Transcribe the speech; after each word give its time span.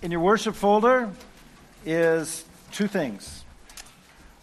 In 0.00 0.12
your 0.12 0.20
worship 0.20 0.54
folder 0.54 1.10
is 1.84 2.44
two 2.70 2.86
things. 2.86 3.42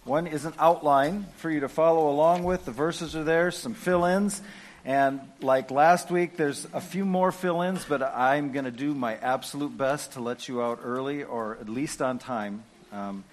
One 0.03 0.27
is 0.27 0.43
an 0.43 0.51
outline 0.59 1.27
for 1.37 1.49
you 1.49 1.61
to 1.61 1.69
follow 1.69 2.09
along 2.09 2.43
with. 2.43 2.65
The 2.65 2.73
verses 2.73 3.15
are 3.15 3.23
there, 3.23 3.51
some 3.51 3.73
fill 3.73 4.03
ins. 4.03 4.41
And 4.83 5.21
like 5.39 5.71
last 5.71 6.11
week, 6.11 6.35
there's 6.35 6.67
a 6.73 6.81
few 6.81 7.05
more 7.05 7.31
fill 7.31 7.61
ins, 7.61 7.85
but 7.85 8.03
I'm 8.03 8.51
going 8.51 8.65
to 8.65 8.71
do 8.71 8.93
my 8.93 9.15
absolute 9.15 9.77
best 9.77 10.11
to 10.13 10.19
let 10.19 10.49
you 10.49 10.61
out 10.61 10.81
early 10.83 11.23
or 11.23 11.55
at 11.61 11.69
least 11.69 12.01
on 12.01 12.19
time. 12.19 12.65
Um, 12.91 13.23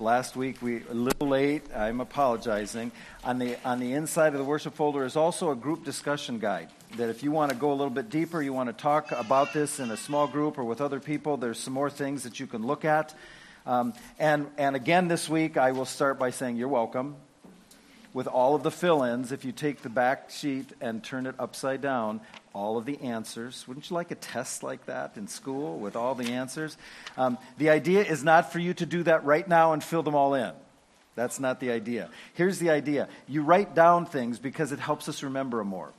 last 0.00 0.34
week 0.34 0.60
we 0.60 0.82
a 0.90 0.94
little 0.94 1.28
late. 1.28 1.62
I'm 1.72 2.00
apologizing. 2.00 2.90
On 3.22 3.38
the 3.38 3.56
on 3.64 3.78
the 3.78 3.92
inside 3.92 4.32
of 4.32 4.38
the 4.38 4.44
worship 4.44 4.74
folder 4.74 5.04
is 5.04 5.14
also 5.14 5.52
a 5.52 5.56
group 5.56 5.84
discussion 5.84 6.40
guide 6.40 6.70
that 6.96 7.08
if 7.10 7.22
you 7.22 7.30
want 7.30 7.52
to 7.52 7.56
go 7.56 7.70
a 7.70 7.74
little 7.74 7.90
bit 7.90 8.10
deeper, 8.10 8.40
you 8.42 8.52
want 8.52 8.68
to 8.68 8.72
talk 8.72 9.12
about 9.12 9.52
this 9.52 9.78
in 9.78 9.90
a 9.90 9.96
small 9.96 10.26
group 10.26 10.58
or 10.58 10.64
with 10.64 10.80
other 10.80 11.00
people, 11.00 11.36
there's 11.36 11.58
some 11.58 11.74
more 11.74 11.90
things 11.90 12.24
that 12.24 12.40
you 12.40 12.46
can 12.46 12.66
look 12.66 12.84
at. 12.84 13.14
Um, 13.66 13.92
and, 14.18 14.46
and 14.56 14.74
again, 14.74 15.08
this 15.08 15.28
week, 15.28 15.56
I 15.56 15.72
will 15.72 15.84
start 15.84 16.18
by 16.18 16.30
saying 16.30 16.56
you're 16.56 16.68
welcome 16.68 17.16
with 18.14 18.26
all 18.26 18.54
of 18.54 18.62
the 18.62 18.70
fill 18.70 19.02
ins. 19.02 19.30
If 19.30 19.44
you 19.44 19.52
take 19.52 19.82
the 19.82 19.90
back 19.90 20.30
sheet 20.30 20.72
and 20.80 21.04
turn 21.04 21.26
it 21.26 21.34
upside 21.38 21.82
down, 21.82 22.20
all 22.54 22.78
of 22.78 22.86
the 22.86 23.00
answers. 23.02 23.68
Wouldn't 23.68 23.90
you 23.90 23.94
like 23.94 24.10
a 24.10 24.16
test 24.16 24.62
like 24.62 24.86
that 24.86 25.12
in 25.16 25.28
school 25.28 25.78
with 25.78 25.94
all 25.94 26.14
the 26.14 26.32
answers? 26.32 26.76
Um, 27.16 27.38
the 27.58 27.70
idea 27.70 28.02
is 28.02 28.24
not 28.24 28.52
for 28.52 28.58
you 28.58 28.74
to 28.74 28.86
do 28.86 29.02
that 29.02 29.24
right 29.24 29.46
now 29.46 29.74
and 29.74 29.84
fill 29.84 30.02
them 30.02 30.14
all 30.14 30.34
in. 30.34 30.52
That's 31.14 31.38
not 31.38 31.60
the 31.60 31.70
idea. 31.70 32.08
Here's 32.34 32.58
the 32.58 32.70
idea 32.70 33.08
you 33.26 33.42
write 33.42 33.74
down 33.74 34.06
things 34.06 34.38
because 34.38 34.72
it 34.72 34.78
helps 34.78 35.08
us 35.08 35.22
remember 35.22 35.58
them 35.58 35.68
more 35.68 35.92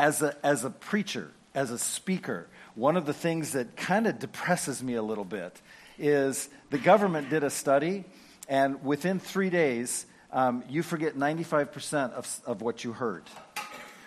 as 0.00 0.22
a, 0.22 0.34
as 0.42 0.64
a 0.64 0.70
preacher, 0.70 1.30
as 1.54 1.70
a 1.70 1.78
speaker, 1.78 2.46
one 2.74 2.96
of 2.96 3.04
the 3.04 3.12
things 3.12 3.52
that 3.52 3.76
kind 3.76 4.06
of 4.06 4.18
depresses 4.18 4.82
me 4.82 4.94
a 4.94 5.02
little 5.02 5.26
bit 5.26 5.60
is 5.98 6.48
the 6.70 6.78
government 6.78 7.28
did 7.28 7.44
a 7.44 7.50
study, 7.50 8.04
and 8.48 8.82
within 8.82 9.18
three 9.18 9.50
days, 9.50 10.06
um, 10.32 10.64
you 10.70 10.82
forget 10.82 11.16
95% 11.16 12.12
of, 12.12 12.40
of 12.46 12.62
what 12.62 12.82
you 12.82 12.94
heard. 12.94 13.24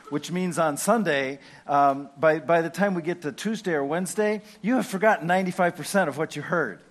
Which 0.10 0.32
means 0.32 0.58
on 0.58 0.78
Sunday, 0.78 1.38
um, 1.68 2.10
by, 2.18 2.40
by 2.40 2.64
the 2.64 2.72
time 2.72 2.96
we 2.96 3.04
get 3.04 3.22
to 3.22 3.32
Tuesday 3.32 3.74
or 3.74 3.86
Wednesday, 3.86 4.42
you 4.64 4.76
have 4.78 4.88
forgotten 4.88 5.28
95% 5.28 6.08
of 6.08 6.18
what 6.18 6.36
you 6.36 6.42
heard. 6.42 6.82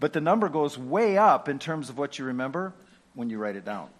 But 0.00 0.12
the 0.12 0.20
number 0.20 0.48
goes 0.48 0.76
way 0.76 1.16
up 1.16 1.48
in 1.48 1.60
terms 1.60 1.88
of 1.88 1.96
what 1.96 2.18
you 2.18 2.24
remember 2.24 2.74
when 3.14 3.30
you 3.30 3.38
write 3.38 3.54
it 3.54 3.64
down. 3.64 3.90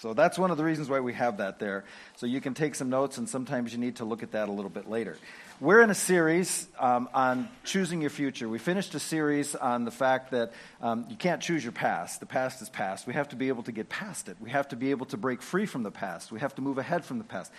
So 0.00 0.14
that's 0.14 0.38
one 0.38 0.52
of 0.52 0.56
the 0.56 0.64
reasons 0.64 0.88
why 0.88 1.00
we 1.00 1.12
have 1.14 1.38
that 1.38 1.58
there. 1.58 1.84
So 2.16 2.26
you 2.26 2.40
can 2.40 2.54
take 2.54 2.76
some 2.76 2.88
notes, 2.88 3.18
and 3.18 3.28
sometimes 3.28 3.72
you 3.72 3.78
need 3.78 3.96
to 3.96 4.04
look 4.04 4.22
at 4.22 4.32
that 4.32 4.48
a 4.48 4.52
little 4.52 4.70
bit 4.70 4.88
later. 4.88 5.16
We're 5.60 5.82
in 5.82 5.90
a 5.90 5.94
series 5.94 6.68
um, 6.78 7.08
on 7.12 7.48
choosing 7.64 8.00
your 8.00 8.10
future. 8.10 8.48
We 8.48 8.58
finished 8.58 8.94
a 8.94 9.00
series 9.00 9.56
on 9.56 9.84
the 9.84 9.90
fact 9.90 10.30
that 10.30 10.52
um, 10.80 11.06
you 11.10 11.16
can't 11.16 11.42
choose 11.42 11.64
your 11.64 11.72
past. 11.72 12.20
The 12.20 12.26
past 12.26 12.62
is 12.62 12.68
past. 12.68 13.08
We 13.08 13.14
have 13.14 13.30
to 13.30 13.36
be 13.36 13.48
able 13.48 13.64
to 13.64 13.72
get 13.72 13.88
past 13.88 14.28
it. 14.28 14.36
We 14.38 14.50
have 14.50 14.68
to 14.68 14.76
be 14.76 14.92
able 14.92 15.06
to 15.06 15.16
break 15.16 15.42
free 15.42 15.66
from 15.66 15.82
the 15.82 15.90
past. 15.90 16.30
We 16.30 16.38
have 16.38 16.54
to 16.54 16.62
move 16.62 16.78
ahead 16.78 17.04
from 17.04 17.18
the 17.18 17.24
past. 17.24 17.50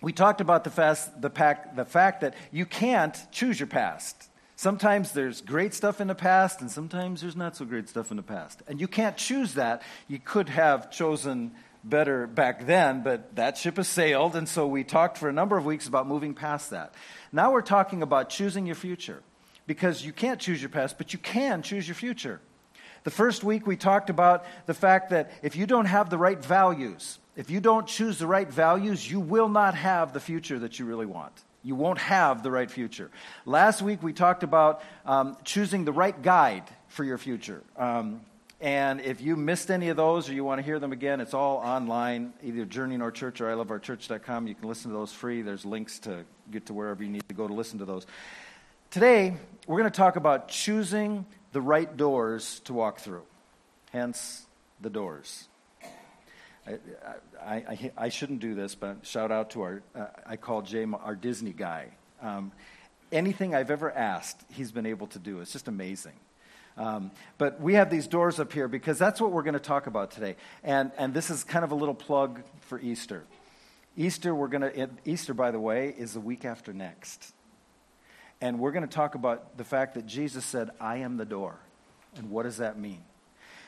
We 0.00 0.14
talked 0.14 0.40
about 0.40 0.64
the, 0.64 0.70
fast, 0.70 1.20
the, 1.20 1.28
pack, 1.28 1.76
the 1.76 1.84
fact 1.84 2.22
that 2.22 2.34
you 2.52 2.64
can't 2.64 3.14
choose 3.32 3.60
your 3.60 3.66
past. 3.66 4.30
Sometimes 4.58 5.12
there's 5.12 5.42
great 5.42 5.74
stuff 5.74 6.00
in 6.00 6.08
the 6.08 6.14
past, 6.14 6.62
and 6.62 6.70
sometimes 6.70 7.20
there's 7.20 7.36
not 7.36 7.54
so 7.54 7.66
great 7.66 7.90
stuff 7.90 8.10
in 8.10 8.16
the 8.16 8.22
past. 8.22 8.62
And 8.66 8.80
you 8.80 8.88
can't 8.88 9.18
choose 9.18 9.54
that. 9.54 9.82
You 10.08 10.18
could 10.18 10.48
have 10.48 10.90
chosen 10.90 11.52
better 11.88 12.26
back 12.26 12.66
then, 12.66 13.02
but 13.02 13.36
that 13.36 13.56
ship 13.56 13.76
has 13.76 13.88
sailed, 13.88 14.36
and 14.36 14.48
so 14.48 14.66
we 14.66 14.84
talked 14.84 15.18
for 15.18 15.28
a 15.28 15.32
number 15.32 15.56
of 15.56 15.64
weeks 15.64 15.86
about 15.86 16.06
moving 16.06 16.34
past 16.34 16.70
that. 16.70 16.94
Now 17.32 17.52
we're 17.52 17.62
talking 17.62 18.02
about 18.02 18.28
choosing 18.28 18.66
your 18.66 18.76
future, 18.76 19.22
because 19.66 20.04
you 20.04 20.12
can't 20.12 20.40
choose 20.40 20.60
your 20.60 20.70
past, 20.70 20.98
but 20.98 21.12
you 21.12 21.18
can 21.18 21.62
choose 21.62 21.86
your 21.86 21.94
future. 21.94 22.40
The 23.04 23.10
first 23.10 23.44
week 23.44 23.66
we 23.66 23.76
talked 23.76 24.10
about 24.10 24.44
the 24.66 24.74
fact 24.74 25.10
that 25.10 25.30
if 25.42 25.54
you 25.54 25.66
don't 25.66 25.86
have 25.86 26.10
the 26.10 26.18
right 26.18 26.44
values, 26.44 27.18
if 27.36 27.50
you 27.50 27.60
don't 27.60 27.86
choose 27.86 28.18
the 28.18 28.26
right 28.26 28.50
values, 28.50 29.08
you 29.08 29.20
will 29.20 29.48
not 29.48 29.74
have 29.74 30.12
the 30.12 30.20
future 30.20 30.58
that 30.58 30.78
you 30.78 30.86
really 30.86 31.06
want. 31.06 31.32
You 31.62 31.74
won't 31.74 31.98
have 31.98 32.42
the 32.42 32.50
right 32.50 32.70
future. 32.70 33.10
Last 33.44 33.82
week 33.82 34.02
we 34.02 34.12
talked 34.12 34.42
about 34.42 34.82
um, 35.04 35.36
choosing 35.44 35.84
the 35.84 35.92
right 35.92 36.20
guide 36.20 36.64
for 36.88 37.04
your 37.04 37.18
future. 37.18 37.62
Um, 37.76 38.22
and 38.60 39.00
if 39.00 39.20
you 39.20 39.36
missed 39.36 39.70
any 39.70 39.90
of 39.90 39.96
those 39.96 40.30
or 40.30 40.32
you 40.32 40.42
want 40.42 40.60
to 40.60 40.64
hear 40.64 40.78
them 40.78 40.92
again, 40.92 41.20
it's 41.20 41.34
all 41.34 41.58
online, 41.58 42.32
either 42.42 42.64
Journey 42.64 42.94
in 42.94 43.02
Our 43.02 43.10
Church 43.10 43.40
or 43.40 43.46
iloveourchurch.com. 43.46 44.46
You 44.46 44.54
can 44.54 44.68
listen 44.68 44.90
to 44.90 44.96
those 44.96 45.12
free. 45.12 45.42
There's 45.42 45.66
links 45.66 45.98
to 46.00 46.24
get 46.50 46.66
to 46.66 46.74
wherever 46.74 47.02
you 47.02 47.10
need 47.10 47.28
to 47.28 47.34
go 47.34 47.46
to 47.46 47.52
listen 47.52 47.80
to 47.80 47.84
those. 47.84 48.06
Today, 48.90 49.36
we're 49.66 49.78
going 49.78 49.90
to 49.90 49.96
talk 49.96 50.16
about 50.16 50.48
choosing 50.48 51.26
the 51.52 51.60
right 51.60 51.94
doors 51.96 52.60
to 52.60 52.72
walk 52.72 53.00
through, 53.00 53.24
hence 53.92 54.46
the 54.80 54.90
doors. 54.90 55.48
I, 56.66 56.78
I, 57.44 57.54
I, 57.54 57.92
I 57.96 58.08
shouldn't 58.08 58.40
do 58.40 58.54
this, 58.54 58.74
but 58.74 59.04
shout 59.04 59.30
out 59.30 59.50
to 59.50 59.62
our, 59.62 59.82
uh, 59.94 60.06
I 60.24 60.36
call 60.36 60.62
Jay 60.62 60.84
our 60.84 61.14
Disney 61.14 61.52
guy. 61.52 61.88
Um, 62.22 62.52
anything 63.12 63.54
I've 63.54 63.70
ever 63.70 63.92
asked, 63.92 64.40
he's 64.52 64.72
been 64.72 64.86
able 64.86 65.08
to 65.08 65.18
do. 65.18 65.40
It's 65.40 65.52
just 65.52 65.68
amazing. 65.68 66.14
Um, 66.76 67.10
but 67.38 67.60
we 67.60 67.74
have 67.74 67.90
these 67.90 68.06
doors 68.06 68.38
up 68.38 68.52
here 68.52 68.68
because 68.68 68.98
that's 68.98 69.20
what 69.20 69.32
we're 69.32 69.42
going 69.42 69.54
to 69.54 69.60
talk 69.60 69.86
about 69.86 70.10
today. 70.10 70.36
And, 70.62 70.92
and 70.98 71.14
this 71.14 71.30
is 71.30 71.42
kind 71.42 71.64
of 71.64 71.72
a 71.72 71.74
little 71.74 71.94
plug 71.94 72.42
for 72.60 72.78
Easter. 72.78 73.24
Easter, 73.96 74.34
we're 74.34 74.48
going 74.48 74.62
to, 74.62 74.90
Easter, 75.06 75.32
by 75.32 75.50
the 75.50 75.60
way, 75.60 75.94
is 75.96 76.12
the 76.12 76.20
week 76.20 76.44
after 76.44 76.72
next. 76.74 77.32
And 78.40 78.58
we're 78.58 78.72
going 78.72 78.86
to 78.86 78.94
talk 78.94 79.14
about 79.14 79.56
the 79.56 79.64
fact 79.64 79.94
that 79.94 80.06
Jesus 80.06 80.44
said, 80.44 80.70
I 80.78 80.98
am 80.98 81.16
the 81.16 81.24
door. 81.24 81.56
And 82.16 82.30
what 82.30 82.42
does 82.42 82.58
that 82.58 82.78
mean? 82.78 83.02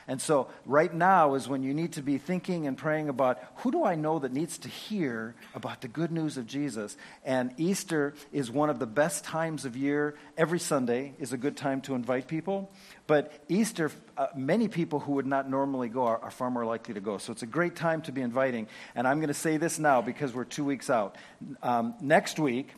And 0.09 0.19
so, 0.19 0.47
right 0.65 0.91
now 0.91 1.35
is 1.35 1.47
when 1.47 1.61
you 1.61 1.71
need 1.71 1.93
to 1.93 2.01
be 2.01 2.17
thinking 2.17 2.65
and 2.65 2.75
praying 2.75 3.09
about 3.09 3.37
who 3.57 3.69
do 3.69 3.85
I 3.85 3.93
know 3.93 4.17
that 4.17 4.33
needs 4.33 4.57
to 4.57 4.67
hear 4.67 5.35
about 5.53 5.81
the 5.81 5.87
good 5.87 6.11
news 6.11 6.35
of 6.35 6.47
Jesus? 6.47 6.97
And 7.23 7.53
Easter 7.57 8.15
is 8.33 8.49
one 8.49 8.71
of 8.71 8.79
the 8.79 8.87
best 8.87 9.23
times 9.23 9.65
of 9.65 9.77
year. 9.77 10.15
Every 10.35 10.57
Sunday 10.57 11.13
is 11.19 11.31
a 11.31 11.37
good 11.37 11.55
time 11.55 11.81
to 11.81 11.93
invite 11.93 12.27
people. 12.27 12.71
But 13.05 13.31
Easter, 13.49 13.91
uh, 14.17 14.29
many 14.35 14.67
people 14.67 14.99
who 14.99 15.11
would 15.11 15.27
not 15.27 15.47
normally 15.47 15.89
go 15.89 16.07
are, 16.07 16.17
are 16.17 16.31
far 16.31 16.49
more 16.49 16.65
likely 16.65 16.95
to 16.95 17.01
go. 17.01 17.19
So, 17.19 17.31
it's 17.31 17.43
a 17.43 17.45
great 17.47 17.75
time 17.75 18.01
to 18.01 18.11
be 18.11 18.21
inviting. 18.21 18.65
And 18.95 19.07
I'm 19.07 19.19
going 19.19 19.27
to 19.27 19.35
say 19.35 19.57
this 19.57 19.77
now 19.77 20.01
because 20.01 20.33
we're 20.33 20.43
two 20.43 20.65
weeks 20.65 20.89
out. 20.89 21.17
Um, 21.61 21.93
next 22.01 22.39
week, 22.39 22.69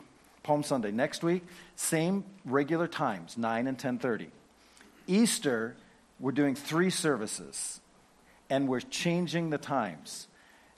Palm 0.42 0.62
Sunday, 0.62 0.90
next 0.90 1.24
week, 1.24 1.44
same 1.76 2.24
regular 2.44 2.88
times, 2.88 3.38
9 3.38 3.66
and 3.66 3.78
10:30. 3.78 4.26
Easter 5.06 5.76
we're 6.22 6.32
doing 6.32 6.54
three 6.54 6.88
services 6.88 7.80
and 8.48 8.68
we're 8.68 8.80
changing 8.80 9.50
the 9.50 9.58
times. 9.58 10.28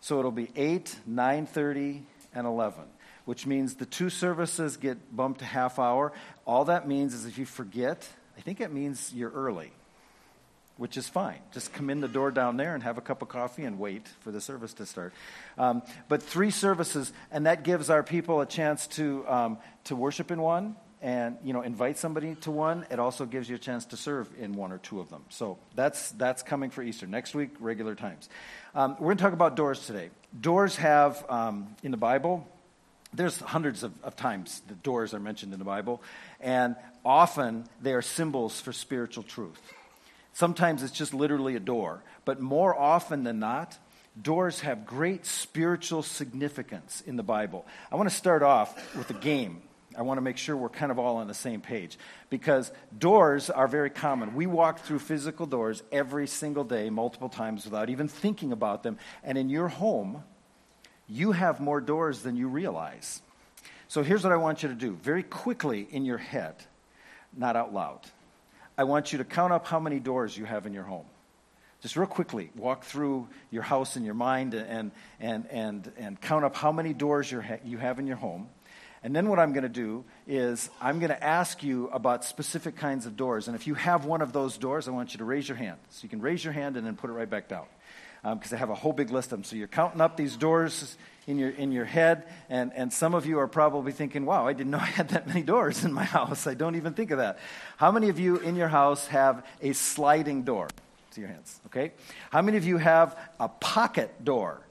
So 0.00 0.18
it'll 0.18 0.32
be 0.32 0.50
8, 0.56 0.96
9:30 1.08 2.02
and 2.34 2.46
11, 2.46 2.82
which 3.26 3.46
means 3.46 3.74
the 3.74 3.86
two 3.86 4.10
services 4.10 4.76
get 4.76 5.14
bumped 5.14 5.40
to 5.40 5.44
half 5.44 5.78
hour. 5.78 6.12
All 6.46 6.64
that 6.64 6.88
means 6.88 7.14
is 7.14 7.26
if 7.26 7.38
you 7.38 7.44
forget, 7.44 8.08
I 8.36 8.40
think 8.40 8.60
it 8.60 8.72
means 8.72 9.12
you're 9.14 9.30
early. 9.30 9.70
Which 10.76 10.96
is 10.96 11.08
fine. 11.08 11.38
Just 11.52 11.72
come 11.72 11.88
in 11.88 12.00
the 12.00 12.08
door 12.08 12.32
down 12.32 12.56
there 12.56 12.74
and 12.74 12.82
have 12.82 12.98
a 12.98 13.00
cup 13.00 13.22
of 13.22 13.28
coffee 13.28 13.62
and 13.62 13.78
wait 13.78 14.08
for 14.20 14.32
the 14.32 14.40
service 14.40 14.74
to 14.74 14.86
start. 14.86 15.12
Um, 15.56 15.82
but 16.08 16.20
three 16.20 16.50
services, 16.50 17.12
and 17.30 17.46
that 17.46 17.62
gives 17.62 17.90
our 17.90 18.02
people 18.02 18.40
a 18.40 18.46
chance 18.46 18.88
to, 18.88 19.24
um, 19.28 19.58
to 19.84 19.94
worship 19.94 20.32
in 20.32 20.40
one, 20.40 20.74
and 21.04 21.36
you 21.44 21.52
know 21.52 21.60
invite 21.60 21.98
somebody 21.98 22.34
to 22.36 22.50
one 22.50 22.86
it 22.90 22.98
also 22.98 23.26
gives 23.26 23.46
you 23.48 23.54
a 23.54 23.58
chance 23.58 23.84
to 23.84 23.96
serve 23.96 24.26
in 24.40 24.54
one 24.54 24.72
or 24.72 24.78
two 24.78 24.98
of 24.98 25.10
them. 25.10 25.22
So 25.28 25.58
that's 25.76 26.10
that's 26.12 26.42
coming 26.42 26.70
for 26.70 26.82
easter. 26.82 27.06
Next 27.06 27.34
week 27.34 27.50
regular 27.60 27.94
times. 27.94 28.28
Um, 28.74 28.96
we're 28.98 29.08
going 29.08 29.18
to 29.18 29.22
talk 29.22 29.34
about 29.34 29.54
doors 29.54 29.86
today. 29.86 30.08
Doors 30.40 30.74
have 30.76 31.24
um, 31.28 31.76
in 31.84 31.92
the 31.92 31.98
bible 31.98 32.48
there's 33.12 33.38
hundreds 33.38 33.84
of, 33.84 33.92
of 34.02 34.16
times 34.16 34.60
that 34.66 34.82
doors 34.82 35.14
are 35.14 35.20
mentioned 35.20 35.52
in 35.52 35.60
the 35.60 35.64
bible 35.64 36.02
and 36.40 36.74
often 37.04 37.64
they 37.80 37.92
are 37.92 38.02
symbols 38.02 38.58
for 38.60 38.72
spiritual 38.72 39.22
truth. 39.22 39.60
Sometimes 40.32 40.82
it's 40.82 40.92
just 40.92 41.12
literally 41.12 41.54
a 41.54 41.60
door 41.60 42.02
but 42.24 42.40
more 42.40 42.76
often 42.76 43.24
than 43.24 43.38
not 43.38 43.78
doors 44.20 44.60
have 44.60 44.86
great 44.86 45.26
spiritual 45.26 46.02
significance 46.02 47.02
in 47.06 47.16
the 47.16 47.22
bible. 47.22 47.66
I 47.92 47.96
want 47.96 48.08
to 48.08 48.14
start 48.14 48.42
off 48.42 48.96
with 48.96 49.10
a 49.10 49.14
game 49.14 49.62
I 49.96 50.02
want 50.02 50.18
to 50.18 50.22
make 50.22 50.36
sure 50.36 50.56
we're 50.56 50.68
kind 50.68 50.90
of 50.90 50.98
all 50.98 51.16
on 51.16 51.26
the 51.26 51.34
same 51.34 51.60
page 51.60 51.98
because 52.30 52.72
doors 52.96 53.50
are 53.50 53.68
very 53.68 53.90
common. 53.90 54.34
We 54.34 54.46
walk 54.46 54.80
through 54.80 54.98
physical 55.00 55.46
doors 55.46 55.82
every 55.92 56.26
single 56.26 56.64
day, 56.64 56.90
multiple 56.90 57.28
times 57.28 57.64
without 57.64 57.90
even 57.90 58.08
thinking 58.08 58.52
about 58.52 58.82
them. 58.82 58.98
And 59.22 59.38
in 59.38 59.48
your 59.48 59.68
home, 59.68 60.22
you 61.08 61.32
have 61.32 61.60
more 61.60 61.80
doors 61.80 62.22
than 62.22 62.36
you 62.36 62.48
realize. 62.48 63.22
So 63.88 64.02
here's 64.02 64.24
what 64.24 64.32
I 64.32 64.36
want 64.36 64.62
you 64.62 64.68
to 64.68 64.74
do 64.74 64.92
very 65.02 65.22
quickly 65.22 65.86
in 65.90 66.04
your 66.04 66.18
head, 66.18 66.54
not 67.36 67.56
out 67.56 67.72
loud. 67.72 68.00
I 68.76 68.84
want 68.84 69.12
you 69.12 69.18
to 69.18 69.24
count 69.24 69.52
up 69.52 69.66
how 69.66 69.78
many 69.78 70.00
doors 70.00 70.36
you 70.36 70.44
have 70.44 70.66
in 70.66 70.72
your 70.72 70.82
home. 70.82 71.06
Just 71.84 71.96
real 71.96 72.06
quickly, 72.06 72.50
walk 72.56 72.84
through 72.84 73.28
your 73.50 73.62
house 73.62 73.96
in 73.96 74.04
your 74.04 74.14
mind 74.14 74.54
and, 74.54 74.90
and, 75.20 75.46
and, 75.50 75.92
and 75.98 76.20
count 76.20 76.42
up 76.42 76.56
how 76.56 76.72
many 76.72 76.94
doors 76.94 77.30
you 77.30 77.76
have 77.76 77.98
in 77.98 78.06
your 78.06 78.16
home. 78.16 78.48
And 79.04 79.14
then 79.14 79.28
what 79.28 79.38
I'm 79.38 79.52
going 79.52 79.64
to 79.64 79.68
do 79.68 80.02
is 80.26 80.70
I'm 80.80 80.98
going 80.98 81.10
to 81.10 81.22
ask 81.22 81.62
you 81.62 81.88
about 81.88 82.24
specific 82.24 82.74
kinds 82.74 83.04
of 83.04 83.18
doors. 83.18 83.48
And 83.48 83.54
if 83.54 83.66
you 83.66 83.74
have 83.74 84.06
one 84.06 84.22
of 84.22 84.32
those 84.32 84.56
doors, 84.56 84.88
I 84.88 84.92
want 84.92 85.12
you 85.12 85.18
to 85.18 85.26
raise 85.26 85.46
your 85.46 85.58
hand. 85.58 85.76
So 85.90 86.04
you 86.04 86.08
can 86.08 86.22
raise 86.22 86.42
your 86.42 86.54
hand 86.54 86.78
and 86.78 86.86
then 86.86 86.96
put 86.96 87.10
it 87.10 87.12
right 87.12 87.28
back 87.28 87.46
down. 87.46 87.66
Because 88.22 88.52
um, 88.52 88.56
I 88.56 88.58
have 88.58 88.70
a 88.70 88.74
whole 88.74 88.94
big 88.94 89.10
list 89.10 89.26
of 89.26 89.38
them. 89.38 89.44
So 89.44 89.56
you're 89.56 89.68
counting 89.68 90.00
up 90.00 90.16
these 90.16 90.38
doors 90.38 90.96
in 91.26 91.38
your, 91.38 91.50
in 91.50 91.70
your 91.70 91.84
head. 91.84 92.24
And, 92.48 92.72
and 92.74 92.90
some 92.90 93.14
of 93.14 93.26
you 93.26 93.40
are 93.40 93.46
probably 93.46 93.92
thinking, 93.92 94.24
wow, 94.24 94.46
I 94.46 94.54
didn't 94.54 94.70
know 94.70 94.78
I 94.80 94.86
had 94.86 95.10
that 95.10 95.28
many 95.28 95.42
doors 95.42 95.84
in 95.84 95.92
my 95.92 96.04
house. 96.18 96.46
I 96.46 96.54
don't 96.54 96.76
even 96.76 96.94
think 96.94 97.10
of 97.10 97.18
that. 97.18 97.38
How 97.76 97.92
many 97.92 98.08
of 98.08 98.18
you 98.18 98.38
in 98.38 98.56
your 98.56 98.68
house 98.68 99.06
have 99.08 99.44
a 99.60 99.74
sliding 99.74 100.44
door? 100.44 100.68
See 101.10 101.20
your 101.20 101.28
hands, 101.28 101.60
okay? 101.66 101.92
How 102.30 102.40
many 102.40 102.56
of 102.56 102.64
you 102.64 102.78
have 102.78 103.18
a 103.38 103.48
pocket 103.48 104.24
door? 104.24 104.63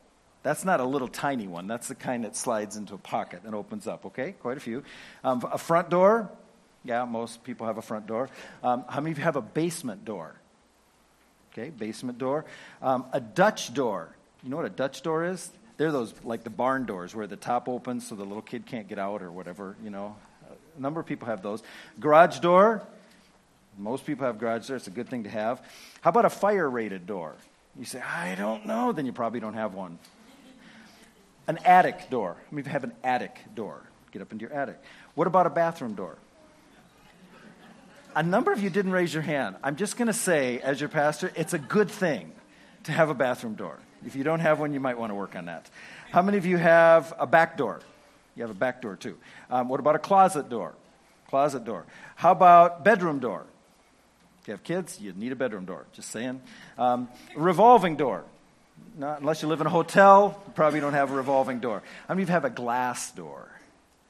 That's 0.44 0.66
not 0.66 0.82
a 0.82 0.84
little 0.86 1.08
tiny 1.08 1.48
one. 1.48 1.68
That's 1.68 1.88
the 1.88 1.96
kind 1.96 2.26
that 2.26 2.36
slides 2.36 2.76
into 2.76 2.94
a 2.94 2.98
pocket 2.98 3.42
and 3.46 3.56
opens 3.56 3.88
up, 3.88 4.06
okay? 4.08 4.34
Quite 4.34 4.58
a 4.58 4.60
few. 4.60 4.84
Um, 5.24 5.44
a 5.52 5.58
front 5.58 5.90
door. 5.90 6.30
Yeah, 6.84 7.06
most 7.06 7.46
people 7.46 7.66
have 7.66 7.78
a 7.78 7.82
front 7.82 8.08
door. 8.08 8.30
Um, 8.62 8.84
how 8.90 9.00
many 9.00 9.14
of 9.14 9.18
you 9.18 9.24
have 9.24 9.38
a 9.38 9.42
basement 9.42 10.04
door? 10.04 10.36
Okay, 11.54 11.70
basement 11.70 12.18
door. 12.18 12.44
Um, 12.82 13.06
a 13.14 13.22
Dutch 13.22 13.74
door. 13.74 14.10
You 14.44 14.50
know 14.50 14.58
what 14.58 14.66
a 14.66 14.70
Dutch 14.70 15.02
door 15.02 15.24
is? 15.26 15.50
They're 15.78 15.94
those, 15.94 16.14
like 16.26 16.44
the 16.44 16.50
barn 16.50 16.86
doors 16.86 17.16
where 17.16 17.26
the 17.26 17.38
top 17.38 17.70
opens 17.70 18.08
so 18.08 18.16
the 18.16 18.26
little 18.26 18.42
kid 18.42 18.66
can't 18.66 18.88
get 18.88 19.00
out 19.00 19.22
or 19.22 19.32
whatever, 19.32 19.78
you 19.84 19.90
know. 19.90 20.16
A 20.78 20.82
number 20.82 21.00
of 21.00 21.06
people 21.06 21.28
have 21.28 21.42
those. 21.42 21.64
Garage 22.00 22.40
door. 22.40 22.82
Most 23.78 24.06
people 24.06 24.26
have 24.26 24.40
garage 24.40 24.68
doors. 24.68 24.82
It's 24.82 24.88
a 24.88 24.92
good 24.92 25.08
thing 25.08 25.24
to 25.24 25.30
have. 25.30 25.62
How 26.02 26.10
about 26.10 26.26
a 26.26 26.30
fire 26.30 26.70
rated 26.70 27.08
door? 27.08 27.34
You 27.80 27.86
say, 27.86 28.02
I 28.02 28.36
don't 28.36 28.66
know. 28.66 28.92
Then 28.92 29.06
you 29.06 29.14
probably 29.14 29.40
don't 29.40 29.56
have 29.56 29.74
one. 29.74 29.98
An 31.48 31.58
attic 31.66 32.10
door. 32.10 32.38
I 32.52 32.56
mean, 32.56 32.66
have 32.66 32.84
an 32.84 32.94
attic 33.04 33.38
door. 33.56 33.82
Get 34.12 34.22
up 34.22 34.32
into 34.32 34.44
your 34.44 34.54
attic. 34.54 34.80
What 35.16 35.28
about 35.28 35.46
a 35.46 35.50
bathroom 35.50 35.96
door? 35.96 36.18
A 38.16 38.24
number 38.24 38.52
of 38.52 38.62
you 38.62 38.70
didn't 38.70 38.92
raise 38.92 39.14
your 39.14 39.24
hand. 39.24 39.56
I'm 39.64 39.76
just 39.76 39.98
going 39.98 40.08
to 40.08 40.14
say, 40.14 40.60
as 40.60 40.80
your 40.80 40.90
pastor, 40.90 41.32
it's 41.36 41.54
a 41.54 41.60
good 41.60 41.90
thing 41.90 42.32
to 42.84 42.92
have 42.92 43.10
a 43.10 43.14
bathroom 43.14 43.56
door. 43.56 43.80
If 44.06 44.16
you 44.16 44.24
don't 44.24 44.40
have 44.40 44.60
one, 44.60 44.74
you 44.74 44.80
might 44.80 44.98
want 44.98 45.10
to 45.10 45.16
work 45.16 45.36
on 45.36 45.46
that. 45.46 45.70
How 46.12 46.22
many 46.22 46.38
of 46.38 46.46
you 46.46 46.58
have 46.58 47.14
a 47.18 47.26
back 47.26 47.58
door? 47.58 47.80
You 48.36 48.44
have 48.44 48.52
a 48.52 48.56
back 48.56 48.82
door 48.82 48.96
too. 48.96 49.18
Um, 49.50 49.70
what 49.70 49.80
about 49.80 49.96
a 49.96 50.00
closet 50.00 50.50
door? 50.50 50.74
Closet 51.28 51.66
door. 51.66 51.86
How 52.16 52.32
about 52.32 52.84
bedroom 52.84 53.20
door? 53.20 53.46
If 54.42 54.48
you 54.48 54.52
have 54.52 54.64
kids, 54.64 55.00
you 55.00 55.14
need 55.14 55.32
a 55.32 55.36
bedroom 55.36 55.66
door. 55.66 55.86
Just 55.94 56.12
saying. 56.12 56.42
Um, 56.78 57.08
revolving 57.36 57.96
door. 57.96 58.26
Not, 58.96 59.22
unless 59.22 59.42
you 59.42 59.48
live 59.48 59.60
in 59.62 59.68
a 59.68 59.72
hotel, 59.72 60.40
you 60.46 60.54
probably 60.54 60.80
don't 60.80 60.94
have 60.94 61.12
a 61.12 61.16
revolving 61.16 61.60
door. 61.60 61.82
How 62.08 62.14
many 62.14 62.28
you 62.28 62.32
have 62.32 62.46
a 62.46 62.50
glass 62.50 63.12
door? 63.12 63.50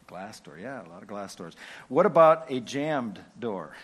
Glass 0.07 0.41
door, 0.41 0.59
yeah, 0.59 0.85
a 0.85 0.89
lot 0.89 1.01
of 1.01 1.07
glass 1.07 1.33
doors. 1.35 1.55
What 1.87 2.05
about 2.05 2.51
a 2.51 2.59
jammed 2.59 3.19
door? 3.39 3.75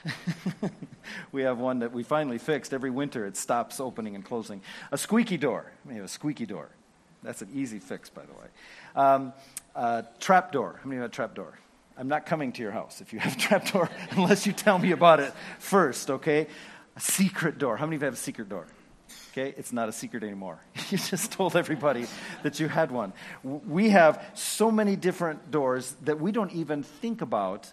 we 1.31 1.43
have 1.43 1.57
one 1.57 1.79
that 1.79 1.93
we 1.93 2.03
finally 2.03 2.37
fixed. 2.37 2.73
Every 2.73 2.89
winter 2.89 3.25
it 3.25 3.37
stops 3.37 3.79
opening 3.79 4.15
and 4.15 4.25
closing. 4.25 4.61
A 4.91 4.97
squeaky 4.97 5.37
door. 5.37 5.71
We 5.85 5.95
have 5.95 6.03
a 6.03 6.09
squeaky 6.09 6.45
door. 6.45 6.69
That's 7.23 7.41
an 7.41 7.49
easy 7.53 7.79
fix, 7.79 8.09
by 8.09 8.23
the 8.23 8.33
way. 8.33 8.47
Um, 8.95 9.33
a 9.75 10.05
trap 10.19 10.51
door. 10.51 10.79
How 10.83 10.89
many 10.89 10.97
of 10.97 10.99
you 10.99 11.01
have 11.03 11.11
a 11.11 11.15
trap 11.15 11.33
door? 11.33 11.57
I'm 11.97 12.09
not 12.09 12.25
coming 12.25 12.51
to 12.53 12.61
your 12.61 12.71
house 12.71 13.01
if 13.01 13.13
you 13.13 13.19
have 13.19 13.35
a 13.35 13.39
trap 13.39 13.71
door 13.71 13.89
unless 14.11 14.45
you 14.45 14.51
tell 14.51 14.77
me 14.77 14.91
about 14.91 15.21
it 15.21 15.33
first, 15.59 16.09
okay? 16.09 16.47
A 16.95 16.99
secret 16.99 17.57
door. 17.57 17.77
How 17.77 17.85
many 17.85 17.95
of 17.95 18.01
you 18.01 18.05
have 18.05 18.13
a 18.13 18.17
secret 18.17 18.49
door? 18.49 18.67
Okay, 19.31 19.53
it's 19.57 19.71
not 19.71 19.89
a 19.89 19.91
secret 19.91 20.23
anymore. 20.23 20.59
you 20.89 20.97
just 20.97 21.31
told 21.31 21.55
everybody 21.55 22.07
that 22.43 22.59
you 22.59 22.67
had 22.67 22.91
one. 22.91 23.13
We 23.43 23.89
have 23.89 24.23
so 24.33 24.71
many 24.71 24.95
different 24.95 25.51
doors 25.51 25.95
that 26.03 26.19
we 26.19 26.31
don't 26.31 26.51
even 26.53 26.83
think 26.83 27.21
about 27.21 27.71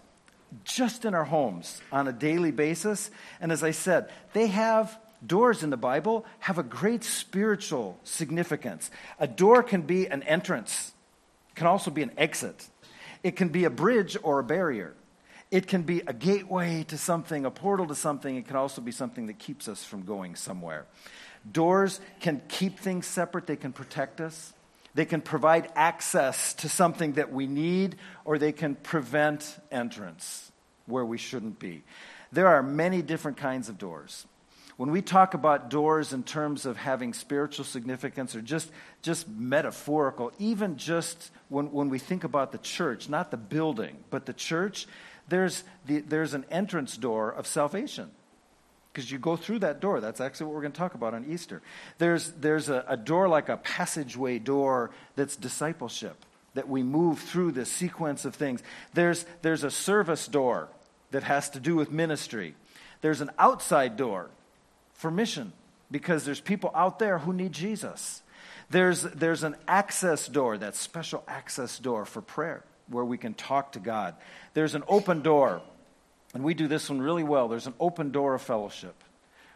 just 0.63 1.03
in 1.03 1.13
our 1.13 1.23
homes 1.23 1.81
on 1.91 2.07
a 2.07 2.13
daily 2.13 2.51
basis. 2.51 3.09
And 3.41 3.51
as 3.51 3.63
I 3.63 3.71
said, 3.71 4.09
they 4.33 4.47
have 4.47 4.97
doors 5.25 5.63
in 5.63 5.71
the 5.71 5.77
Bible 5.77 6.25
have 6.39 6.57
a 6.57 6.63
great 6.63 7.03
spiritual 7.03 7.99
significance. 8.03 8.91
A 9.19 9.27
door 9.27 9.63
can 9.63 9.81
be 9.81 10.07
an 10.07 10.23
entrance, 10.23 10.93
can 11.55 11.67
also 11.67 11.89
be 11.91 12.03
an 12.03 12.11
exit. 12.17 12.67
It 13.23 13.35
can 13.35 13.49
be 13.49 13.65
a 13.65 13.69
bridge 13.69 14.15
or 14.21 14.39
a 14.39 14.43
barrier. 14.43 14.93
It 15.49 15.67
can 15.67 15.83
be 15.83 16.01
a 16.05 16.13
gateway 16.13 16.83
to 16.89 16.97
something, 16.97 17.45
a 17.45 17.51
portal 17.51 17.87
to 17.87 17.95
something. 17.95 18.35
It 18.35 18.47
can 18.47 18.57
also 18.57 18.81
be 18.81 18.91
something 18.91 19.27
that 19.27 19.39
keeps 19.39 19.67
us 19.67 19.83
from 19.83 20.03
going 20.03 20.35
somewhere. 20.35 20.85
Doors 21.51 21.99
can 22.19 22.41
keep 22.47 22.79
things 22.79 23.05
separate, 23.05 23.47
they 23.47 23.55
can 23.55 23.73
protect 23.73 24.21
us. 24.21 24.53
They 24.97 25.05
can 25.05 25.21
provide 25.21 25.69
access 25.75 26.55
to 26.55 26.69
something 26.69 27.13
that 27.13 27.31
we 27.31 27.45
need, 27.45 27.97
or 28.25 28.39
they 28.39 28.51
can 28.51 28.73
prevent 28.73 29.59
entrance 29.71 30.51
where 30.87 31.05
we 31.05 31.19
shouldn't 31.19 31.59
be. 31.59 31.83
There 32.31 32.47
are 32.47 32.63
many 32.63 33.03
different 33.03 33.37
kinds 33.37 33.69
of 33.69 33.77
doors. 33.77 34.25
When 34.75 34.89
we 34.89 35.03
talk 35.03 35.35
about 35.35 35.69
doors 35.69 36.13
in 36.13 36.23
terms 36.23 36.65
of 36.65 36.77
having 36.77 37.13
spiritual 37.13 37.65
significance 37.65 38.35
or 38.35 38.41
just, 38.41 38.71
just 39.01 39.29
metaphorical, 39.29 40.31
even 40.39 40.77
just 40.77 41.31
when, 41.49 41.71
when 41.71 41.89
we 41.89 41.99
think 41.99 42.23
about 42.23 42.51
the 42.51 42.57
church, 42.57 43.07
not 43.07 43.29
the 43.29 43.37
building, 43.37 43.97
but 44.09 44.25
the 44.25 44.33
church, 44.33 44.87
there's, 45.27 45.63
the, 45.85 45.99
there's 45.99 46.33
an 46.33 46.45
entrance 46.49 46.97
door 46.97 47.31
of 47.31 47.45
salvation 47.45 48.09
because 48.97 49.11
you 49.11 49.19
go 49.19 49.35
through 49.35 49.59
that 49.59 49.79
door. 49.79 50.01
That's 50.01 50.19
actually 50.19 50.47
what 50.47 50.55
we're 50.55 50.61
going 50.61 50.71
to 50.71 50.77
talk 50.79 50.95
about 50.95 51.13
on 51.13 51.23
Easter. 51.29 51.61
There's, 51.99 52.31
there's 52.31 52.67
a, 52.67 52.83
a 52.87 52.97
door 52.97 53.27
like 53.27 53.47
a 53.47 53.57
passageway 53.57 54.39
door 54.39 54.89
that's 55.15 55.35
discipleship, 55.35 56.15
that 56.55 56.67
we 56.67 56.81
move 56.81 57.19
through 57.19 57.51
this 57.51 57.71
sequence 57.71 58.25
of 58.25 58.33
things. 58.33 58.63
There's, 58.95 59.23
there's 59.43 59.63
a 59.63 59.69
service 59.69 60.27
door 60.27 60.69
that 61.11 61.21
has 61.21 61.51
to 61.51 61.59
do 61.59 61.75
with 61.75 61.91
ministry. 61.91 62.55
There's 63.01 63.21
an 63.21 63.29
outside 63.37 63.97
door 63.97 64.31
for 64.95 65.11
mission 65.11 65.53
because 65.91 66.25
there's 66.25 66.41
people 66.41 66.71
out 66.73 66.97
there 66.97 67.19
who 67.19 67.33
need 67.33 67.51
Jesus. 67.51 68.23
There's, 68.71 69.03
there's 69.03 69.43
an 69.43 69.57
access 69.67 70.27
door, 70.27 70.57
that 70.57 70.75
special 70.75 71.23
access 71.27 71.77
door 71.77 72.03
for 72.05 72.23
prayer 72.23 72.63
where 72.87 73.05
we 73.05 73.19
can 73.19 73.35
talk 73.35 73.73
to 73.73 73.79
God. 73.79 74.15
There's 74.55 74.73
an 74.73 74.83
open 74.87 75.21
door 75.21 75.61
and 76.37 76.43
we 76.43 76.53
do 76.53 76.67
this 76.67 76.87
one 76.87 77.01
really 77.01 77.23
well. 77.23 77.47
There's 77.47 77.65
an 77.65 77.73
open 77.79 78.11
door 78.11 78.35
of 78.35 78.43
fellowship 78.43 78.93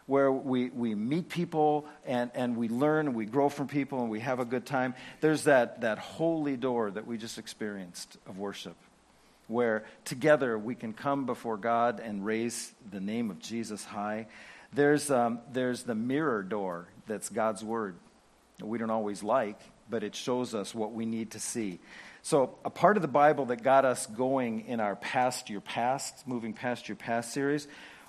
where 0.06 0.32
we, 0.32 0.68
we 0.70 0.96
meet 0.96 1.28
people 1.28 1.86
and, 2.04 2.32
and 2.34 2.56
we 2.56 2.68
learn 2.68 3.06
and 3.06 3.14
we 3.14 3.24
grow 3.24 3.48
from 3.48 3.68
people 3.68 4.00
and 4.00 4.10
we 4.10 4.18
have 4.18 4.40
a 4.40 4.44
good 4.44 4.66
time. 4.66 4.96
There's 5.20 5.44
that, 5.44 5.82
that 5.82 6.00
holy 6.00 6.56
door 6.56 6.90
that 6.90 7.06
we 7.06 7.18
just 7.18 7.38
experienced 7.38 8.18
of 8.26 8.38
worship 8.38 8.74
where 9.46 9.84
together 10.04 10.58
we 10.58 10.74
can 10.74 10.92
come 10.92 11.24
before 11.24 11.56
God 11.56 12.00
and 12.00 12.26
raise 12.26 12.72
the 12.90 12.98
name 12.98 13.30
of 13.30 13.38
Jesus 13.38 13.84
high. 13.84 14.26
There's, 14.72 15.08
um, 15.08 15.38
there's 15.52 15.84
the 15.84 15.94
mirror 15.94 16.42
door 16.42 16.88
that's 17.06 17.28
God's 17.28 17.62
word. 17.62 17.94
that 18.58 18.66
We 18.66 18.78
don't 18.78 18.90
always 18.90 19.22
like, 19.22 19.60
but 19.88 20.02
it 20.02 20.16
shows 20.16 20.52
us 20.52 20.74
what 20.74 20.92
we 20.92 21.06
need 21.06 21.30
to 21.30 21.38
see. 21.38 21.78
So, 22.24 22.56
a 22.64 22.70
part 22.70 22.96
of 22.96 23.02
the 23.02 23.08
Bible 23.08 23.46
that 23.46 23.64
got 23.64 23.84
us 23.84 24.06
going 24.06 24.68
in 24.68 24.78
our 24.78 24.94
Past 24.94 25.50
Your 25.50 25.60
Past, 25.60 26.24
moving 26.24 26.52
past 26.52 26.88
your 26.88 26.94
past 26.94 27.32
series, 27.32 27.66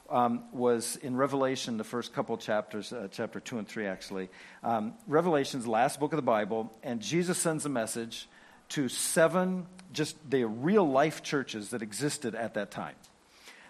um, 0.08 0.43
was 0.53 0.98
in 0.98 1.15
Revelation, 1.15 1.77
the 1.77 1.84
first 1.84 2.13
couple 2.13 2.38
chapters, 2.38 2.93
uh, 2.93 3.08
chapter 3.12 3.39
2 3.39 3.58
and 3.58 3.67
3, 3.67 3.88
actually. 3.88 4.29
Um, 4.62 4.93
Revelation's 5.08 5.65
last 5.65 6.00
book 6.00 6.13
of 6.13 6.17
the 6.17 6.22
Bible, 6.22 6.72
and 6.84 7.01
Jesus 7.01 7.39
sends 7.39 7.65
a 7.65 7.70
message 7.70 8.29
to 8.70 8.88
seven, 8.88 9.65
just 9.91 10.15
the 10.29 10.43
real 10.43 10.88
life 10.88 11.24
churches 11.24 11.72
that 11.72 11.82
existed 11.82 12.36
at 12.36 12.53
that 12.53 12.70
time. 12.70 12.96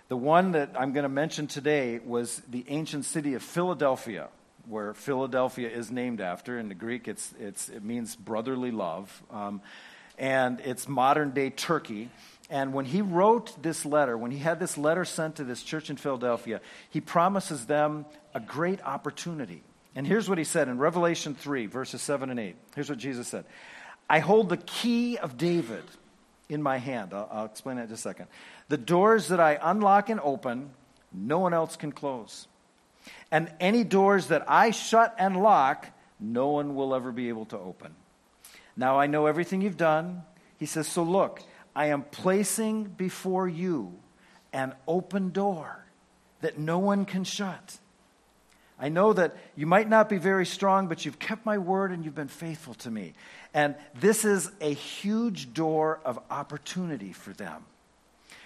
The 0.10 0.18
one 0.18 0.52
that 0.52 0.72
I'm 0.78 0.92
going 0.92 1.04
to 1.04 1.10
mention 1.10 1.48
today 1.48 2.00
was 2.00 2.42
the 2.50 2.66
ancient 2.68 3.06
city 3.06 3.36
of 3.36 3.44
Philadelphia, 3.44 4.28
where 4.68 4.94
Philadelphia 4.94 5.70
is 5.70 5.90
named 5.90 6.20
after. 6.20 6.60
In 6.60 6.68
the 6.68 6.76
Greek, 6.76 7.08
it's, 7.08 7.34
it's, 7.40 7.70
it 7.70 7.82
means 7.82 8.18
brotherly 8.18 8.72
love. 8.72 9.24
Um, 9.32 9.62
and 10.24 10.62
it's 10.62 10.88
modern 10.88 11.32
day 11.32 11.50
Turkey. 11.50 12.10
And 12.50 12.74
when 12.74 12.86
he 12.86 13.02
wrote 13.02 13.62
this 13.62 13.86
letter, 13.86 14.18
when 14.18 14.32
he 14.32 14.38
had 14.38 14.58
this 14.58 14.78
letter 14.78 15.04
sent 15.04 15.36
to 15.36 15.44
this 15.44 15.62
church 15.62 15.90
in 15.90 15.98
Philadelphia, 15.98 16.62
he 16.90 17.02
promises 17.02 17.66
them 17.66 18.06
a 18.34 18.40
great 18.40 18.82
opportunity. 18.86 19.64
And 19.96 20.08
here's 20.08 20.30
what 20.30 20.38
he 20.38 20.46
said 20.46 20.70
in 20.70 20.78
Revelation 20.78 21.36
3, 21.36 21.66
verses 21.66 22.02
7 22.02 22.30
and 22.30 22.40
8. 22.40 22.56
Here's 22.74 22.90
what 22.90 23.00
Jesus 23.00 23.28
said 23.28 23.44
I 24.10 24.20
hold 24.20 24.48
the 24.48 24.58
key 24.58 25.18
of 25.18 25.38
David 25.38 25.84
in 26.48 26.64
my 26.64 26.78
hand. 26.78 27.14
I'll, 27.14 27.28
I'll 27.30 27.46
explain 27.46 27.76
that 27.76 27.84
in 27.84 27.90
just 27.90 28.06
a 28.06 28.10
second. 28.10 28.28
The 28.70 28.78
doors 28.78 29.28
that 29.28 29.42
I 29.42 29.60
unlock 29.62 30.08
and 30.08 30.22
open, 30.22 30.70
no 31.12 31.40
one 31.40 31.54
else 31.54 31.76
can 31.76 31.92
close. 31.92 32.48
And 33.30 33.52
any 33.60 33.84
doors 33.84 34.28
that 34.28 34.50
I 34.50 34.72
shut 34.72 35.16
and 35.20 35.44
lock, 35.44 35.86
no 36.18 36.48
one 36.48 36.76
will 36.76 36.96
ever 36.96 37.12
be 37.12 37.28
able 37.28 37.46
to 37.48 37.60
open. 37.60 37.94
Now 38.76 39.00
I 39.00 39.08
know 39.08 39.26
everything 39.26 39.62
you've 39.62 39.78
done. 39.78 40.24
He 40.58 40.66
says, 40.66 40.88
So 40.88 41.04
look, 41.04 41.42
I 41.76 41.88
am 41.88 42.04
placing 42.04 42.86
before 42.86 43.48
you 43.48 43.94
an 44.52 44.74
open 44.88 45.32
door 45.32 45.86
that 46.42 46.58
no 46.58 46.80
one 46.80 47.06
can 47.06 47.24
shut. 47.24 47.80
I 48.80 48.90
know 48.90 49.14
that 49.14 49.36
you 49.56 49.66
might 49.66 49.88
not 49.88 50.10
be 50.10 50.18
very 50.18 50.46
strong, 50.46 50.88
but 50.88 51.06
you've 51.06 51.20
kept 51.20 51.46
my 51.46 51.58
word 51.58 51.92
and 51.92 52.04
you've 52.04 52.16
been 52.16 52.28
faithful 52.28 52.74
to 52.76 52.92
me. 52.92 53.14
And 53.54 53.76
this 53.96 54.26
is 54.26 54.52
a 54.60 54.74
huge 54.74 55.54
door 55.54 56.00
of 56.04 56.20
opportunity 56.30 57.14
for 57.14 57.32
them. 57.32 57.66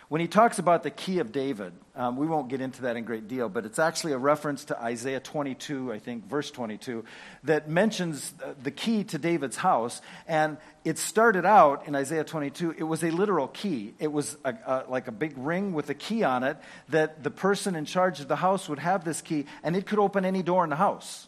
When 0.09 0.21
he 0.21 0.27
talks 0.27 0.57
about 0.57 0.83
the 0.83 0.89
key 0.89 1.19
of 1.19 1.33
David, 1.33 1.73
um, 1.93 2.15
we 2.15 2.27
won't 2.27 2.47
get 2.47 2.61
into 2.61 2.83
that 2.83 2.95
in 2.95 3.03
great 3.03 3.27
deal, 3.27 3.49
but 3.49 3.65
it's 3.65 3.77
actually 3.77 4.13
a 4.13 4.17
reference 4.17 4.63
to 4.65 4.81
Isaiah 4.81 5.19
22, 5.19 5.91
I 5.91 5.99
think, 5.99 6.29
verse 6.29 6.49
22, 6.49 7.03
that 7.43 7.69
mentions 7.69 8.33
the 8.63 8.71
key 8.71 9.03
to 9.03 9.17
David's 9.17 9.57
house. 9.57 10.01
And 10.25 10.59
it 10.85 10.97
started 10.97 11.45
out 11.45 11.89
in 11.89 11.95
Isaiah 11.95 12.23
22, 12.23 12.75
it 12.77 12.83
was 12.83 13.03
a 13.03 13.11
literal 13.11 13.49
key. 13.49 13.95
It 13.99 14.09
was 14.09 14.37
a, 14.45 14.53
a, 14.65 14.83
like 14.87 15.09
a 15.09 15.11
big 15.11 15.33
ring 15.37 15.73
with 15.73 15.89
a 15.89 15.93
key 15.93 16.23
on 16.23 16.43
it 16.43 16.55
that 16.87 17.21
the 17.21 17.31
person 17.31 17.75
in 17.75 17.83
charge 17.83 18.21
of 18.21 18.29
the 18.29 18.37
house 18.37 18.69
would 18.69 18.79
have 18.79 19.03
this 19.03 19.19
key, 19.19 19.45
and 19.61 19.75
it 19.75 19.85
could 19.85 19.99
open 19.99 20.23
any 20.23 20.41
door 20.41 20.63
in 20.63 20.69
the 20.69 20.77
house. 20.77 21.27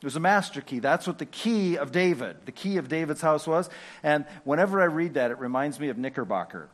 It 0.00 0.04
was 0.04 0.16
a 0.16 0.20
master 0.20 0.60
key. 0.60 0.80
That's 0.80 1.06
what 1.06 1.18
the 1.18 1.26
key 1.26 1.78
of 1.78 1.92
David, 1.92 2.38
the 2.44 2.52
key 2.52 2.78
of 2.78 2.88
David's 2.88 3.20
house 3.20 3.46
was. 3.46 3.70
And 4.02 4.26
whenever 4.42 4.80
I 4.80 4.86
read 4.86 5.14
that, 5.14 5.30
it 5.30 5.38
reminds 5.38 5.78
me 5.78 5.90
of 5.90 5.96
Knickerbocker. 5.96 6.70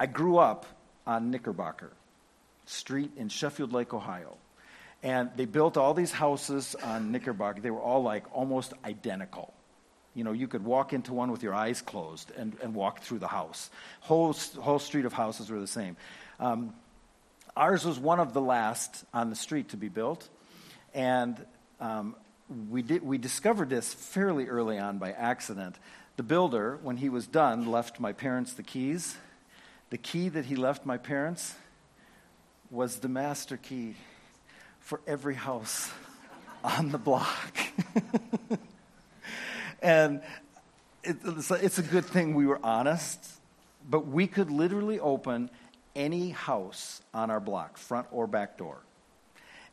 I 0.00 0.06
grew 0.06 0.38
up 0.38 0.66
on 1.06 1.30
Knickerbocker 1.30 1.90
Street 2.66 3.12
in 3.16 3.28
Sheffield 3.28 3.72
Lake, 3.72 3.92
Ohio. 3.92 4.36
And 5.02 5.30
they 5.36 5.44
built 5.44 5.76
all 5.76 5.94
these 5.94 6.12
houses 6.12 6.76
on 6.82 7.12
Knickerbocker. 7.12 7.60
They 7.60 7.70
were 7.70 7.80
all 7.80 8.02
like 8.02 8.24
almost 8.32 8.72
identical. 8.84 9.54
You 10.14 10.24
know, 10.24 10.32
you 10.32 10.48
could 10.48 10.64
walk 10.64 10.92
into 10.92 11.12
one 11.14 11.30
with 11.30 11.42
your 11.42 11.54
eyes 11.54 11.80
closed 11.80 12.32
and, 12.36 12.56
and 12.62 12.74
walk 12.74 13.00
through 13.00 13.20
the 13.20 13.28
house. 13.28 13.70
Whole, 14.00 14.32
whole 14.32 14.78
street 14.78 15.04
of 15.04 15.12
houses 15.12 15.50
were 15.50 15.60
the 15.60 15.66
same. 15.66 15.96
Um, 16.40 16.74
ours 17.56 17.84
was 17.84 17.98
one 17.98 18.18
of 18.18 18.32
the 18.32 18.40
last 18.40 19.04
on 19.14 19.30
the 19.30 19.36
street 19.36 19.70
to 19.70 19.76
be 19.76 19.88
built. 19.88 20.28
And 20.94 21.44
um, 21.80 22.16
we, 22.68 22.82
did, 22.82 23.04
we 23.04 23.18
discovered 23.18 23.70
this 23.70 23.94
fairly 23.94 24.48
early 24.48 24.78
on 24.78 24.98
by 24.98 25.12
accident. 25.12 25.76
The 26.16 26.22
builder, 26.24 26.78
when 26.82 26.96
he 26.96 27.08
was 27.08 27.26
done, 27.28 27.70
left 27.70 28.00
my 28.00 28.12
parents 28.12 28.54
the 28.54 28.64
keys 28.64 29.16
the 29.90 29.98
key 29.98 30.28
that 30.28 30.44
he 30.44 30.56
left 30.56 30.84
my 30.84 30.98
parents 30.98 31.54
was 32.70 32.98
the 32.98 33.08
master 33.08 33.56
key 33.56 33.94
for 34.80 35.00
every 35.06 35.34
house 35.34 35.90
on 36.64 36.90
the 36.90 36.98
block. 36.98 37.58
and 39.82 40.20
it, 41.02 41.16
it's 41.24 41.78
a 41.78 41.82
good 41.82 42.04
thing 42.04 42.34
we 42.34 42.46
were 42.46 42.60
honest, 42.62 43.26
but 43.88 44.06
we 44.06 44.26
could 44.26 44.50
literally 44.50 45.00
open 45.00 45.50
any 45.96 46.30
house 46.30 47.02
on 47.14 47.30
our 47.30 47.40
block, 47.40 47.76
front 47.78 48.06
or 48.10 48.26
back 48.26 48.58
door. 48.58 48.78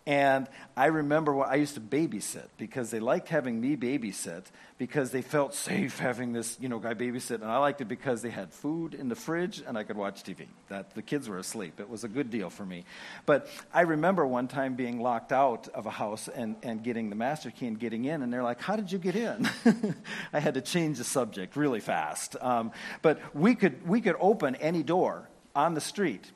And 0.07 0.47
I 0.77 0.85
remember 0.85 1.33
when 1.33 1.50
I 1.50 1.55
used 1.55 1.74
to 1.75 1.81
babysit 1.81 2.45
because 2.57 2.91
they 2.91 3.00
liked 3.00 3.29
having 3.29 3.59
me 3.59 3.75
babysit 3.75 4.43
because 4.77 5.09
they 5.09 5.24
felt 5.24 5.53
safe 5.55 5.97
having 5.97 6.31
this, 6.31 6.57
you 6.59 6.69
know, 6.69 6.77
guy 6.77 6.93
babysit. 6.93 7.35
And 7.35 7.45
I 7.45 7.57
liked 7.57 7.81
it 7.81 7.88
because 7.88 8.21
they 8.21 8.29
had 8.29 8.53
food 8.53 8.93
in 8.93 9.09
the 9.09 9.15
fridge 9.15 9.63
and 9.65 9.75
I 9.77 9.83
could 9.83 9.97
watch 9.97 10.24
TV. 10.24 10.45
That 10.69 10.93
the 10.93 11.01
kids 11.01 11.27
were 11.27 11.39
asleep. 11.39 11.79
It 11.79 11.89
was 11.89 12.03
a 12.03 12.07
good 12.07 12.29
deal 12.29 12.51
for 12.51 12.63
me. 12.63 12.85
But 13.25 13.47
I 13.74 13.81
remember 13.81 14.27
one 14.27 14.47
time 14.47 14.75
being 14.75 15.01
locked 15.01 15.31
out 15.31 15.69
of 15.69 15.88
a 15.88 15.91
house 15.91 16.27
and, 16.27 16.55
and 16.62 16.83
getting 16.83 17.09
the 17.09 17.15
master 17.15 17.50
key 17.50 17.65
and 17.65 17.79
getting 17.79 18.05
in. 18.05 18.21
And 18.21 18.31
they're 18.31 18.43
like, 18.43 18.62
How 18.62 18.75
did 18.75 18.91
you 18.91 19.00
get 19.00 19.15
in? 19.15 19.50
I 20.33 20.39
had 20.39 20.53
to 20.53 20.62
change 20.62 21.00
the 21.00 21.03
subject 21.03 21.55
really 21.55 21.79
fast. 21.79 22.35
Um, 22.41 22.71
but 23.01 23.19
we 23.35 23.55
could, 23.55 23.88
we 23.88 24.01
could 24.01 24.17
open 24.19 24.55
any 24.57 24.83
door 24.83 25.27
on 25.55 25.74
the 25.74 25.81
street. 25.81 26.31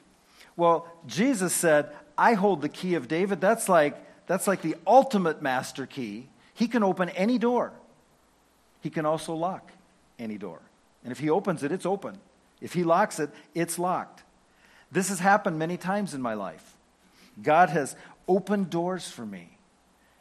Well, 0.60 0.92
Jesus 1.06 1.54
said, 1.54 1.96
I 2.20 2.34
hold 2.34 2.62
the 2.62 2.70
key 2.70 2.96
of 2.96 3.08
David. 3.08 3.40
That's 3.40 3.70
like, 3.70 3.96
that's 4.28 4.46
like 4.46 4.62
the 4.62 4.76
ultimate 4.86 5.42
master 5.42 5.86
key. 5.86 6.28
He 6.54 6.68
can 6.68 6.84
open 6.84 7.08
any 7.10 7.38
door. 7.38 7.72
He 8.82 8.90
can 8.90 9.06
also 9.06 9.34
lock 9.34 9.72
any 10.20 10.38
door. 10.38 10.60
And 11.04 11.14
if 11.14 11.20
he 11.20 11.30
opens 11.30 11.64
it, 11.64 11.72
it's 11.72 11.86
open. 11.86 12.18
If 12.60 12.74
he 12.74 12.84
locks 12.84 13.20
it, 13.20 13.30
it's 13.56 13.80
locked. 13.80 14.24
This 14.92 15.08
has 15.08 15.20
happened 15.20 15.58
many 15.58 15.78
times 15.78 16.14
in 16.14 16.22
my 16.22 16.34
life. 16.34 16.76
God 17.42 17.70
has 17.70 17.96
opened 18.28 18.70
doors 18.70 19.10
for 19.10 19.26
me. 19.26 19.58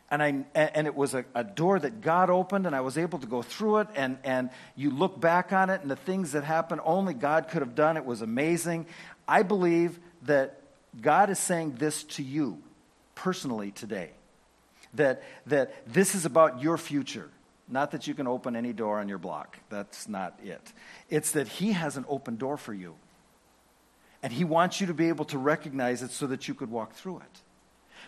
And, 0.09 0.23
I, 0.23 0.45
and 0.55 0.87
it 0.87 0.95
was 0.95 1.15
a, 1.15 1.25
a 1.35 1.43
door 1.43 1.81
that 1.81 2.01
God 2.01 2.31
opened, 2.31 2.67
and 2.67 2.77
I 2.77 2.81
was 2.81 2.97
able 2.97 3.19
to 3.19 3.27
go 3.27 3.43
through 3.43 3.79
it. 3.79 3.89
And, 3.97 4.19
and 4.23 4.51
you 4.77 4.91
look 4.91 5.21
back 5.21 5.53
on 5.53 5.69
it, 5.69 5.83
and 5.83 5.91
the 5.91 5.97
things 5.97 6.33
that 6.33 6.45
happened, 6.45 6.81
only 6.85 7.13
God 7.13 7.49
could 7.49 7.61
have 7.61 7.75
done. 7.75 7.97
It 7.97 8.05
was 8.05 8.23
amazing. 8.23 8.87
I 9.27 9.43
believe 9.43 9.99
that 10.23 10.58
God 11.01 11.31
is 11.31 11.39
saying 11.39 11.77
this 11.79 12.05
to 12.05 12.23
you 12.23 12.63
personally 13.15 13.71
today 13.71 14.11
that, 14.95 15.23
that 15.47 15.75
this 15.87 16.15
is 16.15 16.25
about 16.25 16.63
your 16.63 16.79
future. 16.79 17.31
Not 17.69 17.91
that 17.91 18.07
you 18.07 18.15
can 18.15 18.27
open 18.27 18.57
any 18.57 18.73
door 18.73 18.99
on 18.99 19.09
your 19.09 19.19
block. 19.19 19.59
That's 19.69 20.09
not 20.09 20.39
it. 20.43 20.73
It's 21.11 21.33
that 21.33 21.49
He 21.49 21.73
has 21.73 21.97
an 21.97 22.07
open 22.09 22.37
door 22.37 22.57
for 22.57 22.73
you. 22.73 22.95
And 24.23 24.33
He 24.33 24.45
wants 24.45 24.81
you 24.81 24.87
to 24.87 24.95
be 24.95 25.09
able 25.09 25.27
to 25.27 25.39
recognize 25.39 26.03
it 26.03 26.11
so 26.11 26.27
that 26.29 26.49
you 26.49 26.55
could 26.55 26.71
walk 26.71 26.95
through 26.95 27.19
it. 27.19 27.41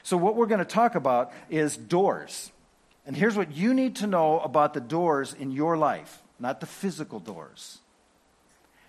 So, 0.02 0.16
what 0.16 0.34
we're 0.34 0.46
going 0.46 0.60
to 0.60 0.64
talk 0.64 0.94
about 0.94 1.32
is 1.50 1.76
doors. 1.76 2.50
And 3.06 3.16
here's 3.16 3.36
what 3.36 3.54
you 3.54 3.74
need 3.74 3.96
to 3.96 4.06
know 4.06 4.40
about 4.40 4.72
the 4.72 4.80
doors 4.80 5.34
in 5.34 5.52
your 5.52 5.76
life, 5.76 6.22
not 6.38 6.60
the 6.60 6.66
physical 6.66 7.18
doors. 7.18 7.78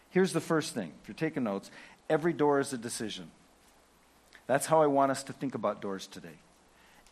Here's 0.09 0.33
the 0.33 0.41
first 0.41 0.73
thing. 0.73 0.93
If 1.01 1.07
you're 1.07 1.15
taking 1.15 1.43
notes, 1.43 1.71
every 2.09 2.33
door 2.33 2.59
is 2.59 2.73
a 2.73 2.77
decision. 2.77 3.31
That's 4.51 4.65
how 4.65 4.81
I 4.81 4.87
want 4.87 5.11
us 5.11 5.23
to 5.23 5.31
think 5.31 5.55
about 5.55 5.81
doors 5.81 6.07
today. 6.07 6.37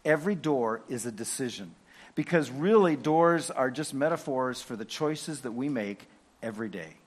Every 0.03 0.35
door 0.35 0.81
is 0.89 1.05
a 1.05 1.11
decision. 1.11 1.73
Because 2.13 2.51
really, 2.51 2.97
doors 2.97 3.49
are 3.49 3.71
just 3.71 3.93
metaphors 3.93 4.61
for 4.61 4.75
the 4.75 4.83
choices 4.83 5.39
that 5.41 5.53
we 5.53 5.69
make 5.69 6.05
every 6.43 6.67
day. 6.67 6.97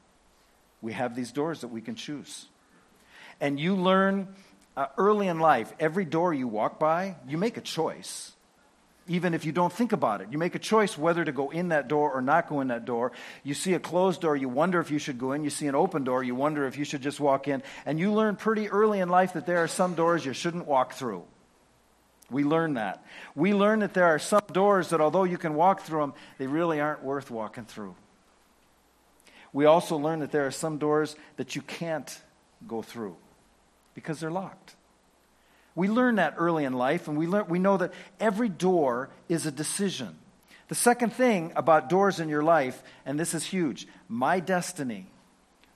We 0.81 0.95
have 0.95 1.15
these 1.15 1.33
doors 1.33 1.61
that 1.61 1.69
we 1.69 1.83
can 1.83 1.97
choose. 1.97 2.47
And 3.43 3.61
you 3.61 3.77
learn 3.77 4.27
uh, 4.75 4.87
early 4.97 5.29
in 5.29 5.39
life, 5.39 5.71
every 5.79 6.07
door 6.07 6.33
you 6.33 6.49
walk 6.49 6.79
by, 6.79 7.17
you 7.29 7.37
make 7.37 7.59
a 7.59 7.61
choice 7.61 8.33
even 9.09 9.35
if 9.35 9.45
you 9.45 9.53
don't 9.53 9.73
think 9.73 9.93
about 9.93 10.21
it. 10.21 10.29
You 10.31 10.39
make 10.39 10.55
a 10.55 10.61
choice 10.61 10.97
whether 10.97 11.25
to 11.25 11.33
go 11.33 11.51
in 11.51 11.69
that 11.69 11.89
door 11.89 12.13
or 12.13 12.23
not 12.23 12.49
go 12.49 12.61
in 12.61 12.69
that 12.69 12.85
door. 12.85 13.13
You 13.43 13.55
see 13.55 13.75
a 13.75 13.81
closed 13.81 14.21
door, 14.21 14.37
you 14.37 14.49
wonder 14.49 14.81
if 14.81 14.91
you 14.91 14.99
should 14.99 15.19
go 15.19 15.33
in. 15.33 15.43
You 15.43 15.51
see 15.51 15.67
an 15.67 15.75
open 15.75 16.05
door, 16.05 16.23
you 16.23 16.35
wonder 16.35 16.67
if 16.67 16.79
you 16.79 16.85
should 16.85 17.03
just 17.03 17.19
walk 17.19 17.49
in. 17.49 17.63
And 17.85 17.99
you 17.99 18.13
learn 18.13 18.37
pretty 18.37 18.69
early 18.69 19.01
in 19.01 19.09
life 19.09 19.33
that 19.33 19.47
there 19.47 19.59
are 19.59 19.69
some 19.69 19.95
doors 19.95 20.25
you 20.25 20.33
shouldn't 20.33 20.67
walk 20.67 20.93
through. 20.93 21.25
We 22.31 22.45
learn 22.45 22.75
that. 22.75 23.05
We 23.35 23.53
learn 23.53 23.81
that 23.81 23.93
there 23.93 24.07
are 24.07 24.19
some 24.19 24.43
doors 24.53 24.91
that, 24.91 25.01
although 25.01 25.25
you 25.25 25.37
can 25.37 25.55
walk 25.55 25.83
through 25.83 26.01
them, 26.01 26.15
they 26.39 26.47
really 26.47 26.81
aren't 26.81 27.03
worth 27.03 27.31
walking 27.31 27.65
through. 27.65 27.95
We 29.53 29.67
also 29.67 29.97
learn 29.97 30.21
that 30.21 30.33
there 30.33 30.47
are 30.47 30.53
some 30.53 30.79
doors 30.79 31.15
that 31.37 31.55
you 31.55 31.63
can't 31.63 32.19
go 32.67 32.81
through 32.81 33.17
because 33.95 34.21
they're 34.21 34.31
locked. 34.31 34.77
We 35.75 35.88
learn 35.88 36.17
that 36.17 36.35
early 36.37 36.64
in 36.64 36.75
life, 36.75 37.09
and 37.09 37.17
we, 37.17 37.26
learn, 37.26 37.49
we 37.49 37.59
know 37.59 37.79
that 37.79 37.93
every 38.21 38.49
door 38.49 39.09
is 39.29 39.47
a 39.47 39.50
decision. 39.50 40.17
The 40.69 40.75
second 40.75 41.12
thing 41.12 41.52
about 41.57 41.88
doors 41.88 42.21
in 42.21 42.29
your 42.29 42.43
life, 42.43 42.83
and 43.05 43.19
this 43.19 43.35
is 43.35 43.45
huge 43.45 43.87
my 44.09 44.41
destiny 44.41 45.07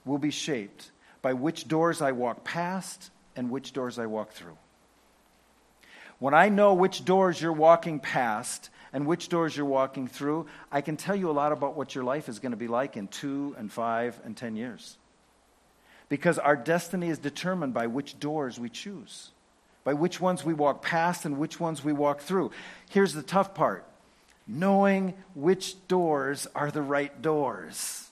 will 0.05 0.17
be 0.17 0.31
shaped 0.31 0.91
by 1.21 1.33
which 1.33 1.67
doors 1.67 2.01
I 2.01 2.13
walk 2.13 2.43
past 2.43 3.11
and 3.35 3.49
which 3.49 3.73
doors 3.73 3.99
I 3.99 4.05
walk 4.05 4.31
through. 4.31 4.57
When 6.19 6.33
I 6.33 6.49
know 6.49 6.73
which 6.73 7.05
doors 7.05 7.41
you're 7.41 7.53
walking 7.53 7.99
past 7.99 8.69
and 8.93 9.05
which 9.05 9.29
doors 9.29 9.55
you're 9.55 9.65
walking 9.65 10.07
through, 10.07 10.47
I 10.71 10.81
can 10.81 10.97
tell 10.97 11.15
you 11.15 11.29
a 11.29 11.31
lot 11.31 11.51
about 11.51 11.75
what 11.75 11.93
your 11.93 12.03
life 12.03 12.29
is 12.29 12.39
going 12.39 12.53
to 12.53 12.57
be 12.57 12.67
like 12.67 12.97
in 12.97 13.07
two 13.07 13.55
and 13.57 13.71
five 13.71 14.19
and 14.23 14.35
ten 14.35 14.55
years. 14.55 14.97
Because 16.09 16.39
our 16.39 16.55
destiny 16.55 17.09
is 17.09 17.19
determined 17.19 17.73
by 17.73 17.87
which 17.87 18.19
doors 18.19 18.57
we 18.59 18.69
choose 18.69 19.31
by 19.87 19.93
which 19.93 20.19
ones 20.19 20.43
we 20.43 20.53
walk 20.53 20.81
past 20.81 21.23
and 21.23 21.37
which 21.37 21.61
ones 21.61 21.81
we 21.81 21.93
walk 21.93 22.19
through. 22.19 22.51
Here's 22.89 23.13
the 23.13 23.23
tough 23.23 23.55
part 23.55 23.85
knowing 24.45 25.13
which 25.33 25.87
doors 25.87 26.45
are 26.53 26.69
the 26.69 26.81
right 26.81 27.21
doors. 27.21 28.09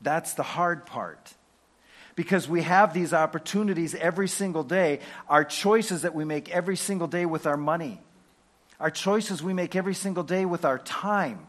That's 0.00 0.34
the 0.34 0.44
hard 0.44 0.86
part. 0.86 1.34
Because 2.14 2.48
we 2.48 2.62
have 2.62 2.94
these 2.94 3.12
opportunities 3.12 3.92
every 3.96 4.28
single 4.28 4.62
day, 4.62 5.00
our 5.28 5.44
choices 5.44 6.02
that 6.02 6.14
we 6.14 6.24
make 6.24 6.48
every 6.50 6.76
single 6.76 7.08
day 7.08 7.26
with 7.26 7.44
our 7.44 7.56
money, 7.56 8.00
our 8.78 8.92
choices 8.92 9.42
we 9.42 9.52
make 9.52 9.74
every 9.74 9.94
single 9.94 10.22
day 10.22 10.44
with 10.44 10.64
our 10.64 10.78
time. 10.78 11.48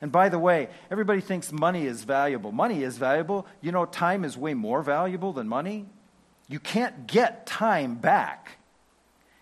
And 0.00 0.10
by 0.10 0.30
the 0.30 0.38
way, 0.38 0.70
everybody 0.90 1.20
thinks 1.20 1.52
money 1.52 1.84
is 1.84 2.04
valuable. 2.04 2.52
Money 2.52 2.82
is 2.82 2.96
valuable. 2.96 3.46
You 3.60 3.70
know, 3.70 3.84
time 3.84 4.24
is 4.24 4.38
way 4.38 4.54
more 4.54 4.80
valuable 4.80 5.34
than 5.34 5.46
money. 5.46 5.84
You 6.48 6.58
can't 6.58 7.06
get 7.06 7.44
time 7.44 7.96
back. 7.96 8.56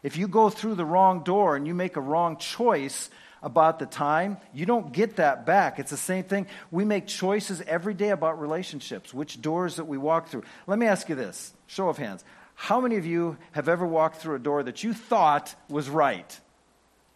If 0.02 0.16
you 0.16 0.28
go 0.28 0.50
through 0.50 0.76
the 0.76 0.84
wrong 0.84 1.24
door 1.24 1.56
and 1.56 1.66
you 1.66 1.74
make 1.74 1.96
a 1.96 2.00
wrong 2.00 2.36
choice 2.36 3.10
about 3.42 3.78
the 3.78 3.86
time, 3.86 4.36
you 4.52 4.66
don't 4.66 4.92
get 4.92 5.16
that 5.16 5.46
back. 5.46 5.78
It's 5.78 5.90
the 5.90 5.96
same 5.96 6.24
thing. 6.24 6.46
We 6.70 6.84
make 6.84 7.06
choices 7.06 7.60
every 7.62 7.94
day 7.94 8.10
about 8.10 8.40
relationships, 8.40 9.14
which 9.14 9.40
doors 9.40 9.76
that 9.76 9.84
we 9.84 9.98
walk 9.98 10.28
through. 10.28 10.44
Let 10.66 10.78
me 10.78 10.86
ask 10.86 11.08
you 11.08 11.14
this 11.14 11.52
show 11.66 11.88
of 11.88 11.98
hands. 11.98 12.24
How 12.54 12.80
many 12.80 12.96
of 12.96 13.06
you 13.06 13.36
have 13.52 13.68
ever 13.68 13.86
walked 13.86 14.16
through 14.16 14.34
a 14.34 14.40
door 14.40 14.64
that 14.64 14.82
you 14.82 14.92
thought 14.92 15.54
was 15.68 15.88
right? 15.88 16.40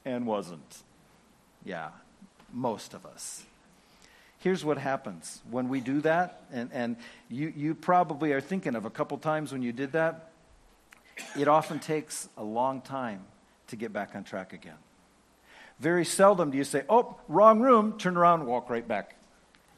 and 0.05 0.27
wasn't. 0.27 0.83
Yeah, 1.65 1.91
most 2.53 2.95
of 2.95 3.07
us. 3.07 3.45
Here's 4.39 4.65
what 4.65 4.79
happens 4.79 5.41
when 5.51 5.69
we 5.69 5.81
do 5.81 6.01
that, 6.01 6.43
and, 6.53 6.71
and 6.73 6.97
you, 7.29 7.53
you 7.57 7.75
probably 7.75 8.33
are 8.33 8.41
thinking 8.41 8.75
of 8.75 8.85
a 8.85 8.91
couple 8.91 9.17
times 9.19 9.53
when 9.53 9.63
you 9.63 9.73
did 9.73 9.93
that. 9.93 10.32
It 11.39 11.49
often 11.49 11.79
takes 11.79 12.29
a 12.37 12.45
long 12.45 12.81
time 12.81 13.25
to 13.69 13.77
get 13.77 13.93
back 13.93 14.15
on 14.15 14.25
track 14.25 14.53
again. 14.53 14.77
Very 15.81 16.05
seldom 16.05 16.51
do 16.51 16.59
you 16.59 16.65
say, 16.65 16.85
oh, 16.89 17.17
wrong 17.29 17.61
room, 17.61 17.99
turn 17.99 18.17
around, 18.17 18.47
walk 18.47 18.71
right 18.71 18.87
back. 18.87 19.17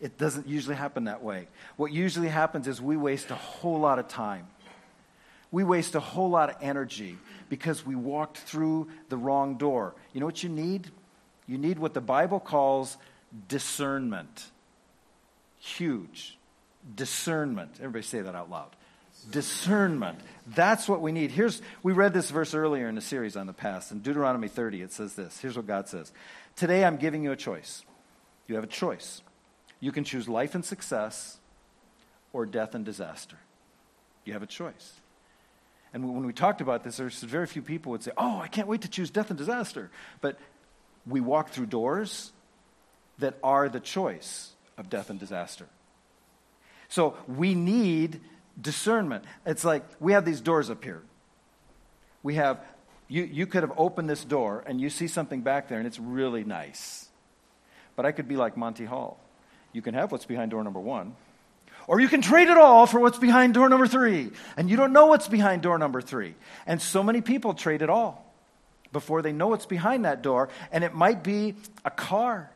It 0.01 0.19
doesn't 0.19 0.47
usually 0.47 0.77
happen 0.77 1.05
that 1.05 1.23
way. 1.23 1.49
What 1.77 1.93
usually 1.93 2.29
happens 2.29 2.69
is 2.69 2.81
we 2.81 2.97
waste 2.97 3.31
a 3.31 3.37
whole 3.37 3.81
lot 3.81 3.99
of 3.99 4.09
time. 4.09 4.47
We 5.51 5.65
waste 5.65 5.95
a 5.95 6.01
whole 6.01 6.29
lot 6.31 6.51
of 6.51 6.57
energy 6.61 7.17
because 7.49 7.87
we 7.87 7.95
walked 7.95 8.39
through 8.39 8.89
the 9.09 9.17
wrong 9.17 9.57
door. 9.57 9.95
You 10.13 10.21
know 10.21 10.27
what 10.27 10.43
you 10.43 10.49
need? 10.49 10.91
You 11.47 11.59
need 11.59 11.79
what 11.79 11.95
the 11.95 12.01
Bible 12.01 12.41
calls 12.41 12.97
discernment. 13.49 14.47
Huge. 15.59 16.37
Discernment. 16.97 17.77
Everybody 17.79 18.03
say 18.03 18.21
that 18.21 18.35
out 18.35 18.51
loud. 18.51 18.71
Discernment. 19.31 20.19
That's 20.47 20.89
what 20.89 21.01
we 21.01 21.13
need. 21.13 21.31
Here's 21.31 21.63
we 21.83 21.93
read 21.93 22.13
this 22.13 22.31
verse 22.31 22.55
earlier 22.55 22.89
in 22.89 22.95
the 22.95 23.01
series 23.01 23.37
on 23.37 23.47
the 23.47 23.53
past. 23.53 23.93
In 23.93 24.01
Deuteronomy 24.01 24.49
30, 24.49 24.83
it 24.83 24.93
says 24.93 25.15
this. 25.15 25.39
Here's 25.41 25.57
what 25.57 25.67
God 25.67 25.89
says. 25.89 26.13
Today 26.57 26.85
I'm 26.85 26.97
giving 26.97 27.23
you 27.23 27.33
a 27.33 27.37
choice. 27.37 27.83
You 28.47 28.57
have 28.57 28.65
a 28.65 28.69
choice. 28.69 29.23
You 29.81 29.93
can 29.93 30.05
choose 30.05 30.29
life 30.29 30.55
and 30.55 30.65
success 30.65 31.39
or 32.33 32.47
death 32.47 32.75
and 32.75 32.85
disaster. 32.85 33.37
You 34.25 34.35
have 34.35 34.43
a 34.43 34.47
choice. 34.47 35.01
And 35.93 36.13
when 36.13 36.27
we 36.27 36.33
talked 36.33 36.61
about 36.61 36.83
this, 36.83 36.97
there's 36.97 37.23
very 37.23 37.47
few 37.47 37.63
people 37.63 37.93
would 37.93 38.03
say, 38.03 38.11
Oh, 38.17 38.39
I 38.39 38.49
can't 38.49 38.69
wait 38.69 38.83
to 38.83 38.89
choose 38.89 39.11
death 39.11 39.31
and 39.31 39.39
disaster. 39.39 39.91
But 40.21 40.39
we 41.07 41.21
walk 41.21 41.51
through 41.51 41.67
doors 41.67 42.33
that 43.19 43.39
are 43.43 43.69
the 43.69 43.81
choice 43.81 44.53
of 44.77 44.91
death 44.91 45.11
and 45.11 45.21
disaster. 45.21 45.67
So 46.89 47.17
we 47.29 47.55
need 47.55 48.21
discernment. 48.61 49.25
It's 49.47 49.65
like 49.65 49.85
we 50.01 50.13
have 50.13 50.25
these 50.25 50.41
doors 50.41 50.71
up 50.71 50.85
here. 50.85 51.03
We 52.23 52.37
have, 52.37 52.65
you, 53.09 53.25
you 53.25 53.47
could 53.47 53.63
have 53.63 53.73
opened 53.77 54.09
this 54.09 54.25
door 54.25 54.65
and 54.67 54.81
you 54.81 54.91
see 54.91 55.09
something 55.09 55.43
back 55.43 55.69
there 55.69 55.79
and 55.79 55.87
it's 55.87 55.99
really 55.99 56.45
nice. 56.45 57.09
But 57.97 58.07
I 58.07 58.13
could 58.13 58.29
be 58.29 58.37
like 58.37 58.57
Monty 58.57 58.85
Hall. 58.85 59.21
You 59.73 59.83
can 59.83 59.95
have 59.95 60.13
what's 60.13 60.25
behind 60.25 60.53
door 60.53 60.63
number 60.63 60.81
one, 60.81 61.17
or 61.87 62.01
you 62.01 62.09
can 62.09 62.23
trade 62.23 62.49
it 62.49 62.57
all 62.57 62.87
for 62.87 63.01
what's 63.01 63.19
behind 63.19 63.55
door 63.55 63.69
number 63.69 63.87
three. 63.87 64.31
And 64.57 64.71
you 64.71 64.77
don't 64.77 64.93
know 64.93 65.07
what's 65.07 65.29
behind 65.29 65.63
door 65.63 65.79
number 65.79 66.01
three. 66.01 66.35
And 66.67 66.81
so 66.81 67.03
many 67.03 67.21
people 67.21 67.55
trade 67.55 67.83
it 67.83 67.91
all 67.91 68.33
before 68.93 69.21
they 69.21 69.33
know 69.33 69.49
what's 69.49 69.67
behind 69.67 70.05
that 70.05 70.23
door. 70.23 70.49
And 70.73 70.85
it 70.85 70.95
might 70.95 71.23
be 71.23 71.57
a 71.85 71.91
car, 71.91 72.51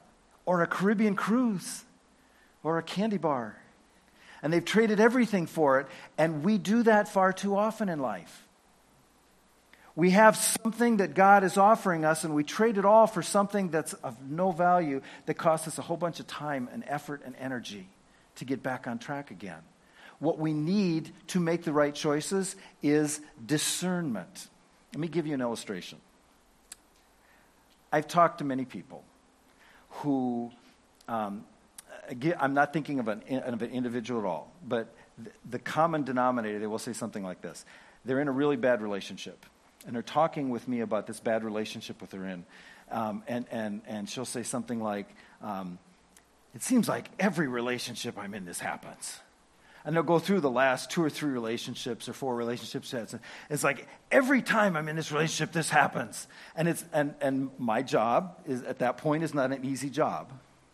or 0.46 0.62
a 0.62 0.66
Caribbean 0.66 1.14
cruise, 1.14 1.84
or 2.62 2.78
a 2.78 2.82
candy 2.82 3.18
bar. 3.18 3.57
And 4.42 4.52
they've 4.52 4.64
traded 4.64 5.00
everything 5.00 5.46
for 5.46 5.80
it. 5.80 5.86
And 6.16 6.44
we 6.44 6.58
do 6.58 6.82
that 6.84 7.08
far 7.08 7.32
too 7.32 7.56
often 7.56 7.88
in 7.88 7.98
life. 8.00 8.44
We 9.96 10.10
have 10.10 10.36
something 10.36 10.98
that 10.98 11.14
God 11.14 11.42
is 11.42 11.56
offering 11.56 12.04
us, 12.04 12.22
and 12.22 12.32
we 12.32 12.44
trade 12.44 12.78
it 12.78 12.84
all 12.84 13.08
for 13.08 13.20
something 13.20 13.70
that's 13.70 13.94
of 13.94 14.16
no 14.30 14.52
value 14.52 15.00
that 15.26 15.34
costs 15.34 15.66
us 15.66 15.76
a 15.76 15.82
whole 15.82 15.96
bunch 15.96 16.20
of 16.20 16.28
time 16.28 16.68
and 16.72 16.84
effort 16.86 17.22
and 17.24 17.34
energy 17.36 17.88
to 18.36 18.44
get 18.44 18.62
back 18.62 18.86
on 18.86 19.00
track 19.00 19.32
again. 19.32 19.58
What 20.20 20.38
we 20.38 20.52
need 20.52 21.10
to 21.28 21.40
make 21.40 21.64
the 21.64 21.72
right 21.72 21.92
choices 21.92 22.54
is 22.80 23.20
discernment. 23.44 24.46
Let 24.92 25.00
me 25.00 25.08
give 25.08 25.26
you 25.26 25.34
an 25.34 25.40
illustration. 25.40 25.98
I've 27.92 28.06
talked 28.06 28.38
to 28.38 28.44
many 28.44 28.64
people 28.64 29.02
who, 29.90 30.52
um, 31.08 31.44
I'm 32.38 32.54
not 32.54 32.72
thinking 32.72 33.00
of 33.00 33.08
an, 33.08 33.22
of 33.44 33.62
an 33.62 33.70
individual 33.70 34.20
at 34.20 34.26
all, 34.26 34.52
but 34.66 34.94
the 35.48 35.58
common 35.58 36.04
denominator, 36.04 36.58
they 36.58 36.66
will 36.66 36.78
say 36.78 36.92
something 36.92 37.22
like 37.22 37.42
this. 37.42 37.64
They're 38.04 38.20
in 38.20 38.28
a 38.28 38.32
really 38.32 38.56
bad 38.56 38.80
relationship, 38.82 39.44
and 39.86 39.94
they're 39.94 40.02
talking 40.02 40.50
with 40.50 40.66
me 40.68 40.80
about 40.80 41.06
this 41.06 41.20
bad 41.20 41.44
relationship 41.44 41.98
that 41.98 42.10
they're 42.10 42.26
in. 42.26 42.44
Um, 42.90 43.22
and, 43.28 43.44
and, 43.50 43.82
and 43.86 44.08
she'll 44.08 44.24
say 44.24 44.42
something 44.42 44.82
like, 44.82 45.08
um, 45.42 45.78
it 46.54 46.62
seems 46.62 46.88
like 46.88 47.10
every 47.18 47.46
relationship 47.46 48.16
I'm 48.18 48.32
in, 48.32 48.46
this 48.46 48.60
happens. 48.60 49.20
And 49.84 49.94
they'll 49.94 50.02
go 50.02 50.18
through 50.18 50.40
the 50.40 50.50
last 50.50 50.90
two 50.90 51.02
or 51.02 51.10
three 51.10 51.30
relationships 51.30 52.08
or 52.08 52.12
four 52.12 52.34
relationship 52.34 52.84
sets. 52.84 53.12
And 53.12 53.22
it's 53.48 53.64
like 53.64 53.86
every 54.10 54.42
time 54.42 54.76
I'm 54.76 54.88
in 54.88 54.96
this 54.96 55.12
relationship, 55.12 55.52
this 55.52 55.70
happens. 55.70 56.26
And, 56.56 56.68
it's, 56.68 56.84
and, 56.92 57.14
and 57.20 57.50
my 57.58 57.82
job 57.82 58.38
is, 58.46 58.62
at 58.62 58.80
that 58.80 58.98
point 58.98 59.22
is 59.22 59.34
not 59.34 59.52
an 59.52 59.64
easy 59.64 59.90
job. 59.90 60.32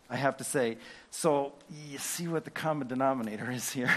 I 0.09 0.15
have 0.17 0.37
to 0.37 0.43
say, 0.43 0.77
so 1.09 1.53
you 1.89 1.97
see 1.97 2.27
what 2.27 2.45
the 2.45 2.51
common 2.51 2.87
denominator 2.87 3.49
is 3.49 3.71
here? 3.71 3.91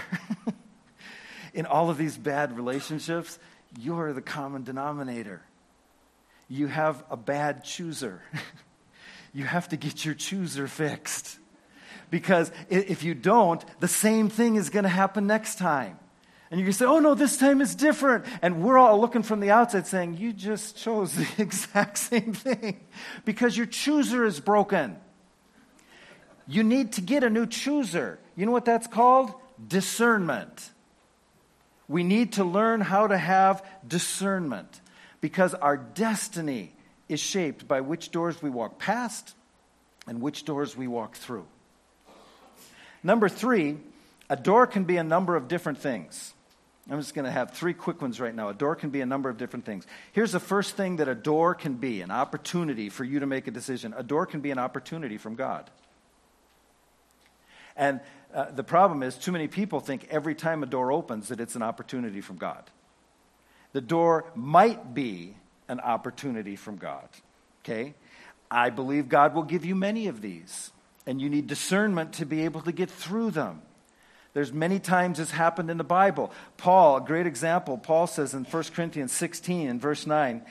in 1.53 1.65
all 1.65 1.89
of 1.89 1.97
these 1.97 2.17
bad 2.17 2.55
relationships, 2.55 3.37
you're 3.79 4.13
the 4.13 4.21
common 4.21 4.63
denominator. 4.63 5.41
You 6.47 6.67
have 6.67 7.03
a 7.11 7.17
bad 7.17 7.63
chooser. 7.63 8.21
you 9.33 9.43
have 9.43 9.69
to 9.69 9.77
get 9.77 10.03
your 10.03 10.15
chooser 10.15 10.67
fixed 10.67 11.37
because 12.09 12.51
if 12.69 13.03
you 13.03 13.13
don't, 13.13 13.63
the 13.79 13.87
same 13.87 14.29
thing 14.29 14.55
is 14.55 14.69
going 14.69 14.83
to 14.83 14.89
happen 14.89 15.27
next 15.27 15.59
time. 15.59 15.99
And 16.51 16.59
you 16.59 16.65
can 16.65 16.73
say, 16.73 16.85
oh 16.85 16.97
no, 16.97 17.13
this 17.13 17.37
time 17.37 17.61
is 17.61 17.75
different. 17.75 18.25
And 18.41 18.63
we're 18.63 18.79
all 18.79 18.99
looking 18.99 19.21
from 19.21 19.39
the 19.39 19.51
outside 19.51 19.85
saying, 19.85 20.17
you 20.17 20.33
just 20.33 20.75
chose 20.77 21.13
the 21.13 21.27
exact 21.37 21.99
same 21.99 22.33
thing 22.33 22.79
because 23.25 23.55
your 23.55 23.67
chooser 23.67 24.25
is 24.25 24.39
broken. 24.39 24.97
You 26.49 26.63
need 26.63 26.93
to 26.93 27.01
get 27.01 27.23
a 27.23 27.29
new 27.29 27.45
chooser. 27.45 28.17
You 28.35 28.47
know 28.47 28.51
what 28.51 28.65
that's 28.65 28.87
called? 28.87 29.31
Discernment. 29.65 30.71
We 31.87 32.03
need 32.03 32.33
to 32.33 32.43
learn 32.43 32.81
how 32.81 33.05
to 33.05 33.17
have 33.17 33.63
discernment 33.87 34.81
because 35.21 35.53
our 35.53 35.77
destiny 35.77 36.73
is 37.07 37.19
shaped 37.19 37.67
by 37.67 37.81
which 37.81 38.09
doors 38.09 38.41
we 38.41 38.49
walk 38.49 38.79
past 38.79 39.35
and 40.07 40.21
which 40.21 40.43
doors 40.43 40.75
we 40.75 40.87
walk 40.87 41.15
through. 41.15 41.45
Number 43.03 43.29
three, 43.29 43.77
a 44.27 44.35
door 44.35 44.65
can 44.65 44.85
be 44.85 44.97
a 44.97 45.03
number 45.03 45.35
of 45.35 45.47
different 45.47 45.77
things. 45.77 46.33
I'm 46.89 46.99
just 46.99 47.13
going 47.13 47.25
to 47.25 47.31
have 47.31 47.51
three 47.51 47.75
quick 47.75 48.01
ones 48.01 48.19
right 48.19 48.33
now. 48.33 48.49
A 48.49 48.55
door 48.55 48.75
can 48.75 48.89
be 48.89 49.01
a 49.01 49.05
number 49.05 49.29
of 49.29 49.37
different 49.37 49.65
things. 49.65 49.85
Here's 50.13 50.31
the 50.31 50.39
first 50.39 50.75
thing 50.75 50.95
that 50.95 51.07
a 51.07 51.13
door 51.13 51.53
can 51.53 51.75
be 51.75 52.01
an 52.01 52.09
opportunity 52.09 52.89
for 52.89 53.03
you 53.03 53.19
to 53.19 53.27
make 53.27 53.45
a 53.45 53.51
decision. 53.51 53.93
A 53.95 54.01
door 54.01 54.25
can 54.25 54.41
be 54.41 54.49
an 54.49 54.57
opportunity 54.57 55.19
from 55.19 55.35
God. 55.35 55.69
And 57.79 58.01
uh, 58.33 58.51
the 58.51 58.63
problem 58.63 59.01
is, 59.01 59.15
too 59.15 59.31
many 59.31 59.47
people 59.47 59.79
think 59.79 60.07
every 60.11 60.35
time 60.35 60.61
a 60.61 60.67
door 60.67 60.91
opens 60.91 61.29
that 61.29 61.39
it's 61.39 61.55
an 61.55 61.63
opportunity 61.63 62.21
from 62.21 62.35
God. 62.35 62.69
The 63.71 63.81
door 63.81 64.25
might 64.35 64.93
be 64.93 65.35
an 65.69 65.79
opportunity 65.79 66.57
from 66.57 66.75
God. 66.75 67.07
Okay? 67.63 67.95
I 68.51 68.69
believe 68.69 69.07
God 69.07 69.33
will 69.33 69.43
give 69.43 69.63
you 69.63 69.75
many 69.75 70.07
of 70.07 70.21
these 70.21 70.71
and 71.07 71.21
you 71.21 71.29
need 71.29 71.47
discernment 71.47 72.13
to 72.13 72.25
be 72.25 72.43
able 72.45 72.61
to 72.61 72.71
get 72.71 72.89
through 72.89 73.31
them. 73.31 73.61
There's 74.33 74.51
many 74.51 74.79
times 74.79 75.17
this 75.17 75.31
happened 75.31 75.71
in 75.71 75.77
the 75.77 75.83
Bible. 75.83 76.31
Paul, 76.57 76.97
a 76.97 77.01
great 77.01 77.25
example, 77.25 77.77
Paul 77.77 78.07
says 78.07 78.33
in 78.33 78.43
1 78.43 78.63
Corinthians 78.75 79.11
16 79.11 79.69
and 79.69 79.81
verse 79.81 80.05
9, 80.05 80.43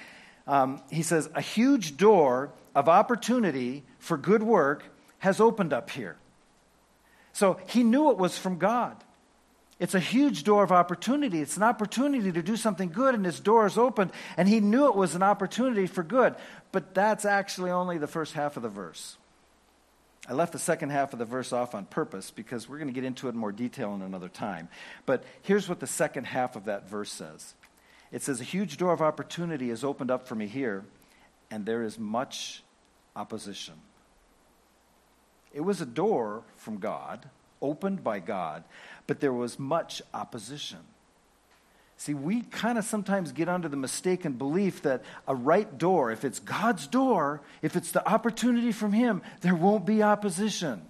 um, 0.47 0.83
he 0.91 1.03
says, 1.03 1.29
A 1.35 1.41
huge 1.41 1.97
door 1.97 2.53
of 2.75 2.89
opportunity 2.89 3.85
for 3.99 4.17
good 4.17 4.43
work 4.43 4.85
has 5.19 5.41
opened 5.41 5.73
up 5.73 5.91
here. 5.91 6.17
So 7.33 7.59
he 7.69 7.83
knew 7.83 8.11
it 8.11 8.19
was 8.19 8.37
from 8.39 8.59
God. 8.59 8.97
It's 9.79 9.95
a 9.95 10.01
huge 10.01 10.43
door 10.43 10.65
of 10.65 10.73
opportunity. 10.73 11.41
It's 11.41 11.57
an 11.57 11.63
opportunity 11.63 12.33
to 12.33 12.43
do 12.43 12.57
something 12.57 12.89
good, 12.89 13.15
and 13.15 13.25
this 13.25 13.39
door 13.39 13.65
is 13.65 13.79
opened, 13.79 14.11
and 14.37 14.49
he 14.49 14.59
knew 14.59 14.87
it 14.87 14.97
was 14.97 15.15
an 15.15 15.23
opportunity 15.23 15.87
for 15.87 16.03
good. 16.03 16.35
But 16.73 16.95
that's 16.95 17.25
actually 17.25 17.71
only 17.71 17.99
the 17.99 18.09
first 18.09 18.35
half 18.35 18.57
of 18.57 18.65
the 18.65 18.69
verse. 18.69 19.17
I 20.29 20.33
left 20.33 20.53
the 20.53 20.59
second 20.59 20.91
half 20.91 21.13
of 21.13 21.19
the 21.19 21.25
verse 21.25 21.53
off 21.53 21.75
on 21.75 21.87
purpose 21.87 22.31
because 22.31 22.69
we're 22.69 22.79
going 22.79 22.89
to 22.89 22.95
get 22.95 23.05
into 23.05 23.29
it 23.29 23.31
in 23.31 23.39
more 23.39 23.53
detail 23.53 23.95
in 23.95 24.03
another 24.03 24.29
time. 24.29 24.69
But 25.07 25.25
here's 25.43 25.69
what 25.69 25.81
the 25.81 25.87
second 25.87 26.25
half 26.25 26.55
of 26.57 26.65
that 26.67 26.89
verse 26.89 27.11
says 27.11 27.55
it 28.11 28.23
says, 28.23 28.41
A 28.41 28.45
huge 28.45 28.77
door 28.77 28.93
of 28.93 29.01
opportunity 29.01 29.71
is 29.71 29.85
opened 29.85 30.11
up 30.11 30.27
for 30.27 30.35
me 30.35 30.47
here, 30.47 30.85
and 31.51 31.65
there 31.65 31.83
is 31.83 31.99
much 31.99 32.63
opposition. 33.15 33.75
It 35.53 35.63
was 35.63 35.81
a 35.81 35.87
door 35.87 36.43
from 36.57 36.79
God, 36.79 37.29
opened 37.61 38.05
by 38.05 38.19
God, 38.21 38.65
but 39.07 39.21
there 39.21 39.33
was 39.33 39.59
much 39.59 40.03
opposition. 40.13 40.79
See, 41.97 42.15
we 42.15 42.43
kind 42.43 42.79
of 42.79 42.85
sometimes 42.85 43.33
get 43.33 43.49
under 43.49 43.69
the 43.69 43.77
mistaken 43.77 44.35
belief 44.35 44.83
that 44.83 45.03
a 45.27 45.35
right 45.35 45.77
door, 45.79 46.13
if 46.13 46.25
it's 46.25 46.39
God's 46.39 46.87
door, 46.87 47.41
if 47.61 47.75
it's 47.75 47.91
the 47.91 48.09
opportunity 48.09 48.71
from 48.71 48.93
Him, 48.93 49.21
there 49.41 49.57
won't 49.57 49.85
be 49.85 50.01
opposition. 50.01 50.83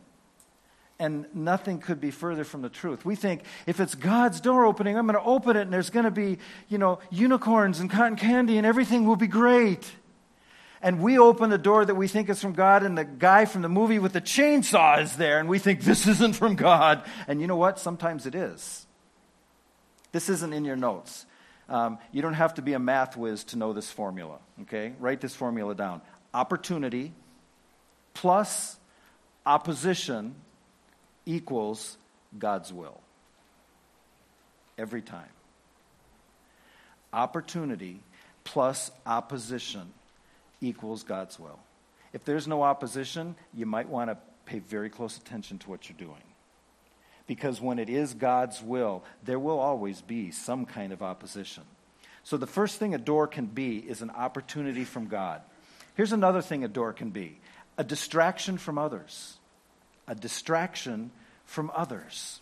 And 0.99 1.25
nothing 1.33 1.79
could 1.79 1.99
be 1.99 2.11
further 2.11 2.45
from 2.45 2.61
the 2.61 2.69
truth. 2.69 3.07
We 3.07 3.17
think 3.17 3.43
if 3.67 3.81
it's 3.81 3.95
God's 3.95 4.41
door 4.41 4.67
opening, 4.67 4.99
I'm 4.99 5.07
going 5.07 5.19
to 5.19 5.25
open 5.25 5.57
it 5.57 5.63
and 5.63 5.73
there's 5.73 5.91
going 5.91 6.05
to 6.05 6.11
be, 6.11 6.39
you 6.69 6.77
know, 6.77 6.99
unicorns 7.11 7.81
and 7.81 7.89
cotton 7.89 8.17
candy 8.17 8.59
and 8.59 8.67
everything 8.67 9.07
will 9.07 9.17
be 9.17 9.29
great. 9.29 9.91
And 10.81 11.03
we 11.03 11.19
open 11.19 11.51
the 11.51 11.59
door 11.59 11.85
that 11.85 11.95
we 11.95 12.07
think 12.07 12.29
is 12.29 12.41
from 12.41 12.53
God, 12.53 12.83
and 12.83 12.97
the 12.97 13.05
guy 13.05 13.45
from 13.45 13.63
the 13.63 13.69
movie 13.69 13.99
with 13.99 14.13
the 14.13 14.21
chainsaw 14.21 15.03
is 15.03 15.17
there, 15.17 15.41
and 15.41 15.49
we 15.49 15.59
think 15.59 15.81
this 15.81 16.07
isn't 16.07 16.35
from 16.35 16.55
God. 16.55 17.03
And 17.27 17.41
you 17.41 17.47
know 17.47 17.57
what? 17.57 17.81
Sometimes 17.81 18.27
it 18.27 18.35
is. 18.35 18.87
This 20.13 20.29
isn't 20.29 20.53
in 20.53 20.65
your 20.65 20.77
notes. 20.77 21.27
Um, 21.69 21.99
you 22.13 22.23
don't 22.23 22.35
have 22.35 22.55
to 22.55 22.63
be 22.63 22.73
a 22.73 22.79
math 22.79 23.17
whiz 23.17 23.45
to 23.45 23.57
know 23.57 23.73
this 23.73 23.91
formula, 23.91 24.39
okay? 24.63 24.95
Write 24.99 25.21
this 25.21 25.35
formula 25.35 25.75
down. 25.75 26.01
Opportunity 26.33 27.13
plus 28.15 28.77
opposition 29.45 30.35
equals 31.27 31.99
God's 32.39 32.73
will. 32.73 33.01
Every 34.79 35.03
time. 35.03 35.29
Opportunity 37.13 38.01
plus 38.45 38.91
opposition 39.05 39.93
equals 40.61 41.03
God's 41.03 41.39
will. 41.39 41.59
If 42.13 42.25
there's 42.25 42.49
no 42.49 42.63
opposition, 42.63 43.37
you 43.55 43.67
might 43.67 43.89
want 43.89 44.11
to 44.11 44.19
pay 44.47 44.59
very 44.59 44.91
close 44.91 45.17
attention 45.17 45.59
to 45.59 45.71
what 45.71 45.89
you're 45.89 45.99
doing. 45.99 46.23
Because 47.27 47.61
when 47.61 47.79
it 47.79 47.91
is 47.91 48.15
God's 48.15 48.63
will, 48.63 49.05
there 49.23 49.39
will 49.39 49.59
always 49.59 50.01
be 50.01 50.31
some 50.31 50.65
kind 50.65 50.93
of 50.93 51.03
opposition. 51.03 51.65
So 52.25 52.37
the 52.37 52.47
first 52.47 52.79
thing 52.79 52.95
a 52.95 52.99
door 52.99 53.27
can 53.27 53.47
be 53.47 53.79
is 53.79 54.01
an 54.03 54.11
opportunity 54.11 54.85
from 54.85 55.07
God. 55.07 55.43
Here's 55.95 56.13
another 56.13 56.43
thing 56.43 56.65
a 56.65 56.69
door 56.69 56.93
can 56.93 57.11
be 57.11 57.39
a 57.77 57.85
distraction 57.85 58.59
from 58.59 58.79
others. 58.79 59.37
A 60.09 60.15
distraction 60.15 61.11
from 61.45 61.71
others. 61.75 62.41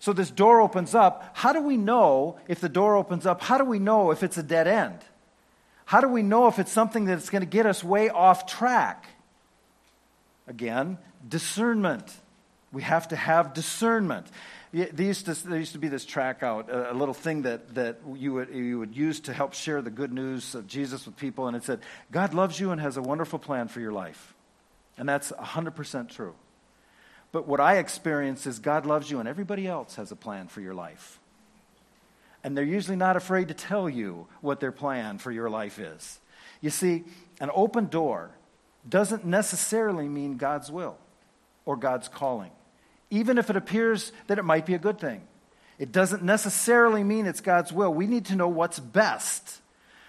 So 0.00 0.12
this 0.12 0.30
door 0.30 0.60
opens 0.60 0.94
up. 0.94 1.30
How 1.34 1.52
do 1.52 1.62
we 1.62 1.76
know 1.76 2.38
if 2.48 2.60
the 2.60 2.68
door 2.68 2.96
opens 2.96 3.26
up? 3.26 3.40
How 3.40 3.58
do 3.58 3.64
we 3.64 3.78
know 3.78 4.10
if 4.10 4.22
it's 4.22 4.36
a 4.36 4.42
dead 4.42 4.66
end? 4.66 4.98
How 5.84 6.00
do 6.00 6.08
we 6.08 6.22
know 6.22 6.46
if 6.46 6.58
it's 6.58 6.72
something 6.72 7.04
that's 7.04 7.30
going 7.30 7.42
to 7.42 7.46
get 7.46 7.66
us 7.66 7.84
way 7.84 8.08
off 8.08 8.46
track? 8.46 9.06
Again, 10.46 10.98
discernment. 11.26 12.10
We 12.72 12.82
have 12.82 13.08
to 13.08 13.16
have 13.16 13.54
discernment. 13.54 14.26
There 14.72 15.06
used, 15.06 15.26
to, 15.26 15.34
there 15.48 15.58
used 15.58 15.72
to 15.72 15.78
be 15.78 15.88
this 15.88 16.04
track 16.04 16.42
out, 16.42 16.68
a, 16.68 16.92
little 16.92 17.14
thing 17.14 17.42
that, 17.42 17.74
that 17.76 18.00
you, 18.16 18.32
would, 18.34 18.48
you 18.48 18.80
would 18.80 18.96
use 18.96 19.20
to 19.20 19.32
help 19.32 19.54
share 19.54 19.80
the 19.82 19.90
good 19.90 20.12
news 20.12 20.56
of 20.56 20.66
Jesus 20.66 21.06
with 21.06 21.16
people, 21.16 21.46
and 21.46 21.56
it 21.56 21.62
said, 21.62 21.80
God 22.10 22.34
loves 22.34 22.58
you 22.58 22.72
and 22.72 22.80
has 22.80 22.96
a 22.96 23.02
wonderful 23.02 23.38
plan 23.38 23.68
for 23.68 23.78
your 23.78 23.92
life. 23.92 24.34
And 24.98 25.08
that's 25.08 25.30
100% 25.30 26.08
true. 26.08 26.34
But 27.30 27.46
what 27.46 27.60
I 27.60 27.78
experience 27.78 28.46
is 28.46 28.58
God 28.58 28.86
loves 28.86 29.10
you 29.10 29.18
and 29.18 29.28
everybody 29.28 29.66
else 29.66 29.96
has 29.96 30.12
a 30.12 30.16
plan 30.16 30.46
for 30.46 30.60
your 30.60 30.74
life. 30.74 31.18
And 32.44 32.56
they're 32.56 32.62
usually 32.62 32.96
not 32.96 33.16
afraid 33.16 33.48
to 33.48 33.54
tell 33.54 33.88
you 33.88 34.28
what 34.42 34.60
their 34.60 34.70
plan 34.70 35.18
for 35.18 35.32
your 35.32 35.48
life 35.48 35.78
is. 35.78 36.20
You 36.60 36.70
see, 36.70 37.04
an 37.40 37.50
open 37.54 37.86
door 37.86 38.30
doesn't 38.88 39.24
necessarily 39.24 40.08
mean 40.08 40.36
God's 40.36 40.70
will 40.70 40.98
or 41.64 41.76
God's 41.76 42.06
calling, 42.08 42.50
even 43.10 43.38
if 43.38 43.48
it 43.48 43.56
appears 43.56 44.12
that 44.26 44.38
it 44.38 44.44
might 44.44 44.66
be 44.66 44.74
a 44.74 44.78
good 44.78 45.00
thing. 45.00 45.22
It 45.78 45.90
doesn't 45.90 46.22
necessarily 46.22 47.02
mean 47.02 47.26
it's 47.26 47.40
God's 47.40 47.72
will. 47.72 47.92
We 47.92 48.06
need 48.06 48.26
to 48.26 48.36
know 48.36 48.48
what's 48.48 48.78
best. 48.78 49.60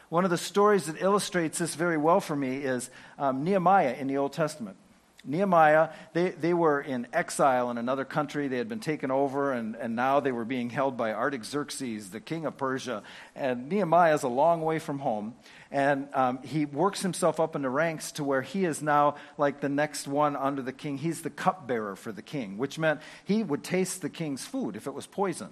One 0.09 0.23
of 0.23 0.29
the 0.29 0.37
stories 0.37 0.85
that 0.85 1.01
illustrates 1.01 1.57
this 1.57 1.73
very 1.73 1.97
well 1.97 2.19
for 2.19 2.35
me 2.35 2.57
is 2.57 2.89
um, 3.17 3.43
Nehemiah 3.43 3.93
in 3.93 4.07
the 4.07 4.17
Old 4.17 4.33
Testament. 4.33 4.77
Nehemiah, 5.25 5.89
they, 6.13 6.29
they 6.29 6.53
were 6.53 6.79
in 6.79 7.07
exile 7.11 7.71
in 7.71 7.77
another 7.77 8.05
country. 8.05 8.47
They 8.47 8.57
had 8.57 8.69
been 8.69 8.79
taken 8.79 9.09
over, 9.09 9.51
and, 9.51 9.75
and 9.75 9.95
now 9.95 10.19
they 10.19 10.31
were 10.31 10.45
being 10.45 10.69
held 10.69 10.97
by 10.97 11.13
Artaxerxes, 11.13 12.11
the 12.11 12.19
king 12.19 12.45
of 12.45 12.57
Persia. 12.57 13.01
And 13.35 13.67
Nehemiah 13.67 14.13
is 14.13 14.23
a 14.23 14.27
long 14.27 14.61
way 14.61 14.77
from 14.77 14.99
home. 14.99 15.35
And 15.71 16.07
um, 16.13 16.39
he 16.43 16.65
works 16.65 17.01
himself 17.01 17.39
up 17.39 17.55
in 17.55 17.63
the 17.63 17.69
ranks 17.69 18.11
to 18.13 18.23
where 18.23 18.43
he 18.43 18.65
is 18.65 18.81
now 18.81 19.15
like 19.37 19.61
the 19.61 19.69
next 19.69 20.07
one 20.07 20.35
under 20.35 20.61
the 20.61 20.71
king. 20.71 20.97
He's 20.97 21.23
the 21.23 21.31
cupbearer 21.31 21.95
for 21.95 22.11
the 22.11 22.21
king, 22.21 22.57
which 22.57 22.77
meant 22.77 23.01
he 23.25 23.41
would 23.41 23.63
taste 23.63 24.01
the 24.01 24.09
king's 24.09 24.45
food 24.45 24.75
if 24.75 24.85
it 24.85 24.93
was 24.93 25.07
poison. 25.07 25.49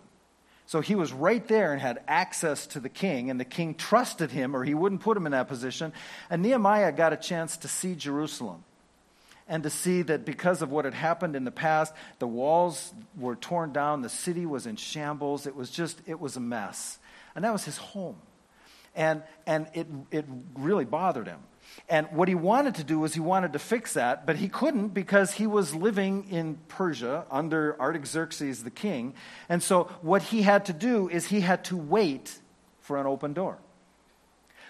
So 0.65 0.81
he 0.81 0.95
was 0.95 1.11
right 1.11 1.45
there 1.47 1.73
and 1.73 1.81
had 1.81 2.01
access 2.07 2.67
to 2.67 2.79
the 2.79 2.89
king, 2.89 3.29
and 3.29 3.39
the 3.39 3.45
king 3.45 3.75
trusted 3.75 4.31
him, 4.31 4.55
or 4.55 4.63
he 4.63 4.73
wouldn't 4.73 5.01
put 5.01 5.17
him 5.17 5.25
in 5.25 5.33
that 5.33 5.47
position. 5.47 5.91
And 6.29 6.41
Nehemiah 6.41 6.91
got 6.93 7.11
a 7.11 7.17
chance 7.17 7.57
to 7.57 7.67
see 7.67 7.95
Jerusalem 7.95 8.63
and 9.47 9.63
to 9.63 9.69
see 9.69 10.01
that 10.03 10.25
because 10.25 10.61
of 10.61 10.71
what 10.71 10.85
had 10.85 10.93
happened 10.93 11.35
in 11.35 11.43
the 11.43 11.51
past, 11.51 11.93
the 12.19 12.27
walls 12.27 12.93
were 13.17 13.35
torn 13.35 13.73
down, 13.73 14.01
the 14.01 14.09
city 14.09 14.45
was 14.45 14.65
in 14.65 14.75
shambles. 14.77 15.45
It 15.45 15.55
was 15.55 15.69
just, 15.69 16.01
it 16.05 16.19
was 16.19 16.37
a 16.37 16.39
mess. 16.39 16.97
And 17.35 17.43
that 17.43 17.51
was 17.51 17.65
his 17.65 17.77
home. 17.77 18.15
And, 18.95 19.23
and 19.45 19.67
it, 19.73 19.87
it 20.11 20.25
really 20.55 20.85
bothered 20.85 21.27
him. 21.27 21.39
And 21.89 22.07
what 22.11 22.27
he 22.27 22.35
wanted 22.35 22.75
to 22.75 22.83
do 22.83 22.99
was 22.99 23.13
he 23.13 23.19
wanted 23.19 23.53
to 23.53 23.59
fix 23.59 23.93
that, 23.93 24.25
but 24.25 24.35
he 24.35 24.47
couldn't 24.47 24.89
because 24.89 25.33
he 25.33 25.47
was 25.47 25.73
living 25.73 26.29
in 26.29 26.57
Persia 26.67 27.25
under 27.31 27.79
Artaxerxes 27.79 28.63
the 28.63 28.69
king. 28.69 29.13
And 29.49 29.61
so 29.61 29.85
what 30.01 30.21
he 30.23 30.43
had 30.43 30.65
to 30.65 30.73
do 30.73 31.09
is 31.09 31.27
he 31.27 31.41
had 31.41 31.63
to 31.65 31.77
wait 31.77 32.39
for 32.81 32.97
an 32.97 33.07
open 33.07 33.33
door. 33.33 33.57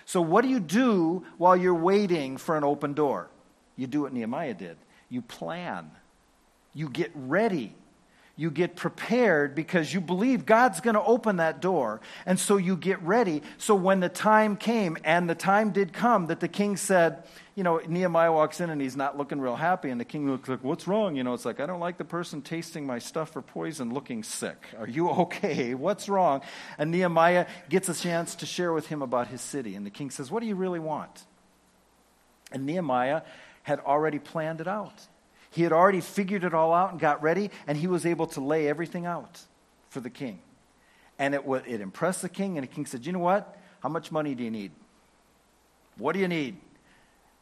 So, 0.06 0.22
what 0.22 0.42
do 0.42 0.50
you 0.50 0.60
do 0.60 1.26
while 1.38 1.56
you're 1.56 1.74
waiting 1.74 2.38
for 2.38 2.58
an 2.58 2.64
open 2.64 2.94
door? 2.94 3.30
You 3.76 3.88
do 3.88 4.02
what 4.02 4.14
Nehemiah 4.14 4.54
did. 4.54 4.78
You 5.10 5.22
plan. 5.22 5.92
You 6.74 6.90
get 6.90 7.12
ready. 7.16 7.76
You 8.36 8.50
get 8.50 8.76
prepared 8.76 9.54
because 9.54 9.94
you 9.94 10.02
believe 10.02 10.48
God's 10.48 10.82
going 10.82 10.96
to 10.96 11.04
open 11.04 11.36
that 11.38 11.62
door. 11.62 12.02
And 12.26 12.40
so 12.40 12.58
you 12.58 12.76
get 12.76 13.00
ready. 13.04 13.44
So 13.60 13.76
when 13.76 14.00
the 14.00 14.10
time 14.10 14.58
came, 14.58 14.98
and 15.04 15.30
the 15.30 15.36
time 15.36 15.70
did 15.70 15.94
come 15.94 16.28
that 16.28 16.40
the 16.40 16.48
king 16.48 16.76
said, 16.76 17.24
you 17.54 17.64
know, 17.64 17.80
Nehemiah 17.88 18.32
walks 18.32 18.60
in 18.60 18.72
and 18.72 18.82
he's 18.82 18.96
not 18.96 19.20
looking 19.20 19.40
real 19.40 19.56
happy. 19.56 19.92
And 19.92 20.02
the 20.02 20.06
king 20.06 20.28
looks 20.28 20.50
like, 20.50 20.64
what's 20.64 20.88
wrong? 20.88 21.16
You 21.16 21.24
know, 21.24 21.36
it's 21.36 21.46
like, 21.46 21.60
I 21.60 21.68
don't 21.68 21.80
like 21.80 22.00
the 22.00 22.06
person 22.06 22.42
tasting 22.42 22.88
my 22.88 22.98
stuff 22.98 23.30
for 23.30 23.44
poison 23.44 23.94
looking 23.94 24.24
sick. 24.24 24.66
Are 24.80 24.88
you 24.88 25.10
okay? 25.26 25.76
What's 25.76 26.10
wrong? 26.10 26.42
And 26.80 26.90
Nehemiah 26.90 27.46
gets 27.70 27.88
a 27.88 27.94
chance 27.94 28.34
to 28.36 28.48
share 28.48 28.74
with 28.74 28.88
him 28.88 29.04
about 29.04 29.28
his 29.28 29.42
city. 29.42 29.76
And 29.76 29.86
the 29.86 29.92
king 29.92 30.10
says, 30.10 30.32
What 30.32 30.40
do 30.40 30.48
you 30.48 30.56
really 30.56 30.80
want? 30.80 31.24
And 32.52 32.66
Nehemiah 32.66 33.22
had 33.64 33.80
already 33.80 34.20
planned 34.20 34.62
it 34.62 34.68
out. 34.68 35.08
He 35.50 35.64
had 35.64 35.72
already 35.72 36.02
figured 36.02 36.44
it 36.44 36.54
all 36.54 36.74
out 36.74 36.92
and 36.92 37.00
got 37.00 37.22
ready, 37.22 37.52
and 37.68 37.78
he 37.78 37.88
was 37.88 38.06
able 38.06 38.28
to 38.28 38.42
lay 38.42 38.68
everything 38.68 39.06
out 39.06 39.40
for 39.90 40.00
the 40.00 40.10
king. 40.10 40.40
And 41.20 41.36
it, 41.36 41.44
it 41.68 41.82
impressed 41.82 42.22
the 42.22 42.30
king, 42.30 42.58
and 42.58 42.68
the 42.68 42.72
king 42.72 42.86
said, 42.86 43.06
You 43.06 43.12
know 43.12 43.20
what? 43.20 43.58
How 43.82 43.90
much 43.90 44.12
money 44.12 44.36
do 44.36 44.44
you 44.44 44.52
need? 44.52 44.72
What 45.98 46.14
do 46.14 46.20
you 46.20 46.28
need? 46.28 46.58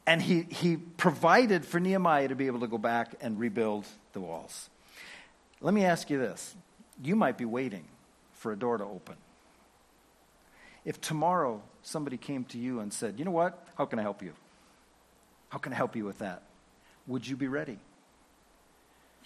And 0.05 0.21
he, 0.21 0.41
he 0.41 0.77
provided 0.77 1.63
for 1.65 1.79
Nehemiah 1.79 2.27
to 2.27 2.35
be 2.35 2.47
able 2.47 2.59
to 2.61 2.67
go 2.67 2.77
back 2.77 3.13
and 3.21 3.39
rebuild 3.39 3.85
the 4.13 4.19
walls. 4.19 4.69
Let 5.61 5.73
me 5.73 5.85
ask 5.85 6.09
you 6.09 6.17
this 6.17 6.55
you 7.01 7.15
might 7.15 7.37
be 7.37 7.45
waiting 7.45 7.85
for 8.33 8.51
a 8.51 8.55
door 8.55 8.77
to 8.77 8.83
open. 8.83 9.15
If 10.83 10.99
tomorrow 10.99 11.61
somebody 11.83 12.17
came 12.17 12.43
to 12.45 12.57
you 12.57 12.79
and 12.79 12.91
said, 12.91 13.17
You 13.17 13.25
know 13.25 13.31
what? 13.31 13.67
How 13.77 13.85
can 13.85 13.99
I 13.99 14.01
help 14.01 14.21
you? 14.21 14.33
How 15.51 15.57
can 15.57 15.73
I 15.73 15.75
help 15.75 15.97
you 15.97 16.05
with 16.05 16.19
that? 16.19 16.43
Would 17.07 17.27
you 17.27 17.35
be 17.35 17.49
ready? 17.49 17.77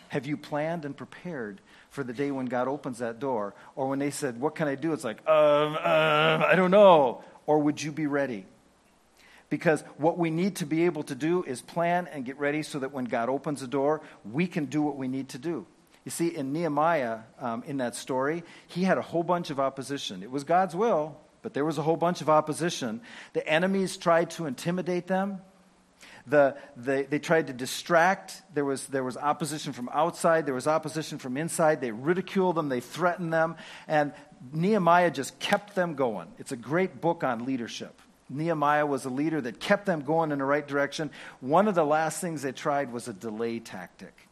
Have 0.10 0.26
you 0.26 0.38
planned 0.38 0.84
and 0.84 0.98
prepared 0.98 1.62
for 1.92 2.04
the 2.04 2.14
day 2.14 2.32
when 2.32 2.48
God 2.48 2.68
opens 2.68 2.98
that 2.98 3.20
door? 3.20 3.54
Or 3.76 3.88
when 3.88 4.00
they 4.00 4.10
said, 4.10 4.42
What 4.42 4.56
can 4.56 4.68
I 4.68 4.74
do? 4.74 4.92
It's 4.94 5.04
like, 5.04 5.18
um, 5.28 5.76
um, 5.76 6.44
I 6.44 6.54
don't 6.56 6.72
know. 6.72 7.24
Or 7.46 7.60
would 7.60 7.82
you 7.82 7.92
be 7.92 8.08
ready? 8.08 8.46
Because 9.50 9.84
what 9.98 10.18
we 10.18 10.32
need 10.32 10.56
to 10.58 10.66
be 10.66 10.86
able 10.86 11.04
to 11.04 11.16
do 11.16 11.44
is 11.44 11.62
plan 11.62 12.08
and 12.12 12.26
get 12.26 12.40
ready 12.40 12.64
so 12.64 12.80
that 12.80 12.92
when 12.92 13.06
God 13.06 13.30
opens 13.30 13.62
the 13.62 13.68
door, 13.68 14.02
we 14.30 14.48
can 14.48 14.66
do 14.66 14.82
what 14.82 14.98
we 14.98 15.08
need 15.08 15.30
to 15.30 15.38
do. 15.38 15.68
You 16.06 16.12
see, 16.12 16.28
in 16.28 16.54
Nehemiah, 16.54 17.20
um, 17.40 17.64
in 17.68 17.78
that 17.78 17.96
story, 17.96 18.44
he 18.68 18.84
had 18.84 18.98
a 18.98 19.04
whole 19.04 19.24
bunch 19.24 19.52
of 19.52 19.60
opposition. 19.60 20.24
It 20.24 20.32
was 20.32 20.44
God's 20.44 20.76
will, 20.76 21.18
but 21.44 21.54
there 21.54 21.66
was 21.66 21.78
a 21.78 21.84
whole 21.84 21.98
bunch 21.98 22.22
of 22.22 22.30
opposition. 22.30 23.02
The 23.34 23.48
enemies 23.48 23.98
tried 23.98 24.32
to 24.32 24.48
intimidate 24.48 25.06
them, 25.06 25.42
the, 26.28 26.58
the, 26.76 27.06
they 27.10 27.20
tried 27.20 27.48
to 27.48 27.54
distract. 27.54 28.42
There 28.54 28.66
was, 28.66 28.88
there 28.88 29.04
was 29.04 29.18
opposition 29.18 29.74
from 29.74 29.90
outside, 29.94 30.46
there 30.46 30.56
was 30.56 30.68
opposition 30.68 31.18
from 31.18 31.38
inside. 31.38 31.82
They 31.82 31.92
ridiculed 31.92 32.56
them, 32.56 32.70
they 32.70 32.80
threatened 32.80 33.32
them, 33.32 33.56
and 33.88 34.14
Nehemiah 34.52 35.12
just 35.12 35.38
kept 35.40 35.76
them 35.76 35.96
going. 35.96 36.28
It's 36.40 36.52
a 36.52 36.58
great 36.58 37.02
book 37.02 37.24
on 37.24 37.46
leadership. 37.46 38.02
Nehemiah 38.30 38.86
was 38.86 39.06
a 39.06 39.10
leader 39.10 39.40
that 39.42 39.60
kept 39.60 39.86
them 39.86 40.02
going 40.02 40.32
in 40.32 40.40
the 40.40 40.46
right 40.46 40.68
direction. 40.68 41.12
One 41.42 41.68
of 41.68 41.76
the 41.76 41.86
last 41.86 42.22
things 42.22 42.42
they 42.42 42.52
tried 42.52 42.92
was 42.92 43.08
a 43.08 43.14
delay 43.14 43.60
tactic. 43.60 44.28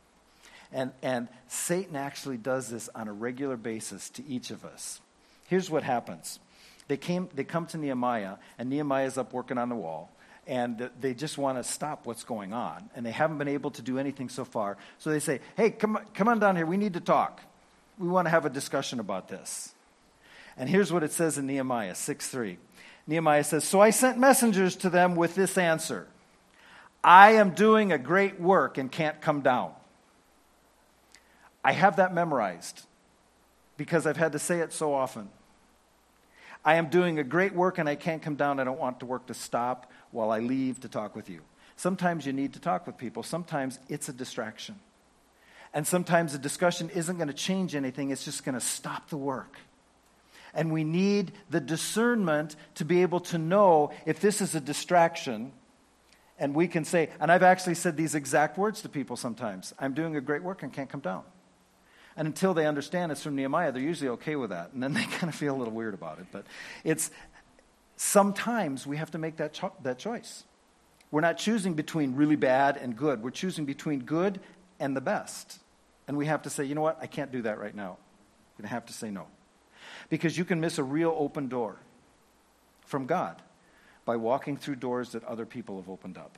And, 0.71 0.91
and 1.03 1.27
Satan 1.47 1.95
actually 1.95 2.37
does 2.37 2.69
this 2.69 2.89
on 2.95 3.07
a 3.07 3.13
regular 3.13 3.57
basis 3.57 4.09
to 4.11 4.25
each 4.25 4.49
of 4.49 4.65
us. 4.65 4.99
Here's 5.45 5.69
what 5.69 5.83
happens 5.83 6.39
they, 6.87 6.97
came, 6.97 7.29
they 7.35 7.43
come 7.43 7.67
to 7.67 7.77
Nehemiah, 7.77 8.37
and 8.57 8.69
Nehemiah's 8.69 9.19
up 9.19 9.31
working 9.31 9.59
on 9.59 9.69
the 9.69 9.75
wall 9.75 10.12
and 10.47 10.89
they 10.99 11.13
just 11.13 11.37
want 11.37 11.57
to 11.57 11.63
stop 11.63 12.05
what's 12.05 12.23
going 12.23 12.53
on. 12.53 12.89
And 12.95 13.05
they 13.05 13.11
haven't 13.11 13.37
been 13.37 13.47
able 13.47 13.71
to 13.71 13.81
do 13.81 13.97
anything 13.97 14.29
so 14.29 14.43
far. 14.43 14.77
So 14.99 15.09
they 15.09 15.19
say, 15.19 15.39
hey, 15.55 15.71
come, 15.71 15.99
come 16.13 16.27
on 16.27 16.39
down 16.39 16.55
here. 16.55 16.65
We 16.65 16.77
need 16.77 16.93
to 16.93 16.99
talk. 16.99 17.41
We 17.97 18.07
want 18.07 18.25
to 18.25 18.29
have 18.29 18.45
a 18.45 18.49
discussion 18.49 18.99
about 18.99 19.27
this. 19.27 19.73
And 20.57 20.69
here's 20.69 20.91
what 20.91 21.03
it 21.03 21.11
says 21.11 21.37
in 21.37 21.47
Nehemiah 21.47 21.95
6 21.95 22.27
3. 22.27 22.57
Nehemiah 23.07 23.43
says, 23.43 23.63
So 23.63 23.79
I 23.79 23.89
sent 23.89 24.17
messengers 24.17 24.75
to 24.77 24.89
them 24.89 25.15
with 25.15 25.35
this 25.35 25.57
answer 25.57 26.07
I 27.03 27.31
am 27.33 27.51
doing 27.51 27.91
a 27.91 27.97
great 27.97 28.39
work 28.39 28.77
and 28.77 28.91
can't 28.91 29.19
come 29.19 29.41
down. 29.41 29.73
I 31.63 31.73
have 31.73 31.97
that 31.97 32.13
memorized 32.13 32.85
because 33.77 34.05
I've 34.05 34.17
had 34.17 34.33
to 34.33 34.39
say 34.39 34.59
it 34.59 34.71
so 34.71 34.93
often. 34.93 35.29
I 36.65 36.75
am 36.75 36.87
doing 36.87 37.19
a 37.19 37.23
great 37.23 37.53
work 37.53 37.77
and 37.77 37.89
I 37.89 37.95
can't 37.95 38.21
come 38.21 38.35
down. 38.35 38.59
I 38.59 38.63
don't 38.63 38.79
want 38.79 38.99
the 38.99 39.05
work 39.05 39.27
to 39.27 39.33
stop 39.33 39.91
while 40.13 40.31
I 40.31 40.39
leave 40.39 40.79
to 40.81 40.87
talk 40.87 41.15
with 41.15 41.29
you. 41.29 41.41
Sometimes 41.75 42.25
you 42.25 42.33
need 42.33 42.53
to 42.53 42.59
talk 42.59 42.87
with 42.87 42.97
people, 42.97 43.23
sometimes 43.23 43.79
it's 43.89 44.07
a 44.09 44.13
distraction. 44.13 44.75
And 45.73 45.87
sometimes 45.87 46.33
the 46.33 46.37
discussion 46.37 46.91
isn't 46.91 47.17
going 47.17 47.29
to 47.29 47.33
change 47.33 47.75
anything, 47.75 48.11
it's 48.11 48.23
just 48.23 48.45
going 48.45 48.53
to 48.53 48.61
stop 48.61 49.09
the 49.09 49.17
work. 49.17 49.57
And 50.53 50.71
we 50.71 50.83
need 50.83 51.31
the 51.49 51.59
discernment 51.59 52.55
to 52.75 52.85
be 52.85 53.01
able 53.01 53.21
to 53.21 53.39
know 53.39 53.91
if 54.05 54.19
this 54.19 54.39
is 54.39 54.53
a 54.53 54.61
distraction. 54.61 55.51
And 56.37 56.53
we 56.53 56.67
can 56.67 56.85
say, 56.85 57.09
and 57.19 57.31
I've 57.31 57.41
actually 57.41 57.73
said 57.73 57.97
these 57.97 58.13
exact 58.13 58.57
words 58.57 58.81
to 58.83 58.89
people 58.89 59.17
sometimes 59.17 59.73
I'm 59.79 59.95
doing 59.95 60.15
a 60.15 60.21
great 60.21 60.43
work 60.43 60.61
and 60.61 60.71
can't 60.71 60.89
come 60.89 60.99
down. 60.99 61.23
And 62.15 62.27
until 62.27 62.53
they 62.53 62.67
understand 62.67 63.11
it's 63.11 63.23
from 63.23 63.35
Nehemiah, 63.35 63.71
they're 63.71 63.81
usually 63.81 64.09
okay 64.09 64.35
with 64.35 64.51
that. 64.51 64.73
And 64.73 64.83
then 64.83 64.93
they 64.93 65.03
kind 65.17 65.29
of 65.29 65.33
feel 65.33 65.55
a 65.55 65.57
little 65.57 65.73
weird 65.73 65.95
about 65.95 66.19
it. 66.19 66.27
But 66.31 66.45
it's 66.83 67.09
sometimes 67.95 68.85
we 68.87 68.97
have 68.97 69.11
to 69.11 69.17
make 69.17 69.37
that, 69.37 69.53
cho- 69.53 69.73
that 69.83 69.97
choice. 69.97 70.43
We're 71.11 71.21
not 71.21 71.37
choosing 71.37 71.75
between 71.75 72.15
really 72.15 72.35
bad 72.35 72.77
and 72.77 72.95
good. 72.95 73.21
We're 73.21 73.29
choosing 73.29 73.65
between 73.65 73.99
good 73.99 74.39
and 74.79 74.95
the 74.95 75.01
best. 75.01 75.59
And 76.07 76.17
we 76.17 76.25
have 76.25 76.41
to 76.43 76.49
say, 76.49 76.65
you 76.65 76.75
know 76.75 76.81
what? 76.81 76.97
I 77.01 77.07
can't 77.07 77.31
do 77.31 77.43
that 77.43 77.59
right 77.59 77.75
now. 77.75 77.91
I'm 77.91 78.63
going 78.63 78.69
to 78.69 78.73
have 78.73 78.87
to 78.87 78.93
say 78.93 79.11
no. 79.11 79.27
Because 80.09 80.37
you 80.37 80.45
can 80.45 80.59
miss 80.59 80.77
a 80.77 80.83
real 80.83 81.15
open 81.17 81.49
door 81.49 81.77
from 82.85 83.05
God 83.05 83.41
by 84.05 84.15
walking 84.15 84.57
through 84.57 84.75
doors 84.77 85.11
that 85.11 85.23
other 85.23 85.45
people 85.45 85.77
have 85.77 85.89
opened 85.89 86.17
up. 86.17 86.37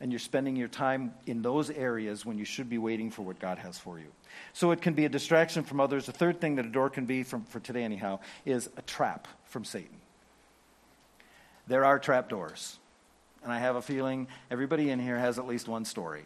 And 0.00 0.12
you're 0.12 0.18
spending 0.18 0.54
your 0.54 0.68
time 0.68 1.14
in 1.26 1.42
those 1.42 1.70
areas 1.70 2.24
when 2.24 2.38
you 2.38 2.44
should 2.44 2.68
be 2.68 2.78
waiting 2.78 3.10
for 3.10 3.22
what 3.22 3.40
God 3.40 3.58
has 3.58 3.78
for 3.78 3.98
you. 3.98 4.06
So 4.52 4.70
it 4.70 4.80
can 4.80 4.94
be 4.94 5.04
a 5.04 5.08
distraction 5.08 5.64
from 5.64 5.80
others. 5.80 6.06
The 6.06 6.12
third 6.12 6.40
thing 6.40 6.56
that 6.56 6.66
a 6.66 6.68
door 6.68 6.88
can 6.90 7.06
be, 7.06 7.24
from, 7.24 7.44
for 7.44 7.58
today 7.58 7.82
anyhow, 7.82 8.20
is 8.44 8.68
a 8.76 8.82
trap 8.82 9.26
from 9.44 9.64
Satan. 9.64 9.96
There 11.68 11.84
are 11.84 11.98
trap 11.98 12.28
doors. 12.28 12.78
And 13.44 13.52
I 13.52 13.60
have 13.60 13.76
a 13.76 13.82
feeling 13.82 14.26
everybody 14.50 14.90
in 14.90 14.98
here 14.98 15.18
has 15.18 15.38
at 15.38 15.46
least 15.46 15.68
one 15.68 15.84
story 15.84 16.24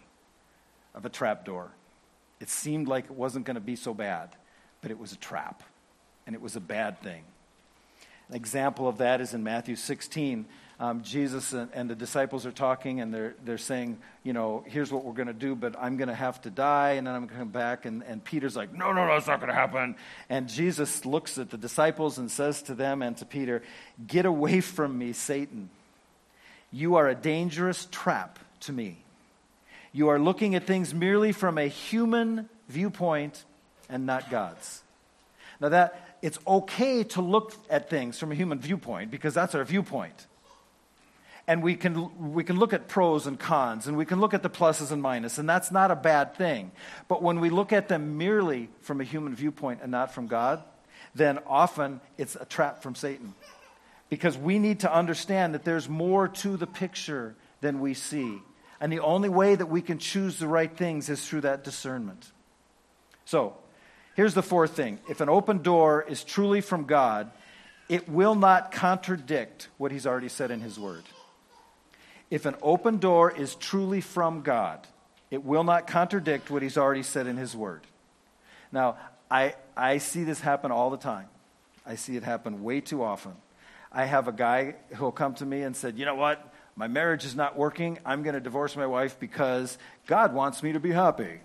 of 0.94 1.05
a 1.05 1.11
trap 1.11 1.44
door. 1.44 1.70
It 2.40 2.48
seemed 2.48 2.88
like 2.88 3.05
it 3.05 3.11
wasn't 3.11 3.44
going 3.44 3.57
to 3.57 3.61
be 3.61 3.76
so 3.76 3.92
bad, 3.92 4.31
but 4.81 4.90
it 4.90 4.98
was 4.98 5.12
a 5.12 5.16
trap, 5.16 5.62
and 6.26 6.35
it 6.35 6.40
was 6.40 6.57
a 6.57 6.61
bad 6.61 7.00
thing. 7.02 7.22
An 8.28 8.35
example 8.35 8.88
of 8.88 8.98
that 8.98 9.20
is 9.20 9.35
in 9.35 9.42
Matthew 9.42 9.76
16. 9.76 10.46
Um, 10.82 11.04
Jesus 11.04 11.52
and, 11.52 11.70
and, 11.74 11.88
the 11.88 11.94
disciples 11.94 12.44
are 12.44 12.50
talking, 12.50 13.00
and 13.00 13.14
they're, 13.14 13.36
they're 13.44 13.56
saying, 13.56 13.98
You 14.24 14.32
know, 14.32 14.64
here's 14.66 14.90
what 14.90 15.04
we're 15.04 15.12
going 15.12 15.28
to 15.28 15.32
do, 15.32 15.54
but 15.54 15.76
I'm 15.78 15.96
going 15.96 16.08
to 16.08 16.14
have 16.14 16.42
to 16.42 16.50
die, 16.50 16.94
and 16.94 17.06
then 17.06 17.14
I'm 17.14 17.20
going 17.20 17.34
to 17.34 17.36
come 17.36 17.50
back. 17.50 17.86
And, 17.86 18.02
and 18.02 18.24
Peter's 18.24 18.56
like, 18.56 18.74
No, 18.74 18.90
no, 18.90 19.06
no, 19.06 19.14
it's 19.14 19.28
not 19.28 19.38
going 19.38 19.50
to 19.50 19.54
happen. 19.54 19.94
And 20.28 20.48
Jesus 20.48 21.06
looks 21.06 21.38
at 21.38 21.50
the 21.50 21.56
disciples 21.56 22.18
and 22.18 22.28
says 22.28 22.62
to 22.62 22.74
them 22.74 23.00
and 23.00 23.16
to 23.18 23.24
Peter, 23.24 23.62
Get 24.04 24.26
away 24.26 24.60
from 24.60 24.98
me, 24.98 25.12
Satan. 25.12 25.70
You 26.72 26.96
are 26.96 27.08
a 27.08 27.14
dangerous 27.14 27.86
trap 27.92 28.40
to 28.62 28.72
me. 28.72 28.98
You 29.92 30.08
are 30.08 30.18
looking 30.18 30.56
at 30.56 30.66
things 30.66 30.92
merely 30.92 31.30
from 31.30 31.58
a 31.58 31.68
human 31.68 32.48
viewpoint 32.68 33.44
and 33.88 34.04
not 34.04 34.30
God's. 34.30 34.82
Now, 35.60 35.68
that 35.68 36.16
it's 36.22 36.40
okay 36.44 37.04
to 37.04 37.20
look 37.20 37.54
at 37.70 37.88
things 37.88 38.18
from 38.18 38.32
a 38.32 38.34
human 38.34 38.58
viewpoint 38.58 39.12
because 39.12 39.32
that's 39.32 39.54
our 39.54 39.62
viewpoint. 39.62 40.26
And 41.48 41.62
we 41.62 41.74
can, 41.74 42.33
we 42.33 42.44
can 42.44 42.59
look 42.59 42.72
at 42.72 42.87
pros 42.87 43.26
and 43.26 43.38
cons, 43.38 43.88
and 43.88 43.96
we 43.96 44.05
can 44.05 44.20
look 44.20 44.33
at 44.33 44.44
the 44.44 44.50
pluses 44.50 44.92
and 44.92 45.02
minuses, 45.02 45.38
and 45.38 45.48
that's 45.48 45.72
not 45.72 45.90
a 45.90 45.96
bad 45.96 46.37
thing. 46.37 46.70
But 47.09 47.20
when 47.20 47.40
we 47.40 47.50
look 47.50 47.72
at 47.72 47.88
them 47.88 48.16
merely 48.16 48.70
from 48.81 49.00
a 49.00 49.05
human 49.05 49.35
viewpoint 49.35 49.81
and 49.83 49.90
not 49.90 50.14
from 50.14 50.28
God, 50.28 50.62
then 51.14 51.40
often 51.46 52.00
it's 52.16 52.37
a 52.37 52.44
trap 52.44 52.83
from 52.83 52.94
Satan 52.94 53.35
because 54.09 54.37
we 54.37 54.59
need 54.59 54.81
to 54.81 54.94
understand 54.94 55.55
that 55.55 55.64
there's 55.64 55.88
more 55.88 56.28
to 56.28 56.57
the 56.57 56.66
picture 56.66 57.35
than 57.62 57.81
we 57.81 57.94
see. 57.94 58.38
And 58.78 58.92
the 58.92 59.00
only 59.00 59.28
way 59.28 59.55
that 59.55 59.66
we 59.66 59.81
can 59.81 59.98
choose 59.98 60.38
the 60.38 60.46
right 60.46 60.70
things 60.70 61.09
is 61.09 61.26
through 61.26 61.42
that 61.42 61.64
discernment. 61.64 62.31
So, 63.24 63.57
here's 64.14 64.35
the 64.35 64.42
fourth 64.42 64.72
thing 64.72 64.98
if 65.09 65.20
an 65.20 65.28
open 65.28 65.62
door 65.62 66.05
is 66.07 66.24
truly 66.24 66.61
from 66.61 66.85
God, 66.85 67.31
it 67.88 68.09
will 68.09 68.35
not 68.35 68.72
contradict 68.72 69.68
what 69.78 69.92
He's 69.92 70.07
already 70.07 70.28
said 70.28 70.50
in 70.50 70.61
His 70.61 70.78
Word. 70.78 71.05
If 72.32 72.46
an 72.46 72.56
open 72.62 72.96
door 72.96 73.30
is 73.30 73.54
truly 73.56 74.00
from 74.00 74.40
God, 74.40 74.86
it 75.30 75.44
will 75.44 75.64
not 75.64 75.86
contradict 75.86 76.50
what 76.50 76.62
He's 76.62 76.78
already 76.78 77.02
said 77.02 77.26
in 77.26 77.36
His 77.36 77.54
Word. 77.54 77.82
Now, 78.72 78.96
I, 79.30 79.54
I 79.76 79.98
see 79.98 80.24
this 80.24 80.40
happen 80.40 80.72
all 80.72 80.88
the 80.88 80.96
time. 80.96 81.26
I 81.84 81.96
see 81.96 82.16
it 82.16 82.22
happen 82.22 82.64
way 82.64 82.80
too 82.80 83.02
often. 83.04 83.32
I 83.92 84.06
have 84.06 84.28
a 84.28 84.32
guy 84.32 84.76
who'll 84.94 85.12
come 85.12 85.34
to 85.34 85.44
me 85.44 85.60
and 85.60 85.76
said, 85.76 85.98
"You 85.98 86.06
know 86.06 86.14
what? 86.14 86.42
My 86.74 86.88
marriage 86.88 87.26
is 87.26 87.36
not 87.36 87.58
working. 87.58 87.98
I'm 88.02 88.22
going 88.22 88.32
to 88.32 88.40
divorce 88.40 88.76
my 88.76 88.86
wife 88.86 89.20
because 89.20 89.76
God 90.06 90.32
wants 90.32 90.62
me 90.62 90.72
to 90.72 90.80
be 90.80 90.90
happy, 90.90 91.40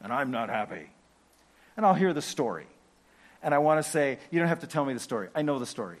and 0.00 0.10
I'm 0.10 0.30
not 0.30 0.48
happy." 0.48 0.88
And 1.76 1.84
I'll 1.84 1.92
hear 1.92 2.14
the 2.14 2.22
story. 2.22 2.66
And 3.42 3.54
I 3.54 3.58
want 3.58 3.84
to 3.84 3.90
say, 3.90 4.20
"You 4.30 4.38
don't 4.38 4.48
have 4.48 4.60
to 4.60 4.66
tell 4.66 4.86
me 4.86 4.94
the 4.94 5.00
story. 5.00 5.28
I 5.34 5.42
know 5.42 5.58
the 5.58 5.66
story. 5.66 5.98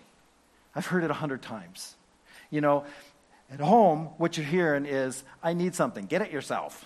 I've 0.74 0.86
heard 0.86 1.04
it 1.04 1.10
a 1.10 1.20
hundred 1.20 1.42
times." 1.42 1.94
You 2.50 2.62
know, 2.62 2.86
at 3.50 3.60
home, 3.60 4.10
what 4.18 4.36
you're 4.36 4.46
hearing 4.46 4.86
is, 4.86 5.24
"I 5.42 5.54
need 5.54 5.74
something. 5.74 6.06
Get 6.06 6.22
it 6.22 6.30
yourself." 6.30 6.84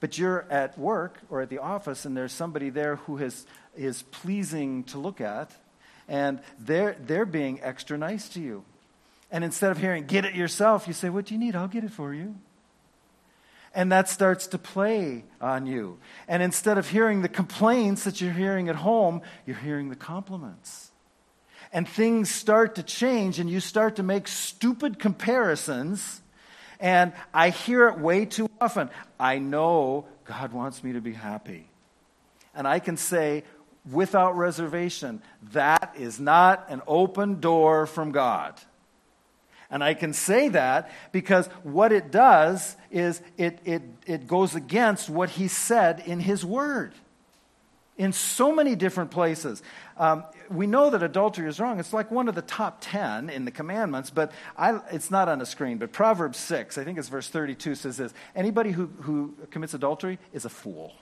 But 0.00 0.18
you're 0.18 0.46
at 0.50 0.78
work 0.78 1.20
or 1.30 1.40
at 1.40 1.50
the 1.50 1.58
office, 1.58 2.04
and 2.04 2.16
there's 2.16 2.32
somebody 2.32 2.70
there 2.70 2.96
who 2.96 3.16
has, 3.18 3.46
is 3.76 4.02
pleasing 4.02 4.84
to 4.84 4.98
look 4.98 5.20
at 5.20 5.52
and 6.08 6.40
they're, 6.58 6.96
they're 7.00 7.26
being 7.26 7.60
extra 7.62 7.96
nice 7.96 8.28
to 8.30 8.40
you. 8.40 8.64
And 9.30 9.42
instead 9.42 9.70
of 9.70 9.78
hearing, 9.78 10.06
get 10.06 10.24
it 10.24 10.34
yourself, 10.34 10.86
you 10.86 10.92
say, 10.92 11.08
What 11.08 11.26
do 11.26 11.34
you 11.34 11.40
need? 11.40 11.56
I'll 11.56 11.68
get 11.68 11.84
it 11.84 11.92
for 11.92 12.14
you. 12.14 12.36
And 13.74 13.90
that 13.90 14.08
starts 14.08 14.46
to 14.48 14.58
play 14.58 15.24
on 15.40 15.66
you. 15.66 15.98
And 16.28 16.42
instead 16.42 16.78
of 16.78 16.88
hearing 16.88 17.22
the 17.22 17.28
complaints 17.28 18.04
that 18.04 18.20
you're 18.20 18.32
hearing 18.32 18.68
at 18.68 18.76
home, 18.76 19.22
you're 19.46 19.56
hearing 19.56 19.88
the 19.88 19.96
compliments. 19.96 20.90
And 21.74 21.86
things 21.86 22.30
start 22.30 22.76
to 22.76 22.82
change, 22.82 23.38
and 23.38 23.50
you 23.50 23.60
start 23.60 23.96
to 23.96 24.02
make 24.02 24.28
stupid 24.28 24.98
comparisons. 24.98 26.22
And 26.80 27.12
I 27.34 27.50
hear 27.50 27.88
it 27.88 27.98
way 27.98 28.24
too 28.24 28.48
often. 28.60 28.88
I 29.20 29.38
know 29.38 30.06
God 30.24 30.54
wants 30.54 30.82
me 30.82 30.94
to 30.94 31.02
be 31.02 31.12
happy. 31.12 31.68
And 32.54 32.66
I 32.66 32.78
can 32.78 32.96
say, 32.96 33.44
without 33.90 34.36
reservation. 34.36 35.22
That 35.52 35.94
is 35.98 36.18
not 36.18 36.66
an 36.68 36.82
open 36.86 37.40
door 37.40 37.86
from 37.86 38.12
God. 38.12 38.58
And 39.70 39.82
I 39.82 39.94
can 39.94 40.12
say 40.12 40.48
that 40.50 40.90
because 41.10 41.46
what 41.62 41.90
it 41.92 42.10
does 42.10 42.76
is 42.90 43.20
it, 43.36 43.58
it, 43.64 43.82
it 44.06 44.26
goes 44.26 44.54
against 44.54 45.10
what 45.10 45.30
he 45.30 45.48
said 45.48 46.02
in 46.06 46.20
his 46.20 46.44
word 46.44 46.94
in 47.96 48.12
so 48.12 48.52
many 48.52 48.74
different 48.74 49.10
places. 49.10 49.62
Um, 49.96 50.24
we 50.50 50.66
know 50.66 50.90
that 50.90 51.02
adultery 51.02 51.48
is 51.48 51.60
wrong. 51.60 51.78
It's 51.78 51.92
like 51.92 52.10
one 52.10 52.28
of 52.28 52.34
the 52.34 52.42
top 52.42 52.78
10 52.80 53.30
in 53.30 53.44
the 53.44 53.50
commandments, 53.50 54.10
but 54.10 54.32
I, 54.56 54.80
it's 54.90 55.10
not 55.10 55.28
on 55.28 55.38
the 55.38 55.46
screen. 55.46 55.78
But 55.78 55.92
Proverbs 55.92 56.38
6, 56.38 56.76
I 56.76 56.84
think 56.84 56.98
it's 56.98 57.08
verse 57.08 57.28
32, 57.28 57.76
says 57.76 57.96
this 57.96 58.12
Anybody 58.34 58.72
who, 58.72 58.86
who 59.00 59.34
commits 59.50 59.74
adultery 59.74 60.18
is 60.32 60.44
a 60.44 60.50
fool. 60.50 60.92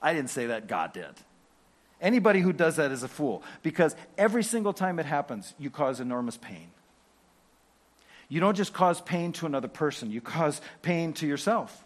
I 0.00 0.14
didn't 0.14 0.30
say 0.30 0.46
that, 0.46 0.68
God 0.68 0.92
did. 0.92 1.14
Anybody 2.00 2.40
who 2.40 2.52
does 2.52 2.76
that 2.76 2.92
is 2.92 3.02
a 3.02 3.08
fool 3.08 3.42
because 3.62 3.94
every 4.16 4.42
single 4.42 4.72
time 4.72 4.98
it 4.98 5.06
happens, 5.06 5.52
you 5.58 5.70
cause 5.70 6.00
enormous 6.00 6.36
pain. 6.36 6.70
You 8.28 8.40
don't 8.40 8.56
just 8.56 8.72
cause 8.72 9.00
pain 9.00 9.32
to 9.32 9.46
another 9.46 9.68
person, 9.68 10.10
you 10.10 10.20
cause 10.20 10.60
pain 10.82 11.12
to 11.14 11.26
yourself. 11.26 11.84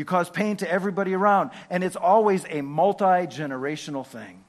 You 0.00 0.06
cause 0.06 0.30
pain 0.30 0.56
to 0.56 0.70
everybody 0.70 1.14
around, 1.14 1.50
and 1.68 1.84
it's 1.84 1.94
always 1.94 2.46
a 2.48 2.62
multi 2.62 3.04
generational 3.04 4.06
thing. 4.06 4.42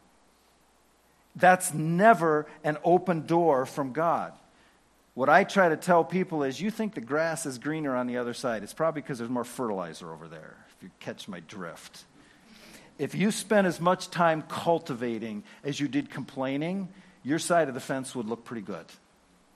That's 1.36 1.74
never 1.74 2.48
an 2.64 2.78
open 2.84 3.26
door 3.28 3.66
from 3.66 3.92
God. 3.92 4.32
What 5.14 5.28
I 5.28 5.44
try 5.44 5.68
to 5.68 5.76
tell 5.76 6.06
people 6.06 6.44
is 6.44 6.62
you 6.62 6.72
think 6.72 6.96
the 6.96 7.02
grass 7.02 7.46
is 7.46 7.58
greener 7.58 7.96
on 7.96 8.08
the 8.08 8.16
other 8.18 8.34
side. 8.34 8.64
It's 8.64 8.74
probably 8.74 9.02
because 9.02 9.18
there's 9.18 9.30
more 9.30 9.44
fertilizer 9.44 10.12
over 10.12 10.30
there, 10.30 10.56
if 10.78 10.84
you 10.84 10.90
catch 11.00 11.28
my 11.28 11.42
drift 11.42 12.06
if 13.02 13.16
you 13.16 13.32
spent 13.32 13.66
as 13.66 13.82
much 13.82 14.12
time 14.12 14.44
cultivating 14.44 15.44
as 15.64 15.80
you 15.80 15.88
did 15.88 16.12
complaining, 16.12 16.88
your 17.24 17.40
side 17.40 17.68
of 17.68 17.74
the 17.74 17.80
fence 17.80 18.14
would 18.14 18.28
look 18.28 18.46
pretty 18.46 18.62
good. 18.62 18.86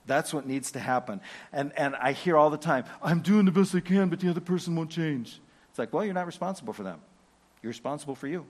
That's 0.04 0.34
what 0.34 0.48
needs 0.48 0.72
to 0.72 0.80
happen. 0.80 1.20
And, 1.52 1.72
and 1.76 1.94
I 1.94 2.10
hear 2.10 2.36
all 2.36 2.50
the 2.50 2.56
time, 2.56 2.86
I'm 3.00 3.20
doing 3.20 3.44
the 3.44 3.52
best 3.52 3.72
I 3.72 3.80
can, 3.80 4.08
but 4.08 4.18
the 4.18 4.30
other 4.30 4.40
person 4.40 4.74
won't 4.74 4.90
change. 4.90 5.40
It's 5.76 5.78
like, 5.78 5.92
well, 5.92 6.06
you're 6.06 6.14
not 6.14 6.24
responsible 6.24 6.72
for 6.72 6.84
them. 6.84 6.98
You're 7.62 7.68
responsible 7.68 8.14
for 8.14 8.26
you. 8.26 8.46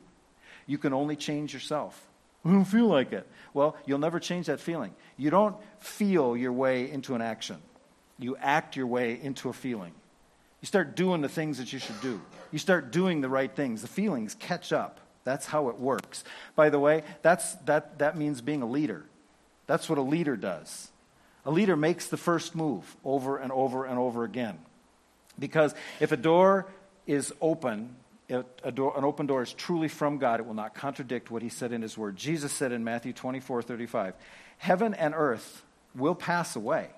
You 0.69 0.79
can 0.79 0.93
only 0.93 1.17
change 1.17 1.53
yourself. 1.53 2.01
I 2.45 2.51
don't 2.51 2.65
feel 2.65 2.87
like 2.87 3.13
it. 3.13 3.27
Well, 3.53 3.75
you'll 3.85 3.99
never 3.99 4.21
change 4.21 4.47
that 4.47 4.61
feeling. 4.61 4.95
You 5.17 5.31
don't 5.31 5.57
feel 5.81 6.37
your 6.37 6.53
way 6.53 6.89
into 6.89 7.17
an 7.17 7.23
action, 7.23 7.57
you 8.17 8.37
act 8.37 8.77
your 8.77 8.87
way 8.87 9.19
into 9.21 9.49
a 9.49 9.53
feeling. 9.53 9.93
You 10.61 10.67
start 10.67 10.95
doing 10.95 11.21
the 11.21 11.29
things 11.29 11.59
that 11.59 11.73
you 11.73 11.81
should 11.81 12.01
do, 12.01 12.21
you 12.53 12.61
start 12.61 12.93
doing 12.93 13.23
the 13.23 13.29
right 13.29 13.53
things. 13.53 13.83
The 13.83 13.89
feelings 13.89 14.37
catch 14.37 14.73
up. 14.73 15.01
That's 15.25 15.47
how 15.47 15.69
it 15.69 15.81
works. 15.81 16.23
By 16.55 16.71
the 16.71 16.79
way, 16.79 17.03
that's, 17.23 17.55
that, 17.65 17.99
that 17.99 18.17
means 18.17 18.41
being 18.41 18.63
a 18.63 18.69
leader. 18.69 19.05
That's 19.67 19.89
what 19.89 19.99
a 19.99 20.03
leader 20.03 20.37
does. 20.37 20.93
A 21.45 21.51
leader 21.51 21.75
makes 21.75 22.07
the 22.07 22.17
first 22.17 22.55
move 22.55 22.95
over 23.05 23.37
and 23.37 23.51
over 23.51 23.85
and 23.85 23.99
over 23.99 24.23
again. 24.23 24.59
Because 25.39 25.75
if 26.01 26.13
a 26.13 26.17
door 26.17 26.67
is 27.07 27.33
open, 27.41 27.97
door, 28.29 28.95
an 28.97 29.05
open 29.05 29.27
door 29.27 29.43
is 29.43 29.53
truly 29.53 29.89
from 29.89 30.19
God, 30.19 30.41
it 30.41 30.47
will 30.47 30.55
not 30.55 30.75
contradict 30.75 31.31
what 31.31 31.43
he 31.43 31.49
said 31.49 31.73
in 31.73 31.83
his 31.83 31.97
word. 31.97 32.17
Jesus 32.17 32.53
said 32.53 32.73
in 32.73 32.85
Matthew 32.85 33.13
24 33.13 33.63
35, 33.63 34.15
Heaven 34.59 34.95
and 34.95 35.15
earth 35.15 35.63
will 35.95 36.15
pass 36.15 36.57
away, 36.57 36.89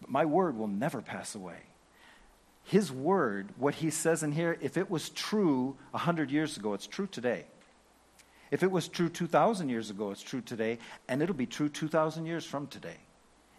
but 0.00 0.10
my 0.10 0.24
word 0.24 0.56
will 0.56 0.68
never 0.68 1.00
pass 1.00 1.34
away. 1.34 1.58
His 2.64 2.92
word, 2.92 3.48
what 3.56 3.76
he 3.76 3.88
says 3.88 4.22
in 4.22 4.32
here, 4.32 4.58
if 4.60 4.76
it 4.76 4.90
was 4.90 5.08
true 5.08 5.76
100 5.92 6.30
years 6.30 6.58
ago, 6.58 6.74
it's 6.74 6.86
true 6.86 7.06
today. 7.06 7.46
If 8.50 8.62
it 8.62 8.70
was 8.70 8.88
true 8.88 9.08
2,000 9.08 9.68
years 9.68 9.90
ago, 9.90 10.10
it's 10.10 10.22
true 10.22 10.40
today, 10.40 10.78
and 11.08 11.22
it'll 11.22 11.34
be 11.34 11.46
true 11.46 11.68
2,000 11.68 12.26
years 12.26 12.44
from 12.44 12.66
today. 12.66 12.96